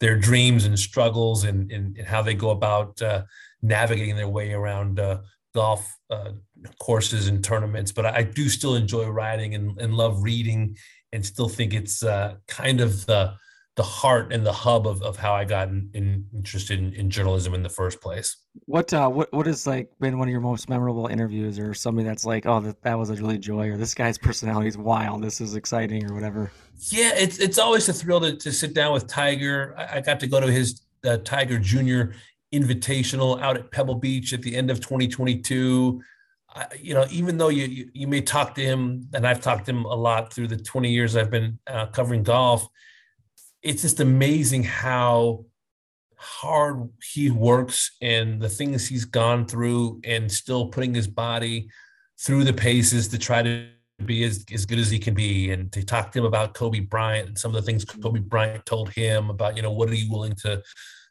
[0.00, 3.22] their dreams and struggles and, and, and how they go about uh,
[3.62, 5.18] navigating their way around uh,
[5.54, 6.32] golf uh,
[6.80, 7.92] courses and tournaments.
[7.92, 10.76] But I, I, do still enjoy writing and, and love reading
[11.12, 13.34] and still think it's uh, kind of the
[13.76, 17.10] the heart and the hub of, of how I got in, in interested in, in,
[17.10, 18.36] journalism in the first place.
[18.66, 22.06] What uh what what has like been one of your most memorable interviews or somebody
[22.06, 25.24] that's like, oh that, that was a really joy or this guy's personality is wild,
[25.24, 26.52] this is exciting or whatever?
[26.90, 29.74] Yeah, it's it's always a thrill to, to sit down with Tiger.
[29.76, 32.14] I, I got to go to his uh, Tiger Junior
[32.54, 36.00] Invitational out at Pebble Beach at the end of 2022.
[36.54, 39.66] I, you know, even though you, you, you may talk to him, and I've talked
[39.66, 42.68] to him a lot through the 20 years I've been uh, covering golf,
[43.64, 45.46] it's just amazing how
[46.16, 51.68] hard he works and the things he's gone through, and still putting his body
[52.20, 53.66] through the paces to try to
[54.04, 55.50] be as, as good as he can be.
[55.50, 58.64] And to talk to him about Kobe Bryant and some of the things Kobe Bryant
[58.66, 60.62] told him about, you know, what are you willing to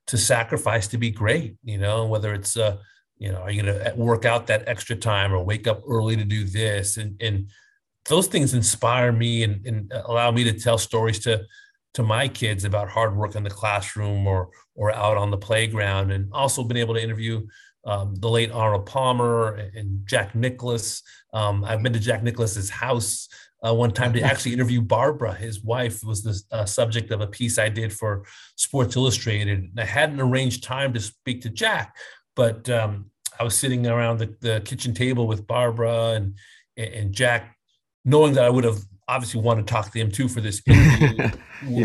[0.07, 1.55] to sacrifice to be great?
[1.63, 2.77] You know, whether it's uh,
[3.17, 6.17] you know, are you going to work out that extra time or wake up early
[6.17, 6.97] to do this?
[6.97, 7.49] And, and
[8.09, 11.45] those things inspire me and, and allow me to tell stories to,
[11.93, 16.11] to my kids about hard work in the classroom or, or out on the playground.
[16.11, 17.45] And also been able to interview
[17.85, 21.03] um, the late Arnold Palmer and Jack Nicklaus.
[21.33, 23.27] Um, I've been to Jack Nicklaus's house
[23.65, 25.33] uh, one time to actually interview Barbara.
[25.33, 28.23] His wife was the uh, subject of a piece I did for
[28.55, 29.59] Sports Illustrated.
[29.59, 31.95] And I hadn't arranged time to speak to Jack,
[32.35, 36.35] but um, I was sitting around the, the kitchen table with Barbara and
[36.75, 37.55] and Jack,
[38.03, 41.15] knowing that I would have obviously want to talk to him too for this interview.
[41.17, 41.37] yes.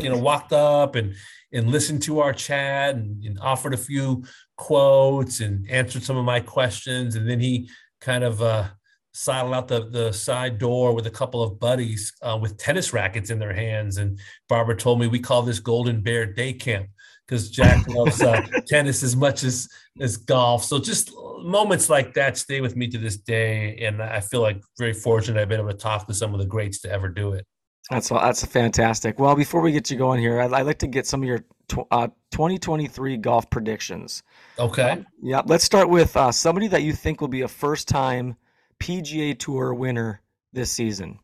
[0.03, 1.15] You know, walked up and
[1.53, 4.23] and listened to our chat and, and, offered a few
[4.57, 7.71] quotes and answered some of my questions, and then he
[8.01, 8.69] kind of uh,
[9.13, 13.31] sidled out the the side door with a couple of buddies uh, with tennis rackets
[13.31, 13.97] in their hands.
[13.97, 14.19] And
[14.49, 16.89] Barbara told me we call this Golden Bear Day Camp
[17.29, 19.69] because Jack loves uh, tennis as much as
[20.01, 20.65] as golf.
[20.65, 24.63] So just moments like that stay with me to this day, and I feel like
[24.79, 27.33] very fortunate I've been able to talk to some of the greats to ever do
[27.33, 27.47] it.
[27.91, 29.19] That's that's fantastic.
[29.19, 31.45] Well, before we get you going here, I'd, I'd like to get some of your
[31.69, 34.23] tw- uh, 2023 golf predictions.
[34.59, 34.91] Okay.
[34.91, 38.37] Um, yeah, let's start with uh, somebody that you think will be a first-time
[38.81, 40.21] PGA Tour winner
[40.53, 41.19] this season.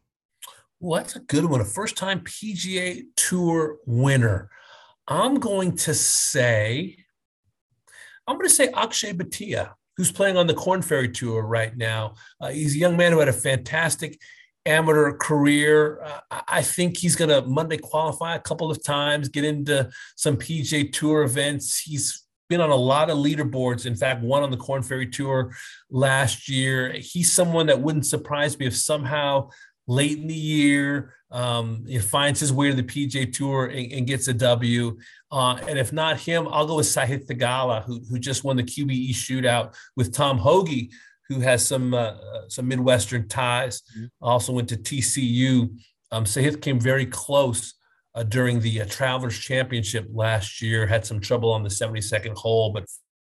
[0.81, 1.61] Well, that's a good one.
[1.61, 4.51] A first-time PGA Tour winner.
[5.07, 6.97] I'm going to say,
[8.27, 12.15] I'm going to say Akshay Bhatia, who's playing on the Korn Ferry Tour right now.
[12.41, 14.19] Uh, he's a young man who had a fantastic
[14.67, 16.03] amateur career.
[16.03, 20.37] Uh, I think he's going to Monday qualify a couple of times, get into some
[20.37, 21.79] PGA Tour events.
[21.79, 23.87] He's been on a lot of leaderboards.
[23.87, 25.55] In fact, one on the Korn Ferry Tour
[25.91, 26.93] last year.
[26.93, 29.51] He's someone that wouldn't surprise me if somehow
[29.87, 31.15] late in the year.
[31.31, 34.97] Um, he finds his way to the PGA Tour and, and gets a W.
[35.33, 38.63] Uh, and if not him, I'll go with Sahith Theegala, who, who just won the
[38.63, 40.91] QBE shootout with Tom Hoge,
[41.29, 43.83] who has some uh, uh some Midwestern ties.
[43.97, 44.07] Mm-hmm.
[44.21, 45.77] Also went to TCU.
[46.13, 47.75] Um, Sahith came very close
[48.15, 50.87] uh, during the uh, Travelers Championship last year.
[50.87, 52.85] Had some trouble on the 72nd hole, but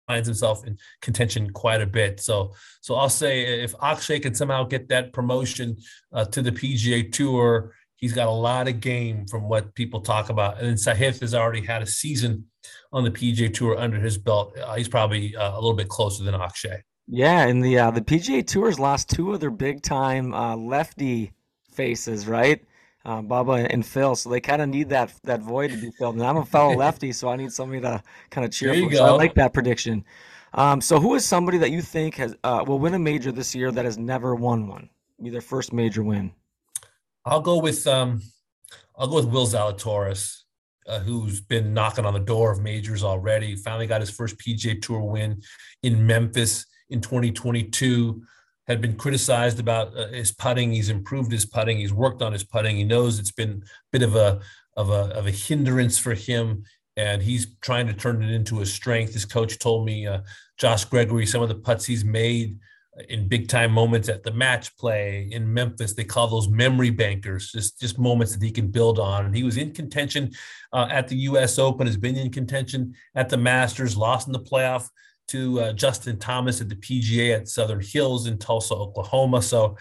[0.07, 2.19] finds himself in contention quite a bit.
[2.19, 5.77] So, so I'll say if Akshay can somehow get that promotion
[6.14, 10.30] uh, to the PGA Tour, he's got a lot of game from what people talk
[10.30, 10.60] about.
[10.60, 12.45] And then Sahith has already had a season
[12.91, 14.57] on the PGA Tour under his belt.
[14.57, 16.84] Uh, he's probably uh, a little bit closer than Akshay.
[17.07, 21.34] Yeah, and the uh, the PGA Tour's lost two of their big time uh, lefty
[21.72, 22.64] faces, right?
[23.06, 24.15] Uh, Bubba and Phil.
[24.15, 26.15] So they kind of need that that void to be filled.
[26.15, 28.02] And I'm a fellow lefty, so I need somebody to
[28.32, 28.94] kind of cheer for.
[28.94, 30.03] So I like that prediction.
[30.53, 33.53] Um, so who is somebody that you think has uh, will win a major this
[33.53, 34.90] year that has never won one?
[35.22, 36.32] Be their first major win.
[37.26, 38.22] I'll go with um,
[38.98, 40.44] I'll go with Will Zalatoris,
[40.88, 43.56] uh, who's been knocking on the door of majors already.
[43.56, 45.41] Finally got his first PGA Tour win
[45.84, 48.23] in Memphis in 2022
[48.68, 50.72] had been criticized about uh, his putting.
[50.72, 51.78] He's improved his putting.
[51.78, 52.76] He's worked on his putting.
[52.76, 54.42] He knows it's been a bit of a
[54.76, 56.64] of a of a hindrance for him,
[56.98, 59.14] and he's trying to turn it into a strength.
[59.14, 60.22] His coach told me, uh,
[60.58, 62.58] Josh Gregory, some of the putts he's made
[63.10, 65.94] in big time moments at the match play in Memphis.
[65.94, 69.26] They call those memory bankers, just just moments that he can build on.
[69.26, 70.32] And he was in contention
[70.74, 71.60] uh, at the U.S.
[71.60, 71.88] Open.
[71.88, 73.98] Has been in contention at the Masters.
[73.98, 74.90] Lost in the playoff
[75.28, 79.42] to uh, Justin Thomas at the PGA at Southern Hills in Tulsa, Oklahoma.
[79.42, 79.78] So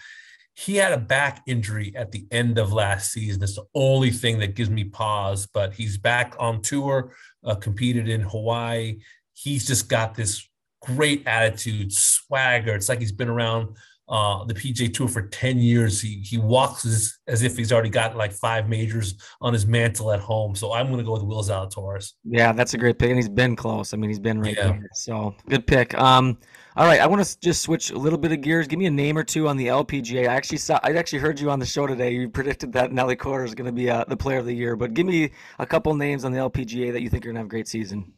[0.55, 3.41] he had a back injury at the end of last season.
[3.41, 7.13] That's the only thing that gives me pause, but he's back on tour,
[7.43, 8.99] uh, competed in Hawaii.
[9.33, 10.47] He's just got this
[10.81, 12.73] great attitude, swagger.
[12.73, 13.75] It's like he's been around
[14.07, 16.01] uh, the PGA Tour for 10 years.
[16.01, 20.11] He, he walks as, as if he's already got like five majors on his mantle
[20.11, 20.55] at home.
[20.55, 22.13] So I'm going to go with Will Zalatoris.
[22.23, 23.09] Yeah, that's a great pick.
[23.09, 23.93] And he's been close.
[23.93, 24.67] I mean, he's been right yeah.
[24.67, 24.89] there.
[24.93, 25.97] So good pick.
[25.97, 26.37] Um,
[26.77, 28.67] all right, I want to just switch a little bit of gears.
[28.67, 30.27] Give me a name or two on the LPGA.
[30.27, 32.11] I actually saw, I actually heard you on the show today.
[32.11, 34.75] You predicted that Nelly Korda is going to be uh, the player of the year.
[34.75, 37.39] But give me a couple names on the LPGA that you think are going to
[37.39, 38.11] have a great season.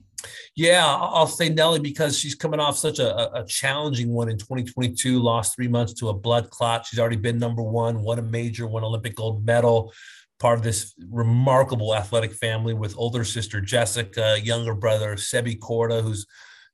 [0.55, 5.19] Yeah, I'll say Nelly because she's coming off such a, a, challenging one in 2022.
[5.19, 6.85] Lost three months to a blood clot.
[6.85, 9.93] She's already been number one, won a major, won Olympic gold medal.
[10.39, 16.25] Part of this remarkable athletic family with older sister Jessica, younger brother Sebi Korda, who's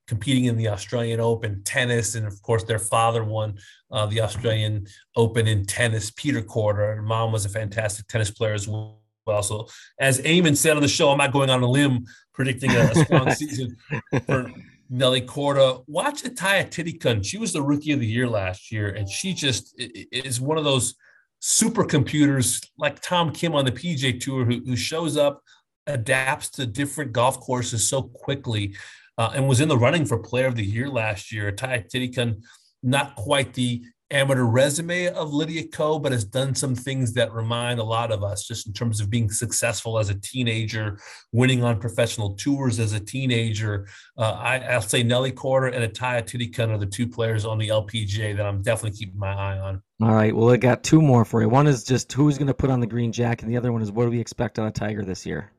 [0.08, 3.58] competing in the Australian Open tennis, and of course their father won
[3.92, 4.86] uh, the Australian
[5.16, 6.12] Open in tennis.
[6.12, 9.03] Peter Korda, mom was a fantastic tennis player as well.
[9.26, 9.68] So,
[10.00, 12.96] as Eamon said on the show, I'm not going on a limb predicting a, a
[12.96, 13.78] strong season
[14.26, 14.52] for
[14.90, 15.84] Nelly Korda.
[15.88, 17.26] Watch Atthaya Thitikul.
[17.26, 20.64] She was the rookie of the year last year, and she just is one of
[20.64, 20.96] those
[21.42, 25.42] supercomputers like Tom Kim on the PGA Tour who, who shows up,
[25.88, 28.76] adapts to different golf courses so quickly
[29.18, 31.52] uh, and was in the running for player of the year last year.
[31.52, 32.42] Ty Thitikul,
[32.82, 37.80] not quite the amateur resume of Lydia Ko, but has done some things that remind
[37.80, 41.00] a lot of us just in terms of being successful as a teenager,
[41.32, 43.88] winning on professional tours as a teenager.
[44.18, 47.70] Uh, I, will say Nelly Korda and Atthaya Thitikul are the two players on the
[47.70, 49.82] LPGA that I'm definitely keeping my eye on.
[50.02, 50.36] All right.
[50.36, 51.50] Well, I got two more for you.
[51.50, 53.82] One is just who's going to put on the green jacket, and the other one
[53.82, 55.52] is what do we expect on a Tiger this year?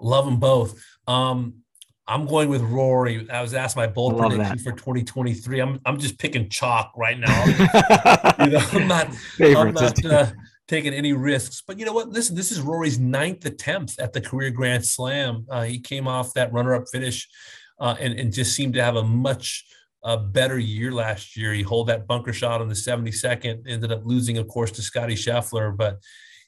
[0.00, 0.82] Love them both.
[1.06, 1.63] Um,
[2.06, 3.28] I'm going with Rory.
[3.30, 4.60] I was asked my bold prediction that.
[4.60, 5.60] for 2023.
[5.60, 7.44] I'm I'm just picking chalk right now.
[8.44, 9.08] you know, I'm not,
[9.40, 10.26] I'm not uh,
[10.68, 11.62] taking any risks.
[11.66, 12.10] But you know what?
[12.10, 15.46] Listen, this is Rory's ninth attempt at the career Grand Slam.
[15.48, 17.26] Uh, he came off that runner-up finish
[17.78, 19.64] uh, and and just seemed to have a much
[20.02, 21.52] uh, better year last year.
[21.54, 25.14] He hold that bunker shot on the 72nd, ended up losing, of course, to Scotty
[25.14, 25.98] Scheffler, but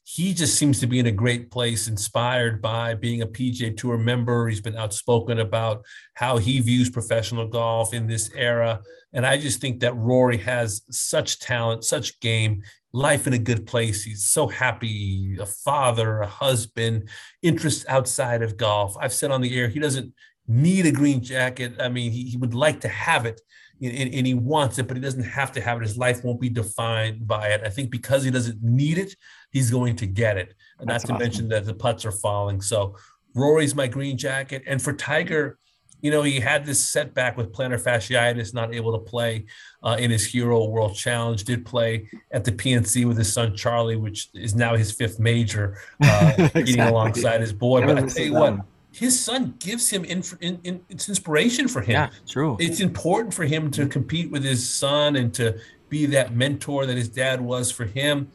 [0.08, 3.98] he just seems to be in a great place, inspired by being a PGA Tour
[3.98, 4.46] member.
[4.46, 5.84] He's been outspoken about
[6.14, 8.82] how he views professional golf in this era.
[9.12, 12.62] And I just think that Rory has such talent, such game,
[12.92, 14.04] life in a good place.
[14.04, 17.08] He's so happy, a father, a husband,
[17.42, 18.96] interests outside of golf.
[19.00, 20.14] I've said on the air, he doesn't
[20.46, 21.72] need a green jacket.
[21.80, 23.40] I mean, he, he would like to have it
[23.82, 25.82] and, and, he wants it, but he doesn't have to have it.
[25.82, 27.62] His life won't be defined by it.
[27.64, 29.14] I think because he doesn't need it,
[29.56, 30.54] he's going to get it.
[30.78, 31.18] And not to awesome.
[31.18, 32.60] mention that the putts are falling.
[32.60, 32.94] So
[33.34, 34.62] Rory's my green jacket.
[34.66, 35.58] And for Tiger,
[36.02, 39.46] you know, he had this setback with plantar fasciitis, not able to play
[39.82, 41.42] uh, in his Hero World Challenge.
[41.42, 45.78] Did play at the PNC with his son Charlie, which is now his fifth major,
[46.02, 46.78] uh, exactly.
[46.78, 47.80] alongside his boy.
[47.86, 48.58] But I tell you what,
[48.92, 51.92] his son gives him in, in, in, it's inspiration for him.
[51.92, 52.58] Yeah, true.
[52.60, 55.58] It's important for him to compete with his son and to
[55.88, 58.30] be that mentor that his dad was for him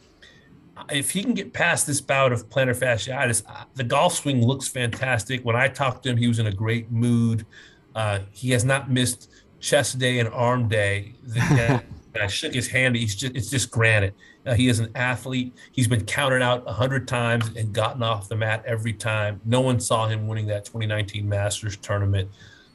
[0.90, 4.68] if he can get past this bout of plantar fasciitis, uh, the golf swing looks
[4.68, 5.44] fantastic.
[5.44, 7.46] When I talked to him, he was in a great mood.
[7.96, 9.30] Uh, he has not missed
[9.60, 11.14] chest day and arm day.
[12.20, 12.96] I shook his hand.
[12.96, 14.14] He's just, it's just granted.
[14.46, 15.54] Uh, he is an athlete.
[15.72, 19.40] He's been counted out a hundred times and gotten off the mat every time.
[19.46, 22.30] No one saw him winning that 2019 Masters tournament.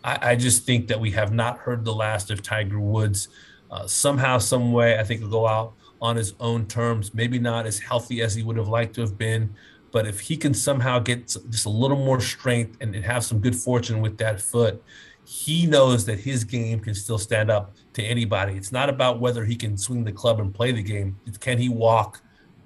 [0.04, 3.28] I, I just think that we have not heard the last of Tiger Woods.
[3.70, 7.66] Uh, somehow, some way, I think he'll go out on his own terms, maybe not
[7.66, 9.55] as healthy as he would have liked to have been.
[9.93, 13.56] But if he can somehow get just a little more strength and, have some good
[13.56, 14.82] fortune with that foot,
[15.24, 18.55] he knows that his game can still stand up to anybody.
[18.55, 21.18] It's not about whether he can swing the club and play the game.
[21.27, 22.20] It's can he walk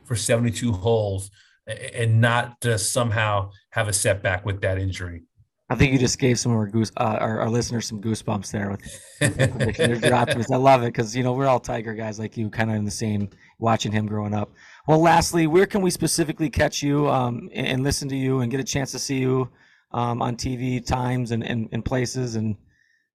[0.05, 1.31] for 72 holes
[1.66, 5.23] and not just somehow have a setback with that injury.
[5.70, 8.51] I think you just gave some of our goose, uh, our, our, listeners some goosebumps
[8.51, 8.76] there
[9.20, 10.52] with your optimism.
[10.52, 12.84] I love it because you know we're all Tiger guys like you, kind of in
[12.84, 13.30] the same
[13.60, 14.51] watching him growing up.
[14.88, 18.51] Well, lastly, where can we specifically catch you um, and, and, listen to you and
[18.51, 19.48] get a chance to see you
[19.92, 22.56] um, on TV times and, and, and, places and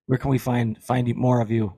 [0.06, 1.74] where can we find find more of you?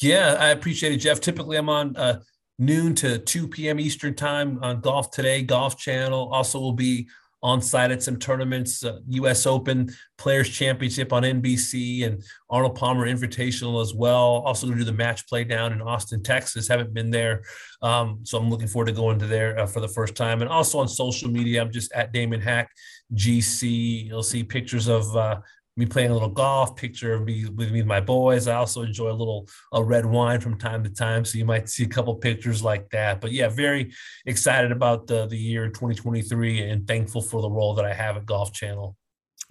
[0.00, 1.20] Yeah, I appreciate it, Jeff.
[1.20, 2.20] Typically, I'm on uh,
[2.60, 3.80] noon to 2 p.m.
[3.80, 6.32] Eastern time on Golf Today, Golf Channel.
[6.32, 7.08] Also, will be
[7.42, 9.46] on site at some tournaments, uh, U.S.
[9.46, 14.42] Open Players Championship on NBC and Arnold Palmer Invitational as well.
[14.46, 16.68] Also going to do the match play down in Austin, Texas.
[16.68, 17.42] Haven't been there,
[17.82, 20.40] um, so I'm looking forward to going to there uh, for the first time.
[20.40, 22.70] And also on social media, I'm just at Damon Hack
[23.14, 24.06] GC.
[24.06, 25.40] You'll see pictures of uh,
[25.76, 28.46] me playing a little golf, picture of me with me and my boys.
[28.46, 31.68] I also enjoy a little a red wine from time to time, so you might
[31.68, 33.20] see a couple pictures like that.
[33.20, 33.92] But yeah, very
[34.26, 38.26] excited about the the year 2023 and thankful for the role that I have at
[38.26, 38.96] Golf Channel.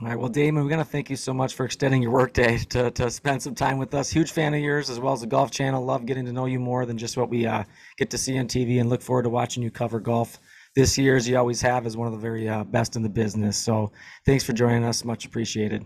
[0.02, 2.58] All right, well, Damon, we're going to thank you so much for extending your workday
[2.58, 4.10] to, to spend some time with us.
[4.10, 5.86] Huge fan of yours as well as the Golf Channel.
[5.86, 7.64] Love getting to know you more than just what we uh,
[7.98, 10.40] get to see on TV and look forward to watching you cover golf
[10.76, 13.10] this year, as you always have, as one of the very uh, best in the
[13.10, 13.58] business.
[13.58, 13.92] So
[14.26, 15.06] thanks for joining us.
[15.06, 15.86] Much appreciated.